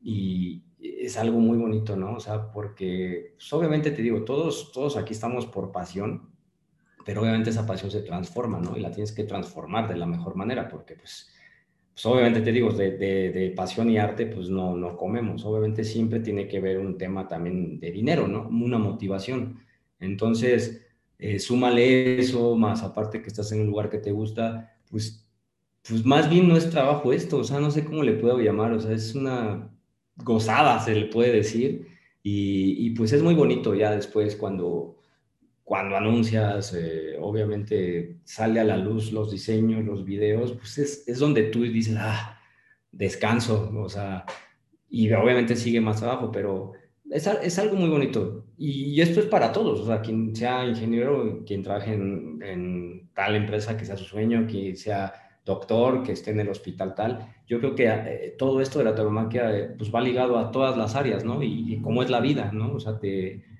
y 0.00 0.62
es 0.78 1.16
algo 1.18 1.40
muy 1.40 1.58
bonito, 1.58 1.96
¿no? 1.96 2.14
O 2.14 2.20
sea, 2.20 2.52
porque 2.52 3.34
pues, 3.36 3.52
obviamente 3.52 3.90
te 3.90 4.02
digo, 4.02 4.24
todos, 4.24 4.72
todos 4.72 4.96
aquí 4.96 5.12
estamos 5.12 5.46
por 5.46 5.72
pasión, 5.72 6.30
pero 7.06 7.22
obviamente 7.22 7.50
esa 7.50 7.64
pasión 7.64 7.90
se 7.92 8.02
transforma, 8.02 8.58
¿no? 8.58 8.76
Y 8.76 8.80
la 8.80 8.90
tienes 8.90 9.12
que 9.12 9.22
transformar 9.22 9.88
de 9.88 9.96
la 9.96 10.06
mejor 10.06 10.34
manera, 10.34 10.68
porque 10.68 10.96
pues, 10.96 11.30
pues 11.94 12.04
obviamente 12.04 12.40
te 12.40 12.50
digo, 12.50 12.72
de, 12.72 12.98
de, 12.98 13.52
pasión 13.56 13.88
y 13.88 13.96
arte, 13.96 14.26
pues 14.26 14.50
no, 14.50 14.76
no 14.76 14.96
comemos. 14.96 15.44
Obviamente 15.44 15.84
siempre 15.84 16.18
tiene 16.18 16.48
que 16.48 16.58
ver 16.58 16.80
un 16.80 16.98
tema 16.98 17.28
también 17.28 17.78
de 17.78 17.92
dinero, 17.92 18.26
¿no? 18.26 18.48
Una 18.48 18.78
motivación. 18.78 19.60
Entonces, 20.00 20.84
eh, 21.18 21.38
súmale 21.38 22.18
eso, 22.18 22.56
más 22.56 22.82
aparte 22.82 23.22
que 23.22 23.28
estás 23.28 23.52
en 23.52 23.60
un 23.60 23.68
lugar 23.68 23.88
que 23.88 23.98
te 23.98 24.10
gusta, 24.10 24.76
pues, 24.90 25.24
pues 25.88 26.04
más 26.04 26.28
bien 26.28 26.48
no 26.48 26.56
es 26.56 26.70
trabajo 26.70 27.12
esto, 27.12 27.38
o 27.38 27.44
sea, 27.44 27.60
no 27.60 27.70
sé 27.70 27.84
cómo 27.84 28.02
le 28.02 28.14
puedo 28.14 28.40
llamar, 28.40 28.72
o 28.72 28.80
sea, 28.80 28.92
es 28.92 29.14
una 29.14 29.70
gozada, 30.16 30.80
se 30.80 30.94
le 30.94 31.06
puede 31.06 31.32
decir, 31.32 31.86
y, 32.22 32.86
y 32.86 32.90
pues 32.90 33.12
es 33.12 33.22
muy 33.22 33.34
bonito 33.36 33.74
ya 33.76 33.92
después 33.92 34.34
cuando 34.36 34.95
cuando 35.66 35.96
anuncias, 35.96 36.72
eh, 36.74 37.16
obviamente 37.20 38.18
sale 38.22 38.60
a 38.60 38.64
la 38.64 38.76
luz 38.76 39.10
los 39.10 39.32
diseños, 39.32 39.84
los 39.84 40.04
videos, 40.04 40.52
pues 40.52 40.78
es, 40.78 41.08
es, 41.08 41.18
donde 41.18 41.42
tú 41.42 41.64
dices, 41.64 41.96
ah, 41.98 42.38
descanso, 42.92 43.72
o 43.76 43.88
sea, 43.88 44.24
y 44.88 45.12
obviamente 45.12 45.56
sigue 45.56 45.80
más 45.80 46.04
abajo, 46.04 46.30
pero 46.30 46.74
es, 47.10 47.26
es 47.26 47.58
algo 47.58 47.74
muy 47.74 47.88
bonito. 47.88 48.46
Y, 48.56 49.00
esto 49.00 49.18
es 49.18 49.26
para 49.26 49.50
todos, 49.50 49.80
o 49.80 49.86
sea, 49.86 50.02
quien 50.02 50.36
sea 50.36 50.64
ingeniero, 50.64 51.42
quien 51.44 51.64
trabaje 51.64 51.94
en, 51.94 52.40
en, 52.44 53.10
tal 53.12 53.34
empresa 53.34 53.76
que 53.76 53.84
sea 53.84 53.96
su 53.96 54.04
sueño, 54.04 54.46
quien 54.48 54.76
sea 54.76 55.14
doctor, 55.44 56.04
que 56.04 56.12
esté 56.12 56.30
en 56.30 56.40
el 56.40 56.48
hospital 56.48 56.94
tal, 56.94 57.34
yo 57.48 57.58
creo 57.58 57.74
que 57.74 57.88
eh, 57.88 58.36
todo 58.38 58.60
esto 58.60 58.78
de 58.78 58.84
la 58.84 58.94
tauromaquia 58.94 59.58
eh, 59.58 59.74
pues 59.76 59.92
va 59.92 60.00
ligado 60.00 60.38
a 60.38 60.52
todas 60.52 60.76
las 60.76 60.94
áreas, 60.94 61.24
¿no? 61.24 61.42
Y, 61.42 61.74
y 61.74 61.80
cómo 61.82 62.04
es 62.04 62.10
la 62.10 62.20
vida, 62.20 62.52
¿no? 62.52 62.72
O 62.72 62.78
sea, 62.78 63.00
te 63.00 63.55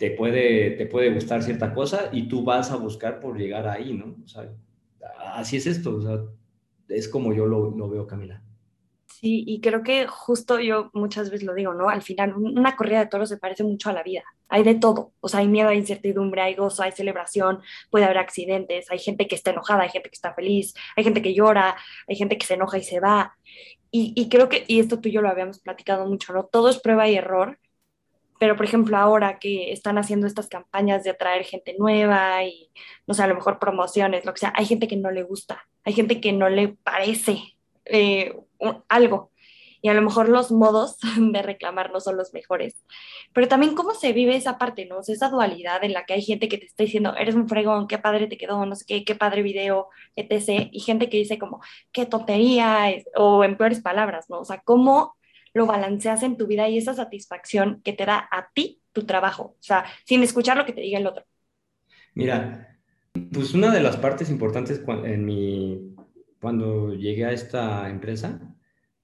te 0.00 0.12
puede, 0.12 0.70
te 0.70 0.86
puede 0.86 1.12
gustar 1.12 1.42
cierta 1.42 1.74
cosa 1.74 2.08
y 2.10 2.26
tú 2.26 2.42
vas 2.42 2.70
a 2.70 2.76
buscar 2.76 3.20
por 3.20 3.36
llegar 3.36 3.68
ahí, 3.68 3.92
¿no? 3.92 4.16
O 4.24 4.26
sea, 4.26 4.50
así 5.34 5.58
es 5.58 5.66
esto, 5.66 5.94
o 5.96 6.00
sea, 6.00 6.20
es 6.88 7.06
como 7.06 7.34
yo 7.34 7.44
lo, 7.44 7.70
lo 7.76 7.90
veo, 7.90 8.06
Camila. 8.06 8.42
Sí, 9.04 9.44
y 9.46 9.60
creo 9.60 9.82
que 9.82 10.06
justo 10.06 10.58
yo 10.58 10.88
muchas 10.94 11.30
veces 11.30 11.46
lo 11.46 11.52
digo, 11.52 11.74
¿no? 11.74 11.90
Al 11.90 12.00
final, 12.00 12.34
una 12.34 12.76
corrida 12.76 13.00
de 13.00 13.08
toros 13.08 13.28
se 13.28 13.36
parece 13.36 13.62
mucho 13.62 13.90
a 13.90 13.92
la 13.92 14.02
vida. 14.02 14.22
Hay 14.48 14.62
de 14.62 14.74
todo. 14.74 15.12
O 15.20 15.28
sea, 15.28 15.40
hay 15.40 15.48
miedo, 15.48 15.68
hay 15.68 15.76
incertidumbre, 15.76 16.40
hay 16.40 16.54
gozo, 16.54 16.82
hay 16.82 16.92
celebración, 16.92 17.60
puede 17.90 18.06
haber 18.06 18.16
accidentes, 18.16 18.90
hay 18.90 19.00
gente 19.00 19.28
que 19.28 19.34
está 19.34 19.50
enojada, 19.50 19.82
hay 19.82 19.90
gente 19.90 20.08
que 20.08 20.14
está 20.14 20.32
feliz, 20.32 20.72
hay 20.96 21.04
gente 21.04 21.20
que 21.20 21.34
llora, 21.34 21.76
hay 22.08 22.16
gente 22.16 22.38
que 22.38 22.46
se 22.46 22.54
enoja 22.54 22.78
y 22.78 22.84
se 22.84 23.00
va. 23.00 23.36
Y, 23.90 24.14
y 24.16 24.30
creo 24.30 24.48
que, 24.48 24.64
y 24.66 24.80
esto 24.80 24.98
tú 24.98 25.10
y 25.10 25.12
yo 25.12 25.20
lo 25.20 25.28
habíamos 25.28 25.60
platicado 25.60 26.06
mucho, 26.06 26.32
¿no? 26.32 26.46
Todo 26.46 26.70
es 26.70 26.78
prueba 26.78 27.06
y 27.06 27.16
error 27.16 27.58
pero 28.40 28.56
por 28.56 28.64
ejemplo 28.64 28.96
ahora 28.96 29.38
que 29.38 29.70
están 29.70 29.98
haciendo 29.98 30.26
estas 30.26 30.48
campañas 30.48 31.04
de 31.04 31.10
atraer 31.10 31.44
gente 31.44 31.76
nueva 31.78 32.42
y, 32.42 32.70
no 33.06 33.12
sé, 33.12 33.22
a 33.22 33.26
lo 33.26 33.34
mejor 33.34 33.58
promociones, 33.58 34.24
lo 34.24 34.32
que 34.32 34.40
sea, 34.40 34.52
hay 34.56 34.64
gente 34.64 34.88
que 34.88 34.96
no 34.96 35.10
le 35.10 35.24
gusta, 35.24 35.68
hay 35.84 35.92
gente 35.92 36.22
que 36.22 36.32
no 36.32 36.48
le 36.48 36.68
parece 36.68 37.58
eh, 37.84 38.34
algo. 38.88 39.30
Y 39.82 39.90
a 39.90 39.94
lo 39.94 40.00
mejor 40.00 40.30
los 40.30 40.52
modos 40.52 40.96
de 41.18 41.42
reclamar 41.42 41.92
no 41.92 42.00
son 42.00 42.16
los 42.16 42.32
mejores. 42.32 42.82
Pero 43.34 43.46
también 43.46 43.74
cómo 43.74 43.92
se 43.92 44.14
vive 44.14 44.36
esa 44.36 44.56
parte, 44.56 44.86
¿no? 44.86 45.00
esa 45.00 45.28
dualidad 45.28 45.84
en 45.84 45.92
la 45.92 46.06
que 46.06 46.14
hay 46.14 46.22
gente 46.22 46.48
que 46.48 46.56
te 46.56 46.64
está 46.64 46.84
diciendo, 46.84 47.14
eres 47.16 47.34
un 47.34 47.46
fregón, 47.46 47.88
qué 47.88 47.98
padre 47.98 48.26
te 48.26 48.38
quedó, 48.38 48.64
no 48.64 48.74
sé 48.74 48.86
qué, 48.86 49.04
qué 49.04 49.14
padre 49.14 49.42
video, 49.42 49.88
etc. 50.16 50.70
Y 50.72 50.80
gente 50.80 51.10
que 51.10 51.18
dice 51.18 51.38
como, 51.38 51.60
qué 51.92 52.06
tontería, 52.06 52.86
o 53.16 53.44
en 53.44 53.58
peores 53.58 53.82
palabras, 53.82 54.30
¿no? 54.30 54.40
O 54.40 54.44
sea, 54.46 54.62
cómo 54.62 55.14
lo 55.52 55.66
balanceas 55.66 56.22
en 56.22 56.36
tu 56.36 56.46
vida 56.46 56.68
y 56.68 56.78
esa 56.78 56.94
satisfacción 56.94 57.80
que 57.82 57.92
te 57.92 58.06
da 58.06 58.28
a 58.30 58.50
ti 58.54 58.80
tu 58.92 59.04
trabajo, 59.04 59.56
o 59.58 59.62
sea, 59.62 59.84
sin 60.04 60.22
escuchar 60.22 60.56
lo 60.56 60.66
que 60.66 60.72
te 60.72 60.80
diga 60.80 60.98
el 60.98 61.06
otro. 61.06 61.24
Mira, 62.14 62.78
pues 63.32 63.54
una 63.54 63.72
de 63.72 63.80
las 63.80 63.96
partes 63.96 64.30
importantes 64.30 64.82
en 65.04 65.24
mi, 65.24 65.94
cuando 66.40 66.94
llegué 66.94 67.24
a 67.24 67.32
esta 67.32 67.88
empresa 67.88 68.40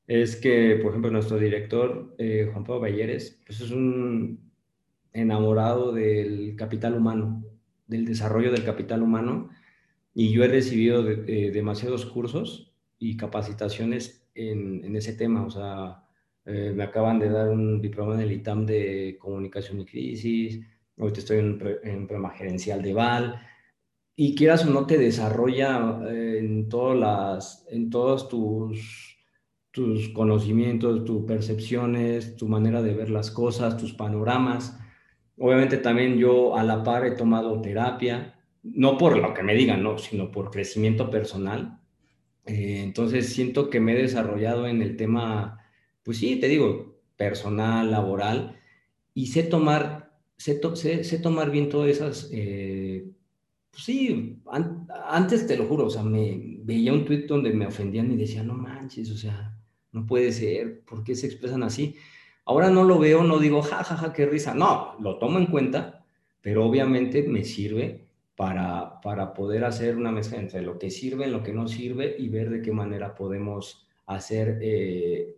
es 0.06 0.36
que, 0.36 0.78
por 0.82 0.90
ejemplo, 0.90 1.10
nuestro 1.10 1.38
director, 1.38 2.14
eh, 2.18 2.48
Juan 2.52 2.64
Pablo 2.64 2.82
Balleres, 2.82 3.42
pues 3.44 3.60
es 3.60 3.70
un 3.70 4.52
enamorado 5.12 5.92
del 5.92 6.54
capital 6.56 6.94
humano, 6.94 7.44
del 7.86 8.04
desarrollo 8.04 8.52
del 8.52 8.64
capital 8.64 9.02
humano, 9.02 9.50
y 10.14 10.30
yo 10.30 10.44
he 10.44 10.48
recibido 10.48 11.02
demasiados 11.02 12.06
cursos 12.06 12.72
y 12.98 13.16
capacitaciones 13.16 14.26
en, 14.34 14.84
en, 14.84 14.96
ese 14.96 15.12
tema, 15.12 15.44
o 15.44 15.50
sea, 15.50 16.05
eh, 16.46 16.72
me 16.74 16.84
acaban 16.84 17.18
de 17.18 17.28
dar 17.28 17.48
un 17.48 17.80
diploma 17.80 18.14
en 18.14 18.20
el 18.20 18.32
ITAM 18.32 18.64
de 18.66 19.16
comunicación 19.18 19.80
y 19.80 19.84
crisis, 19.84 20.60
ahorita 20.96 21.18
estoy 21.18 21.38
en, 21.38 21.48
un 21.48 22.06
programa 22.06 22.30
gerencial 22.30 22.82
de 22.82 22.94
VAL, 22.94 23.40
y 24.14 24.34
quieras 24.34 24.64
o 24.64 24.70
no 24.70 24.86
te 24.86 24.96
desarrolla 24.96 26.00
eh, 26.08 26.38
en, 26.38 26.68
todas 26.68 27.66
en 27.70 27.90
todos 27.90 28.28
tus, 28.28 29.18
tus 29.72 30.08
conocimientos, 30.10 31.04
tus 31.04 31.24
percepciones, 31.24 32.36
tu 32.36 32.48
manera 32.48 32.80
de 32.80 32.94
ver 32.94 33.10
las 33.10 33.30
cosas, 33.30 33.76
tus 33.76 33.92
panoramas. 33.92 34.78
Obviamente 35.36 35.76
también 35.78 36.16
yo 36.16 36.56
a 36.56 36.62
la 36.62 36.82
par 36.82 37.04
he 37.04 37.10
tomado 37.10 37.60
terapia, 37.60 38.36
no 38.62 38.96
por 38.96 39.18
lo 39.18 39.34
que 39.34 39.42
me 39.42 39.54
digan, 39.54 39.82
no, 39.82 39.98
sino 39.98 40.30
por 40.30 40.50
crecimiento 40.50 41.10
personal. 41.10 41.80
Eh, 42.46 42.82
entonces 42.84 43.32
siento 43.32 43.68
que 43.68 43.80
me 43.80 43.92
he 43.92 44.02
desarrollado 44.02 44.66
en 44.66 44.80
el 44.80 44.96
tema 44.96 45.58
pues 46.06 46.18
sí, 46.18 46.36
te 46.36 46.46
digo, 46.46 47.00
personal, 47.16 47.90
laboral, 47.90 48.56
y 49.12 49.26
sé 49.26 49.42
tomar, 49.42 50.12
sé, 50.36 50.60
sé, 51.02 51.18
tomar 51.18 51.50
bien 51.50 51.68
todas 51.68 51.90
esas, 51.90 52.30
eh, 52.32 53.10
pues 53.72 53.82
sí, 53.82 54.40
antes 55.08 55.48
te 55.48 55.56
lo 55.56 55.66
juro, 55.66 55.86
o 55.86 55.90
sea, 55.90 56.04
me 56.04 56.60
veía 56.62 56.92
un 56.92 57.04
tweet 57.04 57.26
donde 57.26 57.52
me 57.52 57.66
ofendían 57.66 58.12
y 58.12 58.16
decía, 58.16 58.44
no 58.44 58.54
manches, 58.54 59.10
o 59.10 59.16
sea, 59.16 59.58
no 59.90 60.06
puede 60.06 60.30
ser, 60.30 60.82
¿por 60.84 61.02
qué 61.02 61.16
se 61.16 61.26
expresan 61.26 61.64
así? 61.64 61.96
Ahora 62.44 62.70
no 62.70 62.84
lo 62.84 63.00
veo, 63.00 63.24
no 63.24 63.40
digo, 63.40 63.60
ja, 63.62 63.82
ja, 63.82 63.96
ja, 63.96 64.12
qué 64.12 64.26
risa, 64.26 64.54
no, 64.54 64.94
lo 65.00 65.18
tomo 65.18 65.40
en 65.40 65.46
cuenta, 65.46 66.04
pero 66.40 66.64
obviamente 66.64 67.24
me 67.24 67.42
sirve 67.42 68.06
para, 68.36 69.00
para 69.00 69.34
poder 69.34 69.64
hacer 69.64 69.96
una 69.96 70.12
mezcla 70.12 70.38
entre 70.38 70.62
lo 70.62 70.78
que 70.78 70.90
sirve, 70.90 71.26
lo 71.26 71.42
que 71.42 71.52
no 71.52 71.66
sirve 71.66 72.14
y 72.16 72.28
ver 72.28 72.50
de 72.50 72.62
qué 72.62 72.70
manera 72.70 73.16
podemos 73.16 73.88
hacer 74.06 74.60
eh, 74.62 75.35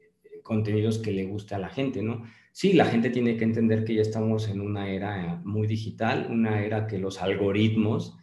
contenidos 0.48 0.98
que 0.98 1.12
le 1.12 1.26
guste 1.26 1.54
a 1.54 1.58
la 1.58 1.68
gente, 1.68 2.02
¿no? 2.02 2.24
Sí, 2.52 2.72
la 2.72 2.86
gente 2.86 3.10
tiene 3.10 3.36
que 3.36 3.44
entender 3.44 3.84
que 3.84 3.94
ya 3.94 4.00
estamos 4.00 4.48
en 4.48 4.62
una 4.62 4.88
era 4.88 5.42
muy 5.44 5.66
digital, 5.66 6.26
una 6.30 6.64
era 6.64 6.86
que 6.86 6.98
los 6.98 7.20
algoritmos, 7.20 8.16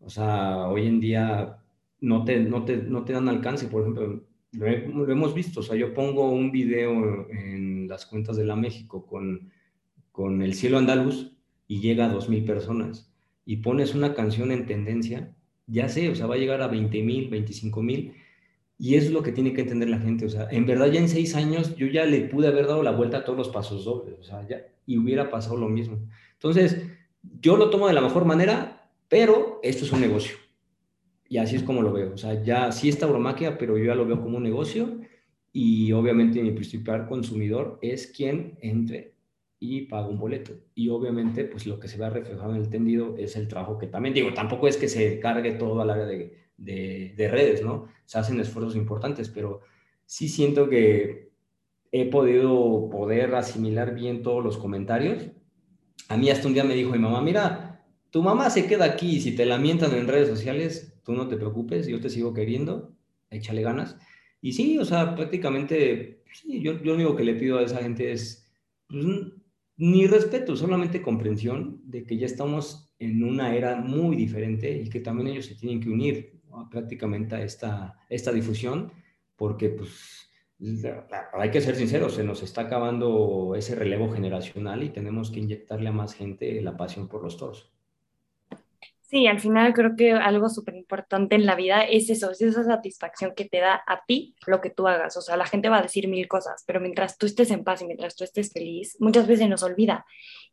o 0.00 0.10
sea, 0.10 0.66
hoy 0.66 0.86
en 0.86 0.98
día 0.98 1.58
no 2.00 2.24
te, 2.24 2.40
no 2.40 2.64
te, 2.64 2.78
no 2.78 3.04
te 3.04 3.12
dan 3.12 3.28
alcance, 3.28 3.68
por 3.68 3.82
ejemplo, 3.82 4.24
lo, 4.52 5.12
hemos 5.12 5.34
visto, 5.34 5.60
o 5.60 5.62
sea, 5.62 5.76
yo 5.76 5.94
pongo 5.94 6.30
un 6.30 6.50
video 6.50 7.30
en 7.30 7.86
las 7.86 8.06
cuentas 8.06 8.36
de 8.36 8.44
la 8.44 8.56
México 8.56 9.06
con, 9.06 9.50
con 10.10 10.42
El 10.42 10.54
Cielo 10.54 10.78
Andaluz 10.78 11.32
y 11.68 11.80
llega 11.80 12.06
a 12.06 12.12
2.000 12.12 12.44
personas 12.44 13.14
y 13.44 13.58
pones 13.58 13.94
una 13.94 14.14
canción 14.14 14.50
en 14.50 14.66
tendencia, 14.66 15.32
ya 15.68 15.88
sé, 15.88 16.10
o 16.10 16.16
sea, 16.16 16.26
va 16.26 16.34
a 16.34 16.38
llegar 16.38 16.60
a 16.60 16.70
20.000, 16.70 17.30
25.000 17.30 18.14
y 18.78 18.94
es 18.94 19.10
lo 19.10 19.22
que 19.22 19.32
tiene 19.32 19.52
que 19.52 19.62
entender 19.62 19.90
la 19.90 19.98
gente. 19.98 20.24
O 20.24 20.30
sea, 20.30 20.48
en 20.50 20.64
verdad 20.64 20.86
ya 20.86 21.00
en 21.00 21.08
seis 21.08 21.34
años 21.34 21.74
yo 21.76 21.88
ya 21.88 22.04
le 22.04 22.20
pude 22.22 22.46
haber 22.46 22.66
dado 22.66 22.82
la 22.82 22.92
vuelta 22.92 23.18
a 23.18 23.24
todos 23.24 23.36
los 23.36 23.48
pasos 23.48 23.84
dobles. 23.84 24.18
O 24.20 24.22
sea, 24.22 24.46
ya, 24.46 24.64
y 24.86 24.96
hubiera 24.96 25.30
pasado 25.30 25.56
lo 25.56 25.68
mismo. 25.68 25.98
Entonces, 26.34 26.86
yo 27.40 27.56
lo 27.56 27.70
tomo 27.70 27.88
de 27.88 27.94
la 27.94 28.00
mejor 28.00 28.24
manera, 28.24 28.88
pero 29.08 29.58
esto 29.62 29.84
es 29.84 29.92
un 29.92 30.00
negocio. 30.00 30.36
Y 31.28 31.38
así 31.38 31.56
es 31.56 31.64
como 31.64 31.82
lo 31.82 31.92
veo. 31.92 32.14
O 32.14 32.16
sea, 32.16 32.42
ya 32.42 32.70
sí 32.70 32.88
está 32.88 33.06
bromaquia, 33.06 33.58
pero 33.58 33.76
yo 33.76 33.84
ya 33.84 33.94
lo 33.96 34.06
veo 34.06 34.22
como 34.22 34.36
un 34.36 34.44
negocio. 34.44 35.00
Y 35.52 35.90
obviamente 35.92 36.40
mi 36.42 36.52
principal 36.52 37.08
consumidor 37.08 37.78
es 37.82 38.06
quien 38.06 38.58
entre 38.60 39.14
y 39.60 39.82
paga 39.82 40.06
un 40.06 40.18
boleto. 40.18 40.52
Y 40.76 40.88
obviamente, 40.88 41.44
pues 41.44 41.66
lo 41.66 41.80
que 41.80 41.88
se 41.88 41.98
ve 41.98 42.08
reflejado 42.08 42.54
en 42.54 42.60
el 42.60 42.68
tendido 42.68 43.16
es 43.18 43.34
el 43.34 43.48
trabajo 43.48 43.76
que 43.76 43.88
también 43.88 44.14
digo, 44.14 44.32
tampoco 44.32 44.68
es 44.68 44.76
que 44.76 44.88
se 44.88 45.18
cargue 45.18 45.52
todo 45.52 45.80
al 45.80 45.90
área 45.90 46.06
de 46.06 46.47
de, 46.58 47.28
redes, 47.30 47.64
¿no? 47.64 47.88
Se 48.04 48.18
hacen 48.18 48.40
esfuerzos 48.40 48.76
importantes, 48.76 49.28
pero 49.28 49.60
sí 50.04 50.28
siento 50.28 50.68
que 50.68 51.30
he 51.92 52.04
podido 52.06 52.90
poder 52.90 53.34
asimilar 53.34 53.94
bien 53.94 54.22
todos 54.22 54.44
los 54.44 54.58
comentarios. 54.58 55.30
A 56.08 56.16
mí 56.16 56.28
hasta 56.30 56.48
un 56.48 56.54
día 56.54 56.64
me 56.64 56.74
dijo 56.74 56.90
mi 56.90 56.98
mamá, 56.98 57.22
mira, 57.22 57.86
tu 58.10 58.22
mamá 58.22 58.50
se 58.50 58.66
queda 58.66 58.84
aquí 58.84 59.16
y 59.16 59.20
si 59.20 59.34
te 59.34 59.46
lamentan 59.46 59.94
en 59.94 60.08
redes 60.08 60.28
sociales, 60.28 61.00
tú 61.04 61.12
no 61.12 61.28
te 61.28 61.36
preocupes, 61.36 61.86
yo 61.86 62.00
te 62.00 62.10
sigo 62.10 62.34
queriendo, 62.34 62.94
échale 63.30 63.62
ganas. 63.62 63.96
Y 64.40 64.52
sí, 64.52 64.78
o 64.78 64.84
sea, 64.84 65.14
prácticamente, 65.14 66.22
yo, 66.44 66.72
yo 66.72 66.84
lo 66.84 66.94
único 66.94 67.16
que 67.16 67.24
le 67.24 67.34
pido 67.34 67.58
a 67.58 67.62
esa 67.62 67.78
gente 67.78 68.12
es, 68.12 68.48
pues, 68.88 69.04
ni 69.76 70.06
respeto, 70.06 70.56
solamente 70.56 71.02
comprensión 71.02 71.80
de 71.84 72.04
que 72.04 72.16
ya 72.16 72.26
estamos 72.26 72.92
en 72.98 73.22
una 73.22 73.54
era 73.54 73.76
muy 73.76 74.16
diferente 74.16 74.76
y 74.76 74.88
que 74.88 75.00
también 75.00 75.28
ellos 75.28 75.46
se 75.46 75.54
tienen 75.54 75.80
que 75.80 75.88
unir 75.88 76.37
prácticamente 76.70 77.34
a 77.36 77.42
esta, 77.42 77.98
esta 78.08 78.32
difusión, 78.32 78.92
porque 79.36 79.70
pues 79.70 80.28
hay 81.32 81.50
que 81.50 81.60
ser 81.60 81.76
sinceros, 81.76 82.14
se 82.14 82.24
nos 82.24 82.42
está 82.42 82.62
acabando 82.62 83.54
ese 83.56 83.76
relevo 83.76 84.12
generacional 84.12 84.82
y 84.82 84.90
tenemos 84.90 85.30
que 85.30 85.40
inyectarle 85.40 85.88
a 85.88 85.92
más 85.92 86.14
gente 86.14 86.60
la 86.62 86.76
pasión 86.76 87.08
por 87.08 87.22
los 87.22 87.36
toros. 87.36 87.72
Sí, 89.08 89.26
al 89.26 89.40
final 89.40 89.72
creo 89.72 89.96
que 89.96 90.12
algo 90.12 90.50
súper 90.50 90.74
importante 90.74 91.34
en 91.34 91.46
la 91.46 91.54
vida 91.54 91.82
es 91.82 92.10
eso, 92.10 92.30
es 92.30 92.42
esa 92.42 92.62
satisfacción 92.62 93.32
que 93.34 93.46
te 93.46 93.58
da 93.58 93.82
a 93.86 94.04
ti 94.04 94.34
lo 94.46 94.60
que 94.60 94.68
tú 94.68 94.86
hagas. 94.86 95.16
O 95.16 95.22
sea, 95.22 95.38
la 95.38 95.46
gente 95.46 95.70
va 95.70 95.78
a 95.78 95.82
decir 95.82 96.08
mil 96.08 96.28
cosas, 96.28 96.62
pero 96.66 96.78
mientras 96.78 97.16
tú 97.16 97.24
estés 97.24 97.50
en 97.50 97.64
paz 97.64 97.80
y 97.80 97.86
mientras 97.86 98.16
tú 98.16 98.24
estés 98.24 98.52
feliz, 98.52 98.98
muchas 99.00 99.26
veces 99.26 99.48
nos 99.48 99.62
olvida. 99.62 100.04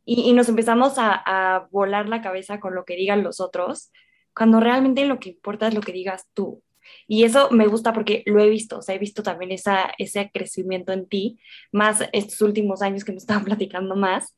Y, 0.06 0.32
nos 0.34 0.48
empezamos 0.48 0.98
a, 1.00 1.22
a, 1.26 1.68
volar 1.70 2.08
la 2.08 2.22
cabeza 2.22 2.62
con 2.62 2.76
lo 2.76 2.86
que 2.86 2.96
digan 2.96 3.24
los 3.24 3.42
otros, 3.42 3.92
cuando 4.36 4.60
realmente 4.60 5.06
lo 5.06 5.20
que 5.20 5.30
importa 5.30 5.68
es 5.68 5.74
lo 5.74 5.82
que 5.82 5.92
digas 5.92 6.28
tú. 6.34 6.62
Y 7.08 7.24
eso 7.24 7.50
me 7.52 7.68
gusta 7.68 7.94
porque 7.94 8.24
lo 8.28 8.40
he 8.42 8.50
visto, 8.50 8.78
o 8.80 8.82
sea, 8.82 8.96
he 8.96 9.00
visto 9.00 9.24
también 9.24 9.52
esa, 9.52 9.92
ese 9.98 10.30
crecimiento 10.32 10.94
en 10.94 11.08
ti, 11.08 11.40
más 11.72 12.04
estos 12.14 12.42
últimos 12.42 12.82
años 12.82 13.04
que 13.04 13.12
me 13.12 13.18
estaban 13.20 13.44
platicando 13.44 13.96
más, 13.96 14.36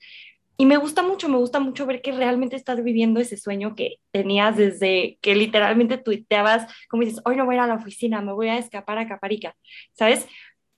y 0.60 0.66
me 0.66 0.78
gusta 0.78 1.04
mucho, 1.04 1.30
me 1.30 1.38
gusta 1.38 1.60
mucho 1.60 1.86
ver 1.86 2.02
que 2.02 2.12
realmente 2.12 2.56
estás 2.56 2.84
viviendo 2.84 3.20
ese 3.20 3.38
sueño 3.38 3.76
que 3.76 3.98
tenías 4.12 4.58
desde 4.58 5.20
que 5.22 5.36
literalmente 5.36 6.00
tuiteabas, 6.00 6.66
como 6.90 7.04
dices, 7.04 7.22
hoy 7.26 7.36
no 7.36 7.46
voy 7.46 7.56
a 7.56 7.58
ir 7.58 7.62
a 7.62 7.68
la 7.68 7.76
oficina, 7.76 8.22
me 8.22 8.34
voy 8.34 8.48
a 8.48 8.58
escapar 8.58 8.98
a 8.98 9.08
Caparica, 9.08 9.56
¿sabes? 9.94 10.28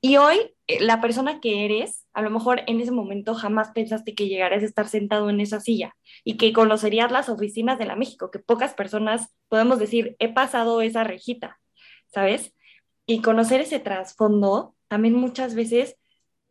Y 0.01 0.17
hoy, 0.17 0.55
eh, 0.67 0.79
la 0.81 1.01
persona 1.01 1.41
que 1.41 1.65
eres, 1.65 2.07
a 2.13 2.21
lo 2.21 2.29
mejor 2.29 2.61
en 2.67 2.79
ese 2.79 2.91
momento 2.91 3.33
jamás 3.35 3.71
pensaste 3.71 4.15
que 4.15 4.27
llegarías 4.27 4.63
a 4.63 4.65
estar 4.65 4.87
sentado 4.87 5.29
en 5.29 5.41
esa 5.41 5.59
silla 5.59 5.95
y 6.23 6.37
que 6.37 6.53
conocerías 6.53 7.11
las 7.11 7.29
oficinas 7.29 7.77
de 7.79 7.85
la 7.85 7.95
México, 7.95 8.31
que 8.31 8.39
pocas 8.39 8.73
personas 8.73 9.33
podemos 9.49 9.79
decir, 9.79 10.15
he 10.19 10.33
pasado 10.33 10.81
esa 10.81 11.03
rejita, 11.03 11.59
¿sabes? 12.07 12.53
Y 13.05 13.21
conocer 13.21 13.61
ese 13.61 13.79
trasfondo 13.79 14.75
también 14.87 15.15
muchas 15.15 15.55
veces 15.55 15.97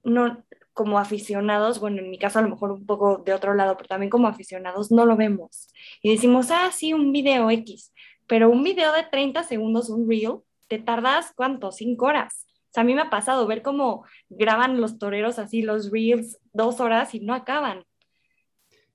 no, 0.04 0.44
como 0.74 0.98
aficionados, 0.98 1.80
bueno, 1.80 1.98
en 2.00 2.10
mi 2.10 2.18
caso 2.18 2.38
a 2.38 2.42
lo 2.42 2.50
mejor 2.50 2.70
un 2.70 2.86
poco 2.86 3.18
de 3.18 3.32
otro 3.34 3.54
lado, 3.54 3.76
pero 3.76 3.88
también 3.88 4.10
como 4.10 4.28
aficionados 4.28 4.92
no 4.92 5.06
lo 5.06 5.16
vemos. 5.16 5.68
Y 6.02 6.10
decimos, 6.10 6.50
ah, 6.50 6.70
sí, 6.72 6.92
un 6.92 7.12
video 7.12 7.50
X, 7.50 7.92
pero 8.26 8.50
un 8.50 8.62
video 8.62 8.92
de 8.92 9.04
30 9.04 9.42
segundos, 9.42 9.88
un 9.90 10.08
reel, 10.08 10.38
te 10.68 10.78
tardas 10.78 11.32
cuánto, 11.34 11.72
cinco 11.72 12.06
horas. 12.06 12.47
Sea, 12.78 12.82
a 12.82 12.84
mí 12.84 12.94
me 12.94 13.02
ha 13.02 13.10
pasado 13.10 13.46
ver 13.46 13.62
cómo 13.62 14.04
graban 14.28 14.80
los 14.80 14.98
toreros 14.98 15.38
así 15.38 15.62
los 15.62 15.90
reels 15.90 16.38
dos 16.52 16.80
horas 16.80 17.14
y 17.14 17.20
no 17.20 17.34
acaban. 17.34 17.84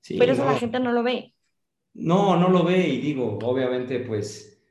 pero 0.08 0.34
eso 0.34 0.46
la 0.46 0.56
gente 0.56 0.80
no 0.80 0.92
lo 0.92 1.04
ve. 1.04 1.34
No, 1.94 2.36
no 2.38 2.50
lo 2.50 2.64
ve 2.64 2.88
y 2.88 2.98
digo, 3.00 3.38
obviamente 3.44 4.00
pues 4.00 4.62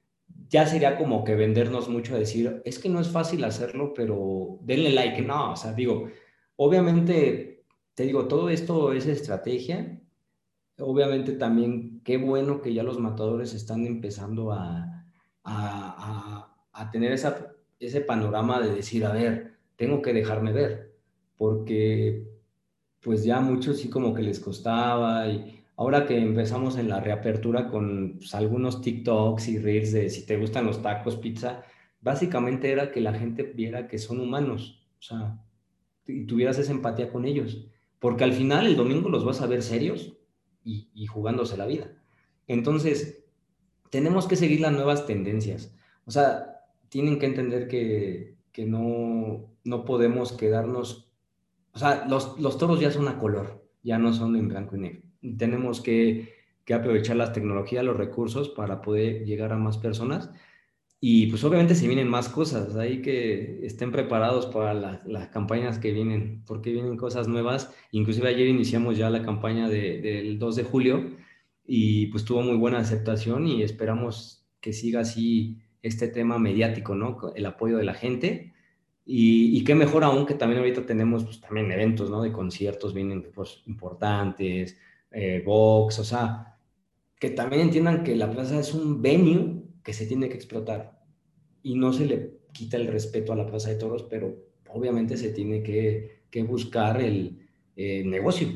ya 0.49 0.67
sería 0.67 0.99
como 0.99 1.25
que 1.25 1.35
vendernos 1.35 1.89
mucho 1.89 2.15
a 2.15 2.19
decir, 2.19 2.61
es 2.65 2.79
que 2.79 2.89
no 2.89 3.01
es 3.01 3.09
fácil 3.09 3.45
hacerlo, 3.45 3.95
pero 3.95 4.59
denle 4.63 4.91
like. 4.91 5.23
No, 5.23 5.53
o 5.53 5.57
sea, 5.57 5.73
digo, 5.73 6.09
Obviamente, 6.65 7.65
te 7.95 8.05
digo, 8.05 8.29
todo 8.29 8.49
esto 8.49 8.93
es 8.93 9.07
estrategia. 9.07 10.01
Obviamente 10.79 11.33
también, 11.33 12.01
qué 12.05 12.17
bueno 12.19 12.63
que 12.63 12.73
ya 12.73 12.85
los 12.85 13.01
matadores 13.01 13.53
están 13.53 13.85
empezando 13.85 14.53
a, 14.53 15.07
a, 15.43 16.91
tener 16.93 17.13
esa, 17.13 17.52
ese 17.87 18.01
panorama 18.01 18.61
de 18.61 18.75
decir, 18.75 19.05
a 19.05 19.13
ver, 19.13 19.55
tengo 19.77 20.03
que 20.03 20.13
dejarme 20.13 20.53
ver, 20.53 20.95
porque 21.37 22.27
pues 23.01 23.25
ya 23.25 23.41
muchos 23.41 23.79
sí 23.79 23.91
como 23.91 24.15
que 24.15 24.23
les 24.23 24.39
costaba 24.39 25.27
y 25.29 25.65
ahora 25.77 26.07
que 26.07 26.17
empezamos 26.19 26.79
en 26.79 26.89
la 26.89 27.01
reapertura 27.01 27.69
con 27.69 28.15
pues, 28.19 28.35
algunos 28.35 28.81
TikToks 28.81 29.49
y 29.49 29.59
Reels 29.59 29.93
de 29.93 30.11
si 30.11 30.25
te 30.25 30.37
gustan 30.37 30.67
los 30.67 30.83
tacos, 30.83 31.17
pizza, 31.17 31.65
básicamente 32.01 32.71
era 32.71 32.93
que 32.93 33.01
la 33.01 33.15
gente 33.15 33.43
viera 33.43 33.89
que 33.89 33.99
son 33.99 34.21
humanos, 34.21 34.87
o 34.99 35.03
sea, 35.03 35.39
y 36.07 36.27
tuvieras 36.27 36.59
esa 36.59 36.73
empatía 36.73 37.11
con 37.11 37.25
ellos. 37.25 37.67
Porque 37.99 38.25
al 38.25 38.33
final 38.33 38.67
el 38.67 38.77
domingo 38.77 39.09
los 39.09 39.25
vas 39.25 39.41
a 39.41 39.47
ver 39.47 39.63
serios 39.63 40.15
y, 40.65 41.07
jugándose 41.07 41.57
la 41.57 41.67
vida. 41.67 41.93
Entonces, 42.49 43.25
tenemos 43.91 44.27
que 44.27 44.37
seguir 44.37 44.61
las 44.61 44.73
nuevas 44.73 45.07
tendencias. 45.07 45.75
O 46.05 46.11
sea, 46.11 46.52
tienen 46.93 47.19
que 47.19 47.25
entender 47.25 47.69
que, 47.69 48.37
no, 48.67 49.51
no 49.65 49.85
podemos 49.87 50.33
quedarnos, 50.35 51.11
o 51.73 51.79
sea, 51.79 52.05
los, 52.07 52.39
los, 52.39 52.59
toros 52.59 52.81
ya 52.81 52.91
son 52.91 53.09
a 53.09 53.19
color, 53.19 53.67
ya 53.83 53.97
no 53.97 54.13
son 54.13 54.37
en 54.37 54.49
blanco 54.49 54.77
y 54.77 54.81
negro. 54.81 55.03
Tenemos 55.39 55.81
que, 55.81 56.35
que 56.67 56.75
aprovechar 56.75 57.17
las 57.17 57.33
tecnologías, 57.33 57.83
los 57.83 57.97
recursos 57.97 58.51
para 58.51 58.83
poder 58.83 59.25
llegar 59.25 59.55
a 59.55 59.57
más 59.57 59.79
personas 59.79 60.29
y 61.01 61.29
pues 61.29 61.43
obviamente 61.45 61.75
se 61.75 61.87
vienen 61.87 62.09
más 62.09 62.29
cosas, 62.29 62.77
ahí 62.77 63.01
que 63.01 63.65
estén 63.65 63.91
preparados 63.91 64.45
para 64.45 64.75
las 64.75 65.29
campañas 65.29 65.79
que 65.79 65.93
vienen, 65.93 66.45
porque 66.47 66.73
vienen 66.73 66.99
cosas 66.99 67.27
nuevas. 67.27 67.75
Inclusive 67.91 68.29
ayer 68.29 68.49
iniciamos 68.49 68.99
ya 68.99 69.09
la 69.09 69.23
campaña 69.23 69.71
del 69.71 70.39
2 70.39 70.57
de 70.57 70.65
julio 70.65 71.17
y 71.67 72.09
pues 72.09 72.27
tuvo 72.27 72.43
muy 72.43 72.59
buena 72.59 72.81
aceptación 72.81 73.47
y 73.47 73.63
esperamos 73.63 74.47
que 74.61 74.75
siga 74.75 75.01
así 75.01 75.63
este 75.83 76.09
tema 76.09 76.39
mediático, 76.39 76.95
¿no? 76.95 77.33
El 77.35 77.47
apoyo 77.47 77.77
de 77.77 77.85
la 77.85 77.95
gente. 77.95 78.55
Y, 79.05 79.65
qué 79.65 79.75
mejor 79.75 80.05
aún 80.05 80.27
que 80.27 80.35
también 80.35 80.61
ahorita 80.61 80.87
tenemos 80.87 81.25
pues, 81.25 81.41
también 81.41 81.71
eventos, 81.73 82.11
¿no? 82.11 82.23
De 82.23 82.33
conciertos 82.33 82.95
vienen 82.95 83.31
pues, 83.35 83.63
importantes, 83.67 84.79
eh, 85.11 85.43
box, 85.45 85.99
o 85.99 86.05
sea, 86.05 86.57
que 87.19 87.31
también 87.31 87.63
entiendan 87.63 88.05
que 88.05 88.15
la 88.17 88.31
plaza 88.31 88.61
es 88.61 88.73
un 88.75 89.03
venue 89.03 89.65
que 89.83 89.93
se 89.93 90.07
tiene 90.07 90.29
que 90.29 90.37
explotar. 90.37 91.03
Y 91.63 91.75
no 91.77 91.93
se 91.93 92.07
le 92.07 92.39
quita 92.53 92.77
el 92.77 92.87
respeto 92.87 93.33
a 93.33 93.37
la 93.37 93.47
Plaza 93.47 93.71
de 93.71 93.77
Toros, 93.77 94.05
pero 94.05 94.37
obviamente 94.69 95.17
se 95.17 95.31
tiene 95.31 95.63
que, 95.63 96.23
buscar 96.47 97.01
el 97.01 97.39
negocio. 97.77 98.49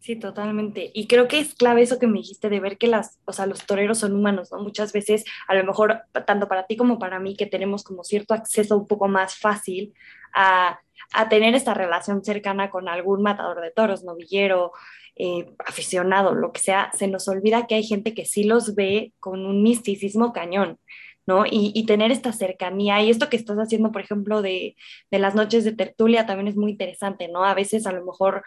Sí, 0.00 0.16
totalmente. 0.16 0.90
Y 0.94 1.06
creo 1.06 1.28
que 1.28 1.40
es 1.40 1.54
clave 1.54 1.82
eso 1.82 1.98
que 1.98 2.06
me 2.06 2.18
dijiste 2.18 2.48
de 2.48 2.60
ver 2.60 2.78
que 2.78 2.86
las, 2.86 3.18
o 3.24 3.32
sea, 3.32 3.46
los 3.46 3.66
toreros 3.66 3.98
son 3.98 4.14
humanos, 4.14 4.50
¿no? 4.52 4.58
Muchas 4.62 4.92
veces, 4.92 5.24
a 5.48 5.54
lo 5.54 5.64
mejor, 5.64 6.02
tanto 6.26 6.48
para 6.48 6.66
ti 6.66 6.76
como 6.76 6.98
para 6.98 7.18
mí, 7.18 7.36
que 7.36 7.46
tenemos 7.46 7.82
como 7.82 8.04
cierto 8.04 8.32
acceso 8.32 8.76
un 8.76 8.86
poco 8.86 9.08
más 9.08 9.36
fácil 9.36 9.92
a, 10.34 10.80
a 11.12 11.28
tener 11.28 11.54
esta 11.54 11.74
relación 11.74 12.24
cercana 12.24 12.70
con 12.70 12.88
algún 12.88 13.22
matador 13.22 13.60
de 13.60 13.72
toros, 13.72 14.04
novillero, 14.04 14.72
eh, 15.16 15.52
aficionado, 15.66 16.34
lo 16.34 16.52
que 16.52 16.60
sea, 16.60 16.92
se 16.94 17.08
nos 17.08 17.26
olvida 17.26 17.66
que 17.66 17.74
hay 17.74 17.82
gente 17.82 18.14
que 18.14 18.24
sí 18.24 18.44
los 18.44 18.76
ve 18.76 19.12
con 19.18 19.44
un 19.46 19.64
misticismo 19.64 20.32
cañón, 20.32 20.78
¿no? 21.26 21.44
Y, 21.50 21.84
tener 21.86 22.12
esta 22.12 22.32
cercanía 22.32 23.02
y 23.02 23.10
esto 23.10 23.28
que 23.28 23.36
estás 23.36 23.58
haciendo, 23.58 23.90
por 23.92 24.00
ejemplo, 24.00 24.42
de, 24.42 24.76
de 25.10 25.18
las 25.18 25.34
noches 25.34 25.64
de 25.64 25.72
tertulia 25.72 26.24
también 26.24 26.48
es 26.48 26.56
muy 26.56 26.70
interesante, 26.70 27.28
¿no? 27.28 27.44
A 27.44 27.54
veces 27.54 27.86
a 27.86 27.92
lo 27.92 28.04
mejor 28.04 28.44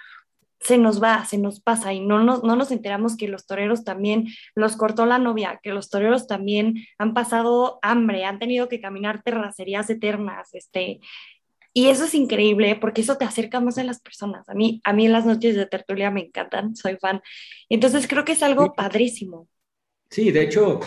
se 0.62 0.78
nos 0.78 1.02
va, 1.02 1.26
se 1.26 1.38
nos 1.38 1.60
pasa 1.60 1.94
y 1.94 2.00
no 2.00 2.24
nos, 2.24 2.44
no 2.44 2.56
nos 2.56 2.72
enteramos 2.72 3.18
que 3.18 3.28
los 3.28 3.46
toreros 3.46 3.84
también 3.84 4.28
los 4.56 4.76
cortó 4.76 5.06
la 5.06 5.18
novia, 5.18 5.60
que 5.62 5.74
los 5.74 5.90
toreros 5.90 6.28
también 6.28 6.86
han 6.98 7.14
pasado 7.14 7.80
hambre, 7.82 8.26
han 8.26 8.40
tenido 8.40 8.70
que 8.70 8.80
caminar 8.80 9.24
terracerías 9.24 9.90
eternas, 9.90 10.54
este, 10.54 11.00
y 11.74 11.88
eso 11.88 12.06
es 12.06 12.14
increíble 12.14 12.78
porque 12.80 13.02
eso 13.02 13.18
te 13.18 13.26
acerca 13.26 13.60
más 13.60 13.78
a 13.78 13.84
las 13.84 14.02
personas. 14.02 14.48
A 14.50 14.54
mí, 14.54 14.82
a 14.84 14.94
mí 14.94 15.08
las 15.08 15.26
noches 15.26 15.56
de 15.56 15.66
tertulia 15.66 16.12
me 16.12 16.22
encantan, 16.22 16.76
soy 16.76 16.98
fan. 16.98 17.22
Entonces 17.70 18.08
creo 18.08 18.26
que 18.26 18.34
es 18.34 18.44
algo 18.44 18.74
padrísimo. 18.74 19.48
Sí, 20.10 20.32
de 20.32 20.44
hecho, 20.44 20.82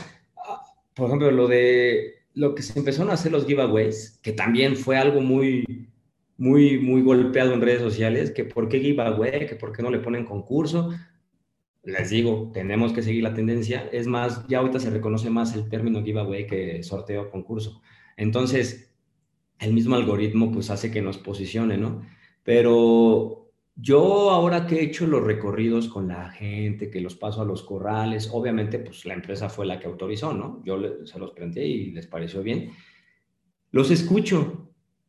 por 0.94 1.06
ejemplo, 1.06 1.30
lo 1.30 1.48
de 1.48 2.24
lo 2.34 2.54
que 2.54 2.62
se 2.62 2.78
empezaron 2.78 3.10
a 3.10 3.14
hacer 3.14 3.32
los 3.32 3.46
giveaways, 3.46 4.18
que 4.22 4.32
también 4.32 4.76
fue 4.76 4.98
algo 4.98 5.20
muy, 5.20 5.88
muy, 6.36 6.78
muy 6.78 7.02
golpeado 7.02 7.52
en 7.54 7.60
redes 7.60 7.80
sociales, 7.80 8.30
que 8.30 8.44
por 8.44 8.68
qué 8.68 8.80
giveaway, 8.80 9.46
que 9.46 9.56
por 9.56 9.72
qué 9.72 9.82
no 9.82 9.90
le 9.90 10.00
ponen 10.00 10.24
concurso. 10.24 10.90
Les 11.82 12.10
digo, 12.10 12.50
tenemos 12.52 12.92
que 12.92 13.02
seguir 13.02 13.22
la 13.22 13.34
tendencia. 13.34 13.88
Es 13.92 14.06
más, 14.06 14.46
ya 14.48 14.58
ahorita 14.58 14.80
se 14.80 14.90
reconoce 14.90 15.30
más 15.30 15.54
el 15.54 15.68
término 15.68 16.02
giveaway 16.02 16.46
que 16.46 16.82
sorteo 16.82 17.30
concurso. 17.30 17.82
Entonces, 18.16 18.94
el 19.58 19.72
mismo 19.72 19.94
algoritmo 19.96 20.50
pues 20.50 20.70
hace 20.70 20.90
que 20.90 21.02
nos 21.02 21.18
posicione, 21.18 21.76
¿no? 21.76 22.02
Pero 22.42 23.52
yo 23.76 24.30
ahora 24.30 24.66
que 24.66 24.76
he 24.76 24.84
hecho 24.84 25.06
los 25.06 25.24
recorridos 25.24 25.88
con 25.88 26.08
la 26.08 26.30
gente, 26.30 26.90
que 26.90 27.00
los 27.00 27.16
paso 27.16 27.42
a 27.42 27.44
los 27.44 27.62
corrales, 27.62 28.30
obviamente 28.32 28.78
pues 28.78 29.04
la 29.04 29.14
empresa 29.14 29.48
fue 29.48 29.66
la 29.66 29.80
que 29.80 29.86
autorizó, 29.86 30.32
¿no? 30.32 30.62
Yo 30.64 30.80
se 31.04 31.18
los 31.18 31.32
planteé 31.32 31.66
y 31.66 31.90
les 31.90 32.06
pareció 32.06 32.42
bien. 32.42 32.70
Los 33.70 33.90
escucho. 33.90 34.63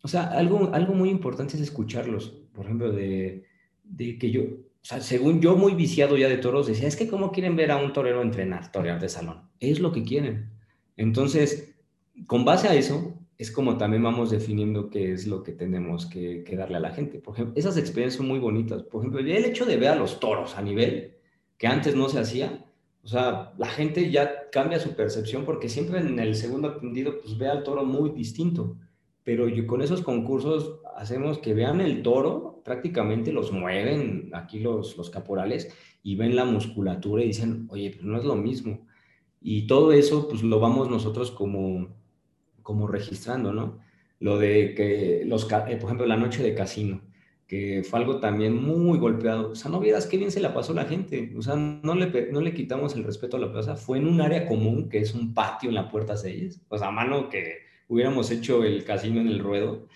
O 0.06 0.08
sea, 0.08 0.26
algo, 0.26 0.70
algo 0.72 0.93
muy 0.93 1.10
importante 1.10 1.56
es 1.56 1.64
escucharlos. 1.64 2.30
Por 2.53 2.66
ejemplo, 2.66 2.91
de, 2.91 3.43
de 3.84 4.20
que 4.20 4.30
yo, 4.30 4.43
o 4.43 4.84
sea, 4.84 5.01
según 5.01 5.41
yo 5.41 5.58
muy 5.58 5.74
viciado 5.74 6.16
ya 6.16 6.30
de 6.30 6.38
toros, 6.38 6.68
decía, 6.68 6.88
es 6.88 6.95
que 6.95 7.08
cómo 7.08 7.32
quieren 7.32 7.56
ver 7.56 7.72
a 7.72 7.78
un 7.78 7.91
torero 7.91 8.22
entrenar, 8.22 8.72
torear 8.72 8.99
de 9.01 9.10
salón. 9.10 9.49
Es 9.60 9.80
lo 9.80 9.91
que 9.91 10.03
quieren. 10.03 10.51
Entonces, 10.95 11.74
con 12.28 12.45
base 12.45 12.68
a 12.68 12.76
eso, 12.76 13.20
es 13.39 13.49
como 13.49 13.80
también 13.80 14.03
vamos 14.03 14.30
definiendo 14.30 14.91
qué 14.91 15.12
es 15.12 15.26
lo 15.26 15.41
que 15.41 15.53
tenemos 15.53 16.06
que, 16.06 16.43
darle 16.56 16.78
a 16.78 16.82
la 16.82 16.91
gente. 16.91 17.18
Por 17.18 17.34
ejemplo, 17.34 17.56
esas 17.58 17.76
experiencias 17.76 18.20
son 18.20 18.28
muy 18.28 18.38
bonitas. 18.38 18.84
Por 18.84 19.01
ejemplo, 19.01 19.20
el 19.22 19.28
hecho 19.43 19.66
de 19.66 19.78
ver 19.78 19.89
a 19.89 19.95
los 19.95 20.20
toros 20.20 20.56
a 20.56 20.62
nivel 20.62 21.16
que 21.58 21.66
antes 21.66 21.95
no 21.95 22.10
se 22.10 22.20
hacía, 22.20 22.64
o 23.01 23.08
sea, 23.08 23.53
la 23.58 23.70
gente 23.70 24.12
ya 24.12 24.51
cambia 24.51 24.78
su 24.78 24.95
percepción 24.95 25.45
porque 25.45 25.68
siempre 25.68 25.97
en 25.97 26.20
el 26.20 26.36
segundo 26.36 26.68
atendido 26.68 27.20
pues 27.20 27.36
ve 27.39 27.47
al 27.47 27.64
toro 27.64 27.84
muy 27.84 28.12
distinto. 28.12 28.78
Pero 29.26 29.50
yo, 29.50 29.66
con 29.66 29.82
esos 29.82 30.04
concursos 30.04 30.82
hacemos 30.96 31.40
que 31.40 31.56
vean 31.56 31.82
el 31.82 32.04
toro, 32.04 32.62
prácticamente 32.64 33.34
los 33.34 33.52
mueven 33.52 34.30
aquí 34.34 34.60
los, 34.60 34.96
los 34.98 35.10
caporales 35.10 35.76
y 36.04 36.16
ven 36.16 36.36
la 36.36 36.46
musculatura 36.46 37.24
y 37.24 37.28
dicen, 37.28 37.66
oye, 37.72 37.98
no 38.04 38.20
es 38.20 38.24
lo 38.24 38.36
mismo. 38.36 38.86
Y 39.42 39.66
todo 39.66 39.92
eso, 39.94 40.30
pues 40.30 40.44
lo 40.44 40.60
vamos 40.60 40.92
nosotros 40.92 41.32
como, 41.32 41.90
como 42.62 42.86
registrando, 42.86 43.52
¿no? 43.52 43.80
Lo 44.20 44.38
de 44.38 44.76
que, 44.76 45.24
los, 45.26 45.52
eh, 45.52 45.76
por 45.78 45.86
ejemplo, 45.86 46.06
la 46.06 46.18
noche 46.18 46.44
de 46.44 46.54
casino, 46.54 47.02
que 47.48 47.84
fue 47.84 48.00
algo 48.00 48.20
también 48.20 48.56
muy 48.56 49.00
golpeado. 49.00 49.52
O 49.52 49.56
sea, 49.56 49.72
no 49.72 49.80
vieras 49.80 50.06
qué 50.06 50.18
bien 50.18 50.32
se 50.32 50.40
la 50.40 50.54
pasó 50.54 50.74
la 50.76 50.86
gente. 50.86 51.34
O 51.36 51.42
sea, 51.42 51.56
no 51.56 51.96
le, 51.96 52.32
no 52.32 52.42
le 52.42 52.54
quitamos 52.54 52.96
el 52.96 53.04
respeto 53.04 53.38
a 53.38 53.40
la 53.40 53.52
plaza. 53.52 53.76
Fue 53.76 53.98
en 53.98 54.08
un 54.08 54.22
área 54.22 54.48
común, 54.48 54.88
que 54.88 55.00
es 55.00 55.16
un 55.16 55.34
patio 55.34 55.70
en 55.70 55.76
la 55.76 55.90
puerta 55.90 56.16
6. 56.16 56.66
O 56.70 56.78
sea, 56.78 56.92
mano 56.92 57.30
que 57.30 57.66
hubiéramos 57.88 58.32
hecho 58.32 58.64
el 58.64 58.84
casino 58.84 59.22
en 59.22 59.28
el 59.28 59.40
ruedo. 59.40 59.88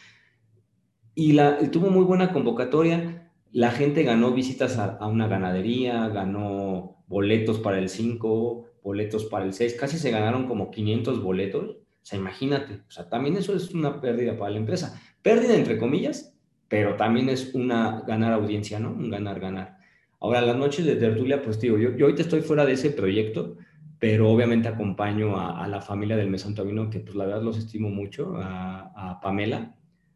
Y, 1.15 1.33
la, 1.33 1.57
tuvo 1.71 1.89
muy 1.89 2.05
buena 2.05 2.31
convocatoria. 2.31 3.31
La 3.51 3.71
gente 3.71 4.03
ganó 4.03 4.31
visitas 4.31 4.77
a, 4.77 4.97
a 4.97 5.07
una 5.07 5.27
ganadería, 5.27 6.07
ganó 6.09 7.03
boletos 7.07 7.59
para 7.59 7.79
el 7.79 7.89
5, 7.89 8.65
boletos 8.83 9.25
para 9.25 9.45
el 9.45 9.53
6. 9.53 9.75
Casi 9.79 9.97
se 9.97 10.11
ganaron 10.11 10.47
como 10.47 10.71
500 10.71 11.21
boletos 11.21 11.77
o 12.01 12.05
sea, 12.05 12.17
imagínate, 12.17 12.81
o 12.87 12.91
sea, 12.91 13.09
también 13.09 13.37
eso 13.37 13.55
es 13.55 13.71
una 13.71 13.99
pérdida 14.01 14.37
para 14.37 14.51
la 14.51 14.57
empresa. 14.57 14.99
Pérdida 15.21 15.55
entre 15.55 15.77
comillas, 15.77 16.35
pero 16.67 16.95
también 16.95 17.29
es 17.29 17.53
una 17.53 18.01
ganar 18.07 18.33
audiencia, 18.33 18.79
¿no? 18.79 18.91
Un 18.91 19.09
ganar-ganar. 19.09 19.77
Ahora, 20.19 20.41
las 20.41 20.55
noches 20.55 20.85
de 20.85 20.95
tertulia, 20.95 21.41
pues 21.41 21.59
digo, 21.59 21.77
yo, 21.77 21.95
yo 21.95 22.05
ahorita 22.05 22.23
estoy 22.23 22.41
fuera 22.41 22.65
de 22.65 22.73
ese 22.73 22.91
proyecto, 22.91 23.57
pero 23.99 24.31
obviamente 24.31 24.67
acompaño 24.67 25.39
a, 25.39 25.67
la 25.67 25.81
familia 25.81 26.15
del 26.15 26.29
Mesón 26.29 26.55
Tabino, 26.55 26.89
que 26.89 26.99
pues 26.99 27.15
la 27.15 27.25
verdad 27.25 27.43
los 27.43 27.57
estimo 27.57 27.89
mucho, 27.89 28.33
a, 28.37 29.19
Pamela 29.21 29.75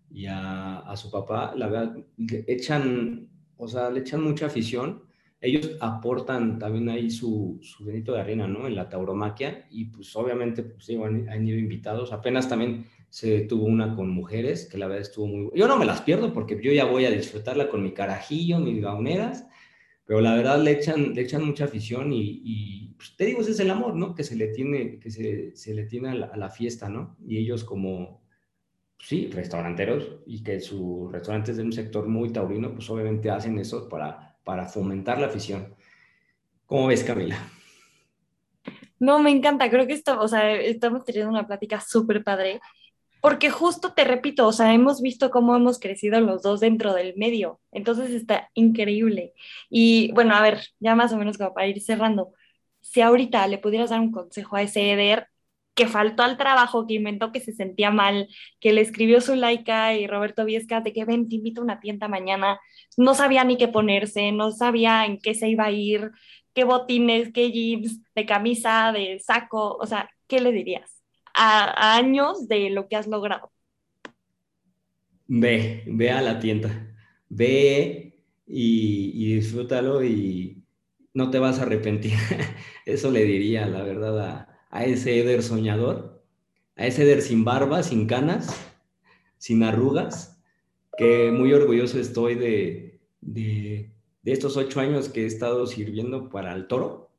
y 0.10 0.26
a, 0.26 0.80
a, 0.80 0.96
su 0.96 1.12
papá, 1.12 1.54
la 1.56 1.68
verdad, 1.68 1.98
echan, 2.48 3.28
o 3.58 3.68
sea, 3.68 3.90
le 3.90 4.00
echan 4.00 4.24
mucha 4.24 4.46
afición 4.46 5.04
ellos 5.44 5.72
aportan 5.82 6.58
también 6.58 6.88
ahí 6.88 7.12
su, 7.12 7.60
su 7.62 7.84
granito 7.84 8.14
de 8.14 8.22
arena, 8.22 8.48
¿no? 8.48 8.66
En 8.66 8.76
la 8.76 8.88
tauromaquia 8.88 9.68
y 9.70 9.86
pues 9.86 10.16
obviamente 10.16 10.64
pues, 10.64 10.86
sí, 10.86 10.96
han, 10.96 11.46
ido 11.46 11.60
invitados. 11.60 12.14
Apenas 12.14 12.48
también 12.48 12.86
se 13.10 13.42
tuvo 13.42 13.66
una 13.66 13.94
con 13.94 14.10
mujeres, 14.10 14.70
que 14.72 14.78
la 14.78 14.88
verdad 14.88 15.02
estuvo 15.02 15.28
muy... 15.28 15.50
Yo 15.54 15.68
no 15.68 15.76
me 15.76 15.84
las 15.84 16.02
pierdo 16.02 16.32
porque 16.32 16.58
yo 16.64 16.72
ya 16.72 16.86
voy 16.86 17.04
a 17.04 17.12
disfrutarla 17.12 17.68
con 17.68 17.84
mi 17.84 17.92
carajillo, 17.92 18.58
mis 18.60 18.82
gauneras, 18.82 19.46
pero 20.06 20.22
la 20.22 20.36
verdad 20.36 20.62
le 20.62 20.72
echan, 20.72 21.14
le 21.14 21.22
echan 21.22 21.46
mucha 21.46 21.66
afición 21.66 22.12
y, 22.14 22.42
y 22.44 22.94
pues, 22.96 23.16
te 23.16 23.26
digo, 23.26 23.42
ese 23.42 23.52
es 23.52 23.60
el 23.60 23.72
amor, 23.72 23.96
¿no? 23.96 24.16
Que 24.16 24.24
se 24.24 24.36
le 24.36 24.48
tiene, 24.48 25.00
que 25.00 25.10
se, 25.12 25.56
se 25.56 25.74
le 25.74 25.86
tiene 25.86 26.10
a 26.10 26.16
la, 26.16 26.26
a 26.28 26.38
la, 26.38 26.50
fiesta, 26.50 26.90
¿no? 26.90 27.18
Y 27.26 27.38
ellos 27.38 27.64
como, 27.64 28.22
sí, 29.00 29.30
restauranteros 29.32 30.20
y 30.26 30.44
que 30.44 30.60
su 30.60 31.10
restaurante 31.12 31.52
es 31.52 31.58
de 31.58 31.64
un 31.64 31.74
sector 31.74 32.08
muy 32.08 32.32
taurino, 32.32 32.74
pues 32.74 32.90
obviamente 32.90 33.30
hacen 33.30 33.58
eso 33.60 33.88
para 33.88 34.34
para 34.44 34.66
fomentar 34.66 35.20
la 35.20 35.28
afición. 35.28 35.76
¿Cómo 36.66 36.88
ves, 36.88 37.04
Camila? 37.04 37.38
No, 39.00 39.20
me 39.20 39.32
encanta, 39.32 39.70
creo 39.70 39.86
que 39.86 39.94
esto, 39.94 40.20
o 40.20 40.28
sea, 40.28 40.54
estamos 40.54 41.04
teniendo 41.04 41.30
una 41.30 41.46
plática 41.46 41.82
súper 41.82 42.24
padre, 42.24 42.62
porque 43.24 43.50
justo 43.52 43.94
te 43.94 44.04
repito, 44.04 44.46
o 44.48 44.52
sea, 44.52 44.74
hemos 44.74 45.02
visto 45.02 45.30
cómo 45.32 45.56
hemos 45.56 45.80
crecido 45.80 46.20
los 46.20 46.42
dos 46.44 46.60
dentro 46.60 46.94
del 46.94 47.16
medio, 47.16 47.62
entonces 47.72 48.12
está 48.12 48.50
increíble. 48.54 49.34
Y 49.70 50.12
bueno, 50.14 50.36
a 50.36 50.42
ver, 50.42 50.62
ya 50.82 50.94
más 50.96 51.14
o 51.14 51.18
menos 51.18 51.38
como 51.38 51.54
para 51.54 51.68
ir 51.68 51.82
cerrando, 51.82 52.34
si 52.82 53.00
ahorita 53.02 53.48
le 53.48 53.60
pudieras 53.60 53.92
dar 53.92 54.02
un 54.02 54.12
consejo 54.12 54.58
a 54.58 54.64
ese 54.64 54.92
Eder 54.92 55.30
que 55.74 55.88
faltó 55.88 56.24
al 56.24 56.38
trabajo, 56.38 56.86
que 56.86 56.96
inventó 56.96 57.32
que 57.32 57.40
se 57.40 57.54
sentía 57.54 57.92
mal, 57.92 58.28
que 58.60 58.74
le 58.74 58.82
escribió 58.82 59.22
su 59.22 59.36
laica 59.36 59.96
y 59.96 60.06
Roberto 60.08 60.44
Viesca 60.46 60.82
de 60.82 60.92
que 60.94 61.06
ven, 61.06 61.30
te 61.30 61.36
invito 61.36 61.62
a 61.62 61.64
una 61.64 61.80
tienda 61.80 62.10
mañana, 62.10 62.60
no 62.98 63.16
sabía 63.16 63.46
ni 63.46 63.58
qué 63.58 63.70
ponerse, 63.70 64.34
no 64.34 64.52
sabía 64.52 65.06
en 65.06 65.18
qué 65.20 65.34
se 65.34 65.48
iba 65.50 65.66
a 65.66 65.72
ir, 65.72 66.12
qué 66.54 66.66
botines, 66.66 67.32
qué 67.34 67.52
jeans, 67.52 68.02
de 68.16 68.26
camisa, 68.26 68.92
de 68.92 69.20
saco, 69.22 69.78
o 69.78 69.86
sea, 69.88 70.10
¿qué 70.28 70.42
le 70.42 70.52
dirías? 70.52 70.93
A, 71.34 71.96
años 71.96 72.48
de 72.48 72.70
lo 72.70 72.88
que 72.88 72.96
has 72.96 73.08
logrado. 73.08 73.52
Ve, 75.28 75.84
ve 75.88 76.12
a 76.12 76.22
la 76.22 76.40
tienda, 76.40 76.96
ve 77.30 78.22
y, 78.46 79.12
y 79.16 79.36
disfrútalo 79.36 80.04
y 80.04 80.64
no 81.14 81.30
te 81.32 81.40
vas 81.40 81.60
a 81.60 81.64
arrepentir. 81.64 82.14
Eso 82.86 83.10
le 83.10 83.24
diría, 83.24 83.66
la 83.68 83.84
verdad, 83.84 84.20
a, 84.20 84.54
a 84.70 84.86
ese 84.86 85.20
Eder 85.20 85.44
soñador, 85.44 86.24
a 86.76 86.88
ese 86.88 87.04
Eder 87.04 87.22
sin 87.22 87.46
barba, 87.46 87.84
sin 87.84 88.08
canas, 88.08 88.60
sin 89.38 89.64
arrugas, 89.64 90.42
que 90.98 91.32
muy 91.32 91.54
orgulloso 91.54 92.00
estoy 92.00 92.36
de, 92.36 93.02
de, 93.22 93.92
estos 94.24 94.58
ocho 94.58 94.80
años 94.80 95.10
que 95.10 95.24
he 95.24 95.26
estado 95.26 95.68
sirviendo 95.68 96.30
para 96.30 96.54
el 96.54 96.68
toro 96.68 97.12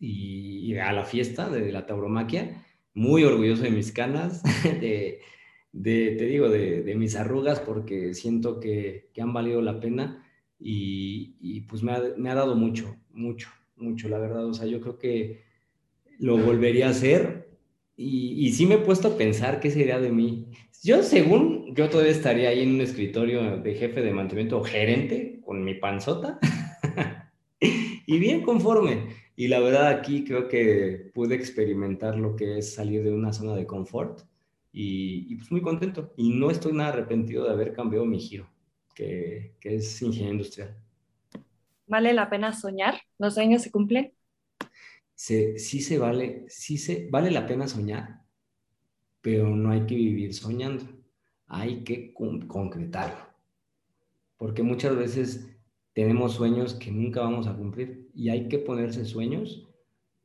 y, 0.00 0.76
a 0.78 0.92
la 0.92 1.04
fiesta 1.04 1.48
de 1.48 1.70
la 1.70 1.86
tauromaquia. 1.86 2.64
Muy 2.94 3.24
orgulloso 3.24 3.62
de 3.62 3.70
mis 3.70 3.92
canas, 3.92 4.42
de, 4.64 5.20
te 5.72 6.24
digo, 6.24 6.48
de, 6.48 6.94
mis 6.96 7.16
arrugas, 7.16 7.60
porque 7.60 8.14
siento 8.14 8.60
que, 8.60 9.10
han 9.20 9.32
valido 9.32 9.60
la 9.60 9.80
pena 9.80 10.24
y, 10.58 11.36
y 11.40 11.62
pues 11.62 11.82
me 11.82 11.92
ha, 11.92 12.02
me 12.16 12.30
ha, 12.30 12.34
dado 12.34 12.54
mucho, 12.54 12.96
mucho, 13.10 13.48
mucho, 13.76 14.08
la 14.08 14.18
verdad. 14.18 14.46
O 14.46 14.54
sea, 14.54 14.66
yo 14.66 14.80
creo 14.80 14.98
que 14.98 15.42
lo 16.18 16.38
volvería 16.38 16.86
a 16.86 16.90
hacer. 16.90 17.44
Y, 17.96 18.44
y 18.44 18.52
sí 18.52 18.66
me 18.66 18.76
he 18.76 18.78
puesto 18.78 19.08
a 19.08 19.16
pensar 19.16 19.60
qué 19.60 19.70
sería 19.70 20.00
de 20.00 20.10
mí. 20.10 20.48
Yo, 20.84 21.02
según, 21.02 21.74
yo 21.74 21.88
todavía 21.88 22.12
estaría 22.12 22.50
ahí 22.50 22.62
en 22.62 22.74
un 22.74 22.80
escritorio 22.80 23.56
de 23.56 23.74
jefe 23.74 24.02
de 24.02 24.12
mantenimiento 24.12 24.58
o 24.58 24.64
gerente 24.64 25.40
con 25.42 25.64
mi 25.64 25.74
panzota 25.74 26.38
y 28.06 28.18
bien 28.18 28.42
conforme. 28.42 29.23
Y 29.36 29.48
la 29.48 29.60
verdad 29.60 29.88
aquí 29.88 30.24
creo 30.24 30.48
que 30.48 31.10
pude 31.14 31.34
experimentar 31.34 32.16
lo 32.16 32.36
que 32.36 32.58
es 32.58 32.74
salir 32.74 33.02
de 33.04 33.12
una 33.12 33.32
zona 33.32 33.54
de 33.56 33.66
confort 33.66 34.20
y, 34.72 35.26
y 35.32 35.36
pues 35.36 35.50
muy 35.52 35.62
contento. 35.62 36.12
Y 36.16 36.30
no 36.38 36.50
estoy 36.50 36.72
nada 36.72 36.90
arrepentido 36.90 37.44
de 37.44 37.50
haber 37.52 37.72
cambiado 37.72 38.06
mi 38.06 38.20
giro, 38.20 38.48
que, 38.94 39.56
que 39.60 39.76
es 39.76 40.02
ingeniería 40.02 40.32
industrial. 40.34 40.76
¿Vale 41.86 42.12
la 42.12 42.28
pena 42.30 42.52
soñar? 42.52 43.00
¿Los 43.18 43.34
sueños 43.34 43.62
se 43.62 43.70
cumplen? 43.70 44.12
se, 45.14 45.58
sí 45.58 45.80
se 45.80 45.98
vale, 45.98 46.44
sí 46.48 46.78
se 46.78 47.08
vale 47.10 47.30
la 47.30 47.46
pena 47.46 47.68
soñar, 47.68 48.22
pero 49.20 49.48
no 49.56 49.70
hay 49.72 49.86
que 49.86 49.96
vivir 49.96 50.34
soñando, 50.34 50.84
hay 51.48 51.82
que 51.84 52.14
concretarlo. 52.14 53.26
Porque 54.36 54.62
muchas 54.62 54.96
veces 54.96 55.48
tenemos 55.94 56.34
sueños 56.34 56.74
que 56.74 56.90
nunca 56.90 57.20
vamos 57.20 57.46
a 57.46 57.56
cumplir 57.56 58.10
y 58.14 58.28
hay 58.28 58.48
que 58.48 58.58
ponerse 58.58 59.04
sueños 59.04 59.66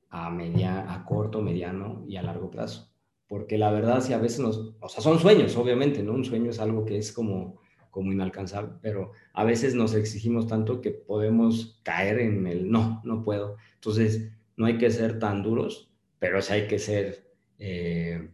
a, 0.09 0.29
media, 0.31 0.91
a 0.91 1.05
corto, 1.05 1.41
mediano 1.41 2.03
y 2.07 2.17
a 2.17 2.23
largo 2.23 2.49
plazo. 2.49 2.91
Porque 3.27 3.59
la 3.59 3.71
verdad, 3.71 4.01
si 4.01 4.11
a 4.13 4.17
veces 4.17 4.39
nos, 4.39 4.73
o 4.79 4.89
sea, 4.89 5.03
son 5.03 5.19
sueños, 5.19 5.55
obviamente, 5.55 6.01
¿no? 6.01 6.13
Un 6.13 6.25
sueño 6.25 6.49
es 6.49 6.59
algo 6.59 6.83
que 6.83 6.97
es 6.97 7.11
como, 7.11 7.61
como 7.91 8.11
inalcanzable, 8.11 8.73
pero 8.81 9.11
a 9.33 9.43
veces 9.43 9.75
nos 9.75 9.93
exigimos 9.93 10.47
tanto 10.47 10.81
que 10.81 10.89
podemos 10.89 11.79
caer 11.83 12.17
en 12.19 12.47
el 12.47 12.71
no, 12.71 13.01
no 13.05 13.23
puedo. 13.23 13.57
Entonces, 13.75 14.31
no 14.57 14.65
hay 14.65 14.79
que 14.79 14.89
ser 14.89 15.19
tan 15.19 15.43
duros, 15.43 15.91
pero 16.17 16.41
sí 16.41 16.53
hay 16.53 16.67
que 16.67 16.79
ser 16.79 17.31
eh, 17.59 18.31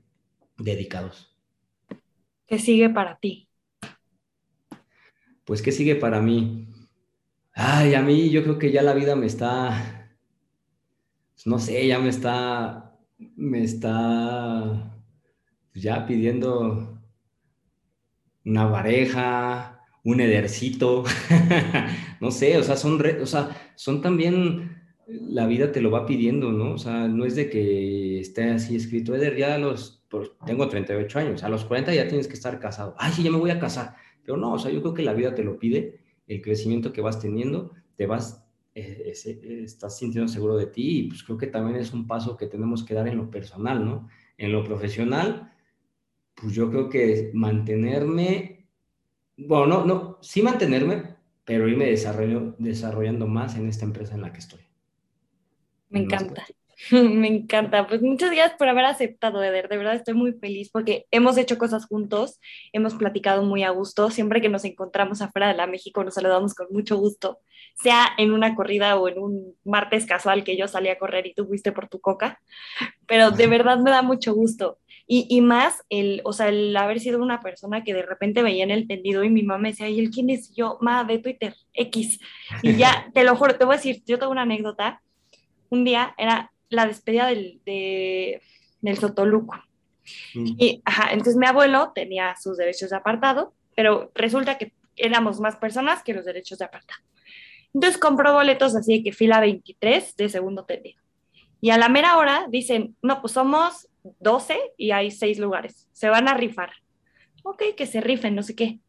dedicados. 0.58 1.36
¿Qué 2.48 2.60
sigue 2.60 2.90
para 2.90 3.20
ti? 3.20 3.50
Pues, 5.44 5.62
¿qué 5.62 5.74
sigue 5.74 5.96
para 5.96 6.22
mí? 6.22 6.70
Ay, 7.56 7.96
a 7.96 8.02
mí 8.02 8.30
yo 8.30 8.44
creo 8.44 8.60
que 8.60 8.72
ya 8.72 8.82
la 8.84 8.94
vida 8.94 9.16
me 9.16 9.28
está, 9.28 10.10
pues, 11.34 11.48
no 11.48 11.58
sé, 11.58 11.88
ya 11.88 12.00
me 12.00 12.10
está, 12.10 12.98
me 13.38 13.64
está 13.64 14.92
ya 15.74 16.06
pidiendo 16.06 17.02
una 18.44 18.70
pareja, 18.70 19.82
un 20.04 20.20
edercito, 20.20 21.06
no 22.20 22.30
sé, 22.32 22.58
o 22.58 22.64
sea, 22.64 22.76
son, 22.76 23.02
o 23.22 23.26
sea, 23.26 23.72
son 23.76 24.02
también 24.02 24.76
la 25.08 25.48
vida 25.48 25.72
te 25.72 25.82
lo 25.82 25.92
va 25.92 26.06
pidiendo, 26.06 26.52
¿no? 26.52 26.74
O 26.74 26.78
sea, 26.78 27.08
no 27.08 27.26
es 27.26 27.36
de 27.36 27.50
que 27.50 28.20
esté 28.20 28.52
así 28.52 28.76
escrito, 28.76 29.16
Eder, 29.16 29.38
ya 29.38 29.56
a 29.56 29.58
los, 29.60 30.04
pues, 30.10 30.30
tengo 30.46 30.68
38 30.68 31.20
años, 31.20 31.44
a 31.44 31.50
los 31.50 31.64
40 31.64 31.94
ya 31.94 32.08
tienes 32.10 32.28
que 32.28 32.34
estar 32.34 32.60
casado. 32.60 32.96
Ay, 32.98 33.14
sí, 33.14 33.24
ya 33.24 33.32
me 33.32 33.38
voy 33.38 33.52
a 33.52 33.60
casar. 33.60 33.96
Pero 34.24 34.38
no, 34.38 34.54
o 34.54 34.60
sea, 34.60 34.72
yo 34.72 34.82
creo 34.82 34.94
que 34.94 35.04
la 35.04 35.14
vida 35.14 35.34
te 35.36 35.44
lo 35.44 35.58
pide, 35.58 36.05
el 36.28 36.42
crecimiento 36.42 36.92
que 36.92 37.02
vas 37.02 37.20
teniendo, 37.20 37.72
te 37.96 38.06
vas, 38.06 38.46
eh, 38.74 39.14
estás 39.64 39.98
sintiendo 39.98 40.32
seguro 40.32 40.58
de 40.58 40.68
ti 40.68 41.00
y 41.00 41.04
pues 41.08 41.24
creo 41.24 41.38
que 41.38 41.48
también 41.48 41.78
es 41.78 41.94
un 41.94 42.08
paso 42.08 42.36
que 42.38 42.48
tenemos 42.48 42.84
que 42.84 42.94
dar 42.94 43.08
en 43.08 43.18
lo 43.18 43.30
personal, 43.30 43.86
¿no? 43.86 44.08
En 44.38 44.52
lo 44.52 44.64
profesional, 44.64 45.54
pues 46.36 46.54
yo 46.54 46.70
creo 46.70 46.90
que 46.90 47.32
mantenerme, 47.34 48.68
bueno, 49.38 49.68
no, 49.68 49.86
no, 49.86 50.18
sí 50.22 50.42
mantenerme, 50.42 51.16
pero 51.46 51.68
irme 51.68 51.86
desarrollo, 51.86 52.56
desarrollando 52.58 53.28
más 53.28 53.56
en 53.56 53.68
esta 53.68 53.86
empresa 53.86 54.16
en 54.16 54.22
la 54.22 54.34
que 54.34 54.40
estoy. 54.40 54.62
Me 55.90 56.02
encanta. 56.02 56.46
Me 56.92 57.28
encanta. 57.28 57.88
Pues 57.88 58.02
muchas 58.02 58.32
gracias 58.32 58.58
por 58.58 58.68
haber 58.68 58.86
aceptado, 58.86 59.44
Eder. 59.44 59.70
De 59.70 59.78
verdad 59.78 59.96
estoy 59.96 60.14
muy 60.14 60.34
feliz 60.34 60.70
porque 60.72 61.06
hemos 61.12 61.38
hecho 61.38 61.58
cosas 61.58 61.86
juntos, 61.86 62.40
hemos 62.74 62.96
platicado 62.96 63.44
muy 63.44 63.64
a 63.64 63.70
gusto. 63.70 64.10
Siempre 64.10 64.42
que 64.42 64.50
nos 64.50 64.66
encontramos 64.66 65.22
afuera 65.22 65.48
de 65.48 65.56
la 65.56 65.68
México 65.68 66.04
nos 66.04 66.16
saludamos 66.16 66.54
con 66.54 66.68
mucho 66.72 66.98
gusto, 66.98 67.40
sea 67.76 68.10
en 68.18 68.34
una 68.34 68.56
corrida 68.56 68.98
o 68.98 69.08
en 69.08 69.20
un 69.20 69.56
martes 69.64 70.06
casual 70.06 70.44
que 70.44 70.58
yo 70.58 70.68
salí 70.68 70.90
a 70.90 70.98
correr 70.98 71.28
y 71.28 71.34
tú 71.34 71.46
fuiste 71.48 71.72
por 71.72 71.88
tu 71.88 72.00
coca. 72.00 72.40
Pero 73.08 73.32
de 73.32 73.48
verdad 73.48 73.80
me 73.80 73.92
da 73.92 74.02
mucho 74.02 74.34
gusto. 74.34 74.80
Y, 75.08 75.28
y 75.30 75.42
más 75.42 75.84
el, 75.90 76.22
o 76.24 76.34
sea, 76.34 76.50
el 76.50 76.76
haber 76.76 77.00
sido 77.00 77.22
una 77.22 77.40
persona 77.40 77.84
que 77.84 77.94
de 77.94 78.02
repente 78.02 78.42
veía 78.42 78.64
en 78.64 78.72
el 78.72 78.88
tendido 78.88 79.24
y 79.24 79.30
mi 79.30 79.44
mamá 79.44 79.60
me 79.60 79.70
decía, 79.70 79.88
¿y 79.88 80.00
él 80.00 80.10
quién 80.10 80.32
es? 80.32 80.52
Yo, 80.56 80.80
ma, 80.82 81.04
de 81.04 81.20
Twitter, 81.20 81.56
X. 81.74 82.20
Y 82.64 82.76
ya, 82.76 83.10
te 83.14 83.24
lo 83.24 83.36
juro, 83.36 83.56
te 83.56 83.66
voy 83.66 83.76
a 83.76 83.78
decir, 83.78 84.02
yo 84.08 84.18
tengo 84.18 84.32
una 84.32 84.42
anécdota. 84.42 85.02
Un 85.70 85.84
día 85.84 86.16
era 86.18 86.52
la 86.70 86.86
despedida 86.86 87.28
del, 87.28 87.62
de, 87.66 88.42
del 88.82 88.98
Sotoluco. 88.98 89.56
Mm. 90.34 90.56
Y, 90.58 90.82
ajá, 90.86 91.12
entonces 91.12 91.36
mi 91.36 91.46
abuelo 91.46 91.92
tenía 91.94 92.36
sus 92.36 92.58
derechos 92.58 92.90
de 92.90 92.98
apartado, 92.98 93.54
pero 93.76 94.12
resulta 94.16 94.58
que 94.58 94.74
éramos 94.96 95.40
más 95.40 95.56
personas 95.58 96.04
que 96.04 96.14
los 96.14 96.26
derechos 96.26 96.60
de 96.60 96.66
apartado. 96.66 97.02
Entonces 97.74 98.00
compró 98.00 98.34
boletos 98.34 98.76
así 98.76 98.98
de 98.98 99.04
que 99.04 99.12
fila 99.12 99.40
23 99.42 100.16
de 100.16 100.30
segundo 100.30 100.64
tendido. 100.66 101.02
Y 101.60 101.72
a 101.72 101.78
la 101.78 101.90
mera 101.90 102.18
hora 102.18 102.46
dicen, 102.50 102.96
no, 103.02 103.22
pues 103.22 103.34
somos 103.34 103.90
12 104.20 104.58
y 104.78 104.92
hay 104.92 105.12
6 105.12 105.40
lugares, 105.40 105.90
se 105.92 106.10
van 106.10 106.28
a 106.28 106.34
rifar. 106.34 106.72
Ok, 107.44 107.64
que 107.76 107.86
se 107.86 108.02
rifen, 108.02 108.36
no 108.36 108.44
sé 108.44 108.56
qué. 108.56 108.80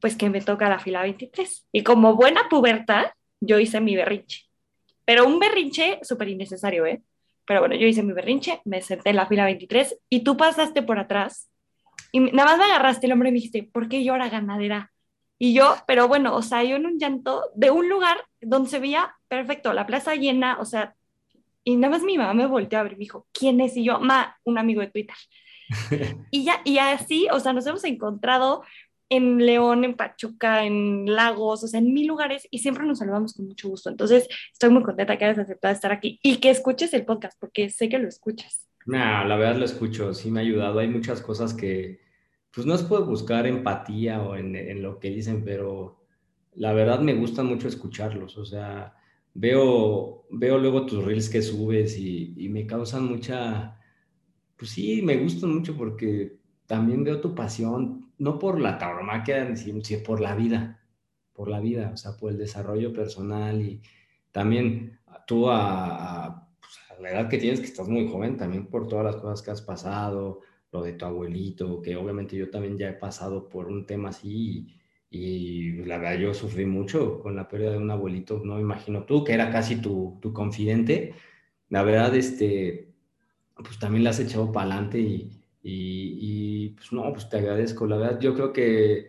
Pues 0.00 0.16
que 0.16 0.30
me 0.30 0.40
toca 0.40 0.68
la 0.68 0.78
fila 0.78 1.02
23. 1.02 1.68
Y 1.72 1.82
como 1.82 2.14
buena 2.14 2.48
puberta, 2.48 3.14
yo 3.40 3.58
hice 3.58 3.80
mi 3.80 3.96
berrinche. 3.96 4.49
Pero 5.10 5.26
un 5.26 5.40
berrinche 5.40 5.98
súper 6.02 6.28
innecesario, 6.28 6.86
¿eh? 6.86 7.02
Pero 7.44 7.58
bueno, 7.58 7.74
yo 7.74 7.84
hice 7.84 8.04
mi 8.04 8.12
berrinche, 8.12 8.60
me 8.64 8.80
senté 8.80 9.10
en 9.10 9.16
la 9.16 9.26
fila 9.26 9.44
23 9.44 9.98
y 10.08 10.20
tú 10.22 10.36
pasaste 10.36 10.82
por 10.82 11.00
atrás 11.00 11.50
y 12.12 12.20
nada 12.20 12.50
más 12.50 12.58
me 12.58 12.64
agarraste 12.66 13.06
el 13.06 13.12
hombre 13.14 13.30
y 13.30 13.32
me 13.32 13.38
dijiste, 13.38 13.64
¿por 13.64 13.88
qué 13.88 14.04
llora 14.04 14.28
ganadera? 14.28 14.92
Y 15.36 15.52
yo, 15.52 15.74
pero 15.88 16.06
bueno, 16.06 16.36
o 16.36 16.42
sea, 16.42 16.62
yo 16.62 16.76
en 16.76 16.86
un 16.86 17.00
llanto 17.00 17.50
de 17.56 17.72
un 17.72 17.88
lugar 17.88 18.18
donde 18.40 18.70
se 18.70 18.78
veía 18.78 19.16
perfecto, 19.26 19.72
la 19.72 19.84
plaza 19.84 20.14
llena, 20.14 20.58
o 20.60 20.64
sea, 20.64 20.94
y 21.64 21.74
nada 21.74 21.90
más 21.90 22.04
mi 22.04 22.16
mamá 22.16 22.32
me 22.32 22.46
volteó 22.46 22.78
a 22.78 22.84
ver 22.84 22.92
y 22.92 22.94
me 22.94 23.00
dijo, 23.00 23.26
¿quién 23.32 23.60
es? 23.60 23.76
Y 23.76 23.82
yo, 23.82 23.98
ma, 23.98 24.38
un 24.44 24.58
amigo 24.58 24.80
de 24.80 24.92
Twitter. 24.92 25.16
y 26.30 26.44
ya, 26.44 26.60
y 26.64 26.78
así, 26.78 27.26
o 27.32 27.40
sea, 27.40 27.52
nos 27.52 27.66
hemos 27.66 27.82
encontrado 27.82 28.62
en 29.10 29.44
León, 29.44 29.84
en 29.84 29.94
Pachuca, 29.94 30.64
en 30.64 31.04
Lagos, 31.04 31.64
o 31.64 31.66
sea, 31.66 31.80
en 31.80 31.92
mil 31.92 32.06
lugares 32.06 32.46
y 32.50 32.60
siempre 32.60 32.86
nos 32.86 33.00
saludamos 33.00 33.34
con 33.34 33.46
mucho 33.46 33.68
gusto. 33.68 33.90
Entonces, 33.90 34.28
estoy 34.52 34.70
muy 34.70 34.82
contenta 34.82 35.18
que 35.18 35.24
hayas 35.24 35.40
aceptado 35.40 35.74
estar 35.74 35.92
aquí 35.92 36.18
y 36.22 36.36
que 36.36 36.50
escuches 36.50 36.94
el 36.94 37.04
podcast, 37.04 37.38
porque 37.38 37.68
sé 37.70 37.88
que 37.88 37.98
lo 37.98 38.08
escuchas. 38.08 38.68
No, 38.86 39.24
la 39.24 39.36
verdad 39.36 39.56
lo 39.56 39.64
escucho, 39.64 40.14
sí 40.14 40.30
me 40.30 40.40
ha 40.40 40.42
ayudado. 40.44 40.78
Hay 40.78 40.88
muchas 40.88 41.20
cosas 41.20 41.52
que, 41.52 42.00
pues 42.52 42.66
no 42.66 42.78
se 42.78 42.84
puede 42.84 43.04
buscar 43.04 43.46
empatía 43.46 44.22
o 44.22 44.36
en, 44.36 44.54
en 44.54 44.80
lo 44.80 45.00
que 45.00 45.10
dicen, 45.10 45.44
pero 45.44 46.04
la 46.54 46.72
verdad 46.72 47.00
me 47.00 47.14
gusta 47.14 47.42
mucho 47.42 47.66
escucharlos. 47.66 48.38
O 48.38 48.44
sea, 48.44 48.94
veo, 49.34 50.24
veo 50.30 50.56
luego 50.56 50.86
tus 50.86 51.04
reels 51.04 51.28
que 51.28 51.42
subes 51.42 51.98
y, 51.98 52.34
y 52.36 52.48
me 52.48 52.64
causan 52.64 53.06
mucha, 53.06 53.76
pues 54.56 54.70
sí, 54.70 55.02
me 55.02 55.16
gustan 55.16 55.52
mucho 55.52 55.76
porque 55.76 56.38
también 56.66 57.02
veo 57.02 57.20
tu 57.20 57.34
pasión 57.34 57.99
no 58.20 58.38
por 58.38 58.60
la 58.60 58.78
tauromaquia, 58.78 59.56
sino 59.56 59.80
por 60.04 60.20
la 60.20 60.34
vida, 60.36 60.78
por 61.32 61.48
la 61.48 61.58
vida, 61.58 61.90
o 61.94 61.96
sea, 61.96 62.16
por 62.18 62.30
el 62.30 62.38
desarrollo 62.38 62.92
personal 62.92 63.62
y 63.62 63.82
también 64.30 65.00
tú 65.26 65.44
pues, 65.44 65.50
a, 65.50 66.46
la 67.00 67.10
edad 67.10 67.28
que 67.30 67.38
tienes, 67.38 67.60
que 67.60 67.66
estás 67.66 67.88
muy 67.88 68.06
joven, 68.08 68.36
también 68.36 68.66
por 68.66 68.88
todas 68.88 69.06
las 69.06 69.16
cosas 69.16 69.42
que 69.42 69.50
has 69.50 69.62
pasado, 69.62 70.40
lo 70.70 70.82
de 70.82 70.92
tu 70.92 71.06
abuelito, 71.06 71.80
que 71.80 71.96
obviamente 71.96 72.36
yo 72.36 72.50
también 72.50 72.76
ya 72.76 72.90
he 72.90 72.92
pasado 72.92 73.48
por 73.48 73.68
un 73.68 73.86
tema 73.86 74.10
así 74.10 74.68
y, 75.08 75.72
la 75.86 75.96
verdad 75.96 76.18
yo 76.18 76.34
sufrí 76.34 76.66
mucho 76.66 77.20
con 77.20 77.34
la 77.34 77.48
pérdida 77.48 77.72
de 77.72 77.78
un 77.78 77.90
abuelito, 77.90 78.42
no 78.44 78.56
me 78.56 78.60
imagino 78.60 79.04
tú, 79.04 79.24
que 79.24 79.32
era 79.32 79.50
casi 79.50 79.76
tu, 79.76 80.18
tu 80.20 80.34
confidente, 80.34 81.14
la 81.70 81.82
verdad, 81.82 82.14
este, 82.14 82.92
pues 83.54 83.78
también 83.78 84.04
la 84.04 84.10
has 84.10 84.20
echado 84.20 84.52
para 84.52 84.66
adelante 84.66 85.00
y, 85.00 85.39
y, 85.62 86.70
pues 86.70 86.92
no, 86.92 87.12
pues 87.12 87.28
te 87.28 87.38
agradezco. 87.38 87.86
La 87.86 87.96
verdad, 87.96 88.20
yo 88.20 88.34
creo 88.34 88.52
que 88.52 89.06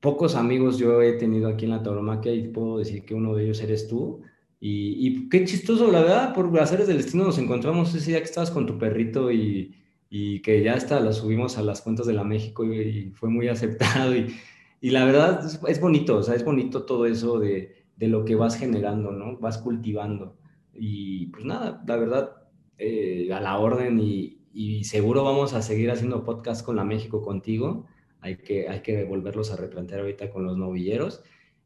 pocos 0.00 0.34
amigos 0.34 0.78
yo 0.78 1.00
he 1.02 1.12
tenido 1.14 1.48
aquí 1.48 1.64
en 1.64 1.70
la 1.70 1.82
tauromaquia 1.82 2.32
y 2.34 2.48
puedo 2.48 2.78
decir 2.78 3.04
que 3.04 3.14
uno 3.14 3.34
de 3.34 3.44
ellos 3.44 3.60
eres 3.62 3.88
tú. 3.88 4.22
Y, 4.60 5.28
qué 5.28 5.44
chistoso, 5.44 5.90
la 5.90 6.00
verdad, 6.00 6.34
por 6.34 6.56
hacer 6.60 6.86
del 6.86 6.98
destino 6.98 7.24
nos 7.24 7.38
encontramos 7.38 7.94
ese 7.94 8.10
día 8.10 8.20
que 8.20 8.26
estabas 8.26 8.50
con 8.50 8.66
tu 8.66 8.78
perrito 8.78 9.32
y, 9.32 9.74
y 10.08 10.40
que 10.40 10.62
ya 10.62 10.74
hasta 10.74 11.00
la 11.00 11.12
subimos 11.12 11.58
a 11.58 11.62
las 11.62 11.82
cuentas 11.82 12.06
de 12.06 12.12
la 12.12 12.22
México 12.22 12.64
y, 12.64 13.10
fue 13.14 13.28
muy 13.28 13.48
aceptado. 13.48 14.14
Y, 14.14 14.34
y 14.80 14.90
la 14.90 15.04
verdad 15.04 15.44
es, 15.68 15.80
bonito, 15.80 16.18
o 16.18 16.22
sea, 16.22 16.34
es 16.34 16.44
bonito 16.44 16.84
todo 16.84 17.06
eso 17.06 17.38
de, 17.38 17.84
de, 17.96 18.08
lo 18.08 18.24
que 18.24 18.34
vas 18.34 18.56
generando, 18.56 19.12
¿no? 19.12 19.38
Vas 19.38 19.58
cultivando. 19.58 20.36
Y 20.74 21.26
pues 21.26 21.44
nada, 21.44 21.82
la 21.86 21.96
verdad, 21.96 22.30
eh, 22.78 23.32
a 23.32 23.40
la 23.40 23.58
orden 23.58 24.00
y, 24.00 24.41
y 24.54 24.84
seguro 24.84 25.24
vamos 25.24 25.54
a 25.54 25.62
seguir 25.62 25.90
haciendo 25.90 26.24
podcast 26.24 26.64
con 26.64 26.76
la 26.76 26.84
México 26.84 27.22
contigo. 27.22 27.86
Hay 28.20 28.36
que, 28.36 28.68
hay 28.68 28.80
que 28.80 29.04
volverlos 29.04 29.50
a 29.50 29.56
replantear 29.56 30.00
ahorita 30.00 30.30
con 30.30 30.44
los 30.44 30.56
novilleros. 30.56 31.22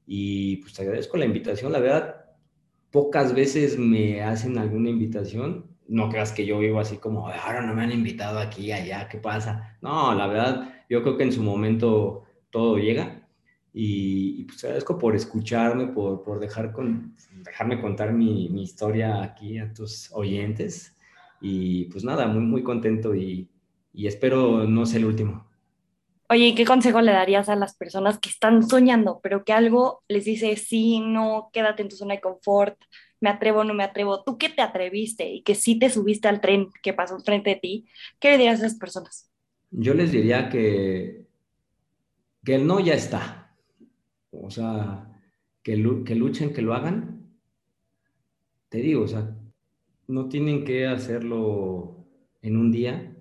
Y 0.07 0.57
pues 0.59 0.75
te 0.75 0.83
agradezco 0.83 1.17
la 1.17 1.25
invitación. 1.25 1.73
La 1.73 1.81
verdad, 1.81 2.27
pocas 2.91 3.35
veces 3.35 3.79
me 3.79 4.23
hacen 4.23 4.57
alguna 4.59 4.91
invitación. 4.91 5.67
No 5.89 6.09
creas 6.09 6.33
que 6.33 6.47
yo 6.47 6.59
vivo 6.59 6.81
así 6.81 6.97
como, 6.97 7.29
ahora 7.29 7.63
no 7.63 7.75
me 7.75 7.83
han 7.83 7.93
invitado 7.93 8.39
aquí, 8.39 8.73
allá, 8.73 9.09
¿qué 9.09 9.19
pasa? 9.19 9.77
No, 9.83 10.15
la 10.15 10.27
verdad, 10.27 10.75
yo 10.89 11.03
creo 11.03 11.17
que 11.17 11.25
en 11.25 11.33
su 11.33 11.43
momento 11.43 12.25
todo 12.51 12.79
llega. 12.79 13.29
Y, 13.73 14.45
pues 14.45 14.61
te 14.61 14.69
agradezco 14.69 14.99
por 14.99 15.15
escucharme, 15.15 15.89
por, 15.89 16.23
por 16.23 16.41
dejar 16.41 16.73
con, 16.73 17.15
dejarme 17.45 17.81
contar 17.81 18.13
mi 18.13 18.63
historia 18.63 19.23
aquí 19.23 19.59
a 19.59 19.73
tus 19.73 20.11
oyentes. 20.13 20.96
Y 21.41 21.87
pues 21.87 22.05
nada, 22.05 22.27
muy, 22.27 22.43
muy 22.43 22.63
contento 22.63 23.15
y, 23.15 23.49
y 23.93 24.07
espero 24.07 24.67
no 24.67 24.87
sea 24.87 24.99
el 24.99 25.07
último. 25.07 25.47
Oye, 26.29 26.55
¿qué 26.57 26.65
consejo 26.65 27.01
le 27.01 27.13
darías 27.13 27.49
a 27.49 27.55
las 27.55 27.77
personas 27.77 28.19
que 28.19 28.29
están 28.29 28.69
soñando, 28.69 29.21
pero 29.23 29.45
que 29.45 29.53
algo 29.53 30.03
les 30.09 30.25
dice, 30.25 30.57
sí, 30.57 30.99
no, 31.01 31.51
quédate 31.53 31.83
en 31.83 31.89
tu 31.89 31.97
zona 31.97 32.15
de 32.15 32.21
confort, 32.21 32.77
me 33.21 33.31
atrevo, 33.31 33.63
no 33.63 33.75
me 33.75 33.85
atrevo? 33.85 34.25
Tú 34.25 34.37
que 34.37 34.49
te 34.49 34.61
atreviste 34.61 35.29
y 35.29 35.43
que 35.43 35.55
sí 35.55 35.79
te 35.79 35.89
subiste 35.89 36.27
al 36.27 36.41
tren 36.41 36.69
que 36.83 36.93
pasó 36.93 37.21
frente 37.21 37.51
de 37.51 37.57
ti, 37.57 37.87
¿qué 38.19 38.31
le 38.31 38.39
dirías 38.39 38.61
a 38.61 38.67
esas 38.67 38.79
personas? 38.79 39.31
Yo 39.71 39.95
les 39.95 40.11
diría 40.11 40.49
que, 40.49 41.27
que 42.45 42.55
el 42.57 42.67
no 42.67 42.81
ya 42.81 42.95
está. 42.95 43.57
O 44.33 44.51
sea, 44.51 45.09
que, 45.63 45.75
que 46.05 46.15
luchen, 46.17 46.53
que 46.53 46.63
lo 46.63 46.75
hagan. 46.75 47.37
Te 48.69 48.79
digo, 48.79 49.05
o 49.05 49.09
sea, 49.09 49.36
no 50.09 50.29
tienen 50.29 50.65
que 50.65 50.87
hacerlo 50.87 52.07
en 52.43 52.57
un 52.57 52.71
día, 52.71 53.17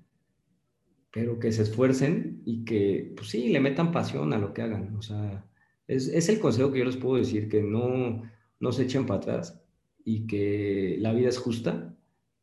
pero 1.11 1.39
que 1.39 1.51
se 1.51 1.63
esfuercen 1.63 2.41
y 2.45 2.65
que, 2.65 3.13
pues 3.15 3.29
sí, 3.29 3.49
le 3.49 3.59
metan 3.59 3.91
pasión 3.91 4.33
a 4.33 4.37
lo 4.37 4.53
que 4.53 4.61
hagan. 4.61 4.95
O 4.95 5.01
sea, 5.01 5.45
es, 5.87 6.07
es 6.09 6.29
el 6.29 6.39
consejo 6.39 6.71
que 6.71 6.79
yo 6.79 6.85
les 6.85 6.97
puedo 6.97 7.17
decir, 7.17 7.49
que 7.49 7.63
no, 7.63 8.23
no 8.59 8.71
se 8.71 8.83
echen 8.83 9.05
para 9.05 9.19
atrás 9.19 9.61
y 10.03 10.27
que 10.27 10.97
la 10.99 11.13
vida 11.13 11.29
es 11.29 11.37
justa 11.37 11.95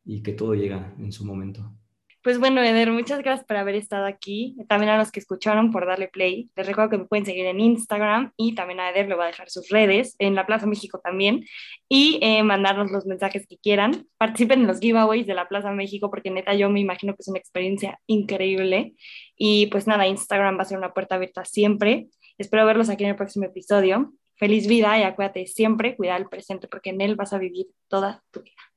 y 0.05 0.21
que 0.21 0.33
todo 0.33 0.55
llega 0.55 0.95
en 0.99 1.11
su 1.11 1.25
momento. 1.25 1.71
Pues 2.23 2.39
bueno, 2.39 2.63
Eder, 2.63 2.89
muchas 2.89 3.19
gracias 3.19 3.45
por 3.45 3.57
haber 3.57 3.75
estado 3.75 4.05
aquí. 4.05 4.55
También 4.69 4.89
a 4.91 4.97
los 4.97 5.11
que 5.11 5.19
escucharon 5.19 5.71
por 5.71 5.85
darle 5.85 6.07
play. 6.07 6.49
Les 6.55 6.65
recuerdo 6.65 6.89
que 6.91 6.97
me 6.99 7.05
pueden 7.05 7.25
seguir 7.25 7.45
en 7.47 7.59
Instagram 7.59 8.31
y 8.37 8.55
también 8.55 8.79
a 8.79 8.91
Eder 8.91 9.09
le 9.09 9.15
voy 9.15 9.25
a 9.25 9.27
dejar 9.27 9.49
sus 9.49 9.67
redes, 9.67 10.15
en 10.19 10.33
la 10.33 10.45
Plaza 10.45 10.65
México 10.65 11.01
también, 11.03 11.43
y 11.89 12.19
eh, 12.21 12.41
mandarnos 12.43 12.91
los 12.91 13.05
mensajes 13.05 13.45
que 13.45 13.57
quieran. 13.57 14.07
Participen 14.17 14.61
en 14.61 14.67
los 14.67 14.79
giveaways 14.79 15.27
de 15.27 15.33
la 15.33 15.49
Plaza 15.49 15.71
México 15.71 16.09
porque 16.09 16.31
neta 16.31 16.53
yo 16.53 16.69
me 16.69 16.79
imagino 16.79 17.13
que 17.13 17.23
es 17.23 17.27
una 17.27 17.39
experiencia 17.39 17.99
increíble. 18.07 18.95
Y 19.35 19.67
pues 19.67 19.85
nada, 19.85 20.07
Instagram 20.07 20.57
va 20.57 20.61
a 20.61 20.65
ser 20.65 20.77
una 20.77 20.93
puerta 20.93 21.15
abierta 21.15 21.43
siempre. 21.43 22.07
Espero 22.37 22.65
verlos 22.65 22.89
aquí 22.89 23.03
en 23.03 23.09
el 23.09 23.15
próximo 23.17 23.47
episodio. 23.47 24.13
Feliz 24.35 24.65
vida 24.67 24.97
y 24.97 25.03
acuérdate 25.03 25.45
siempre, 25.45 25.97
cuidar 25.97 26.21
el 26.21 26.29
presente 26.29 26.69
porque 26.69 26.91
en 26.91 27.01
él 27.01 27.17
vas 27.17 27.33
a 27.33 27.37
vivir 27.37 27.67
toda 27.89 28.23
tu 28.31 28.41
vida. 28.41 28.72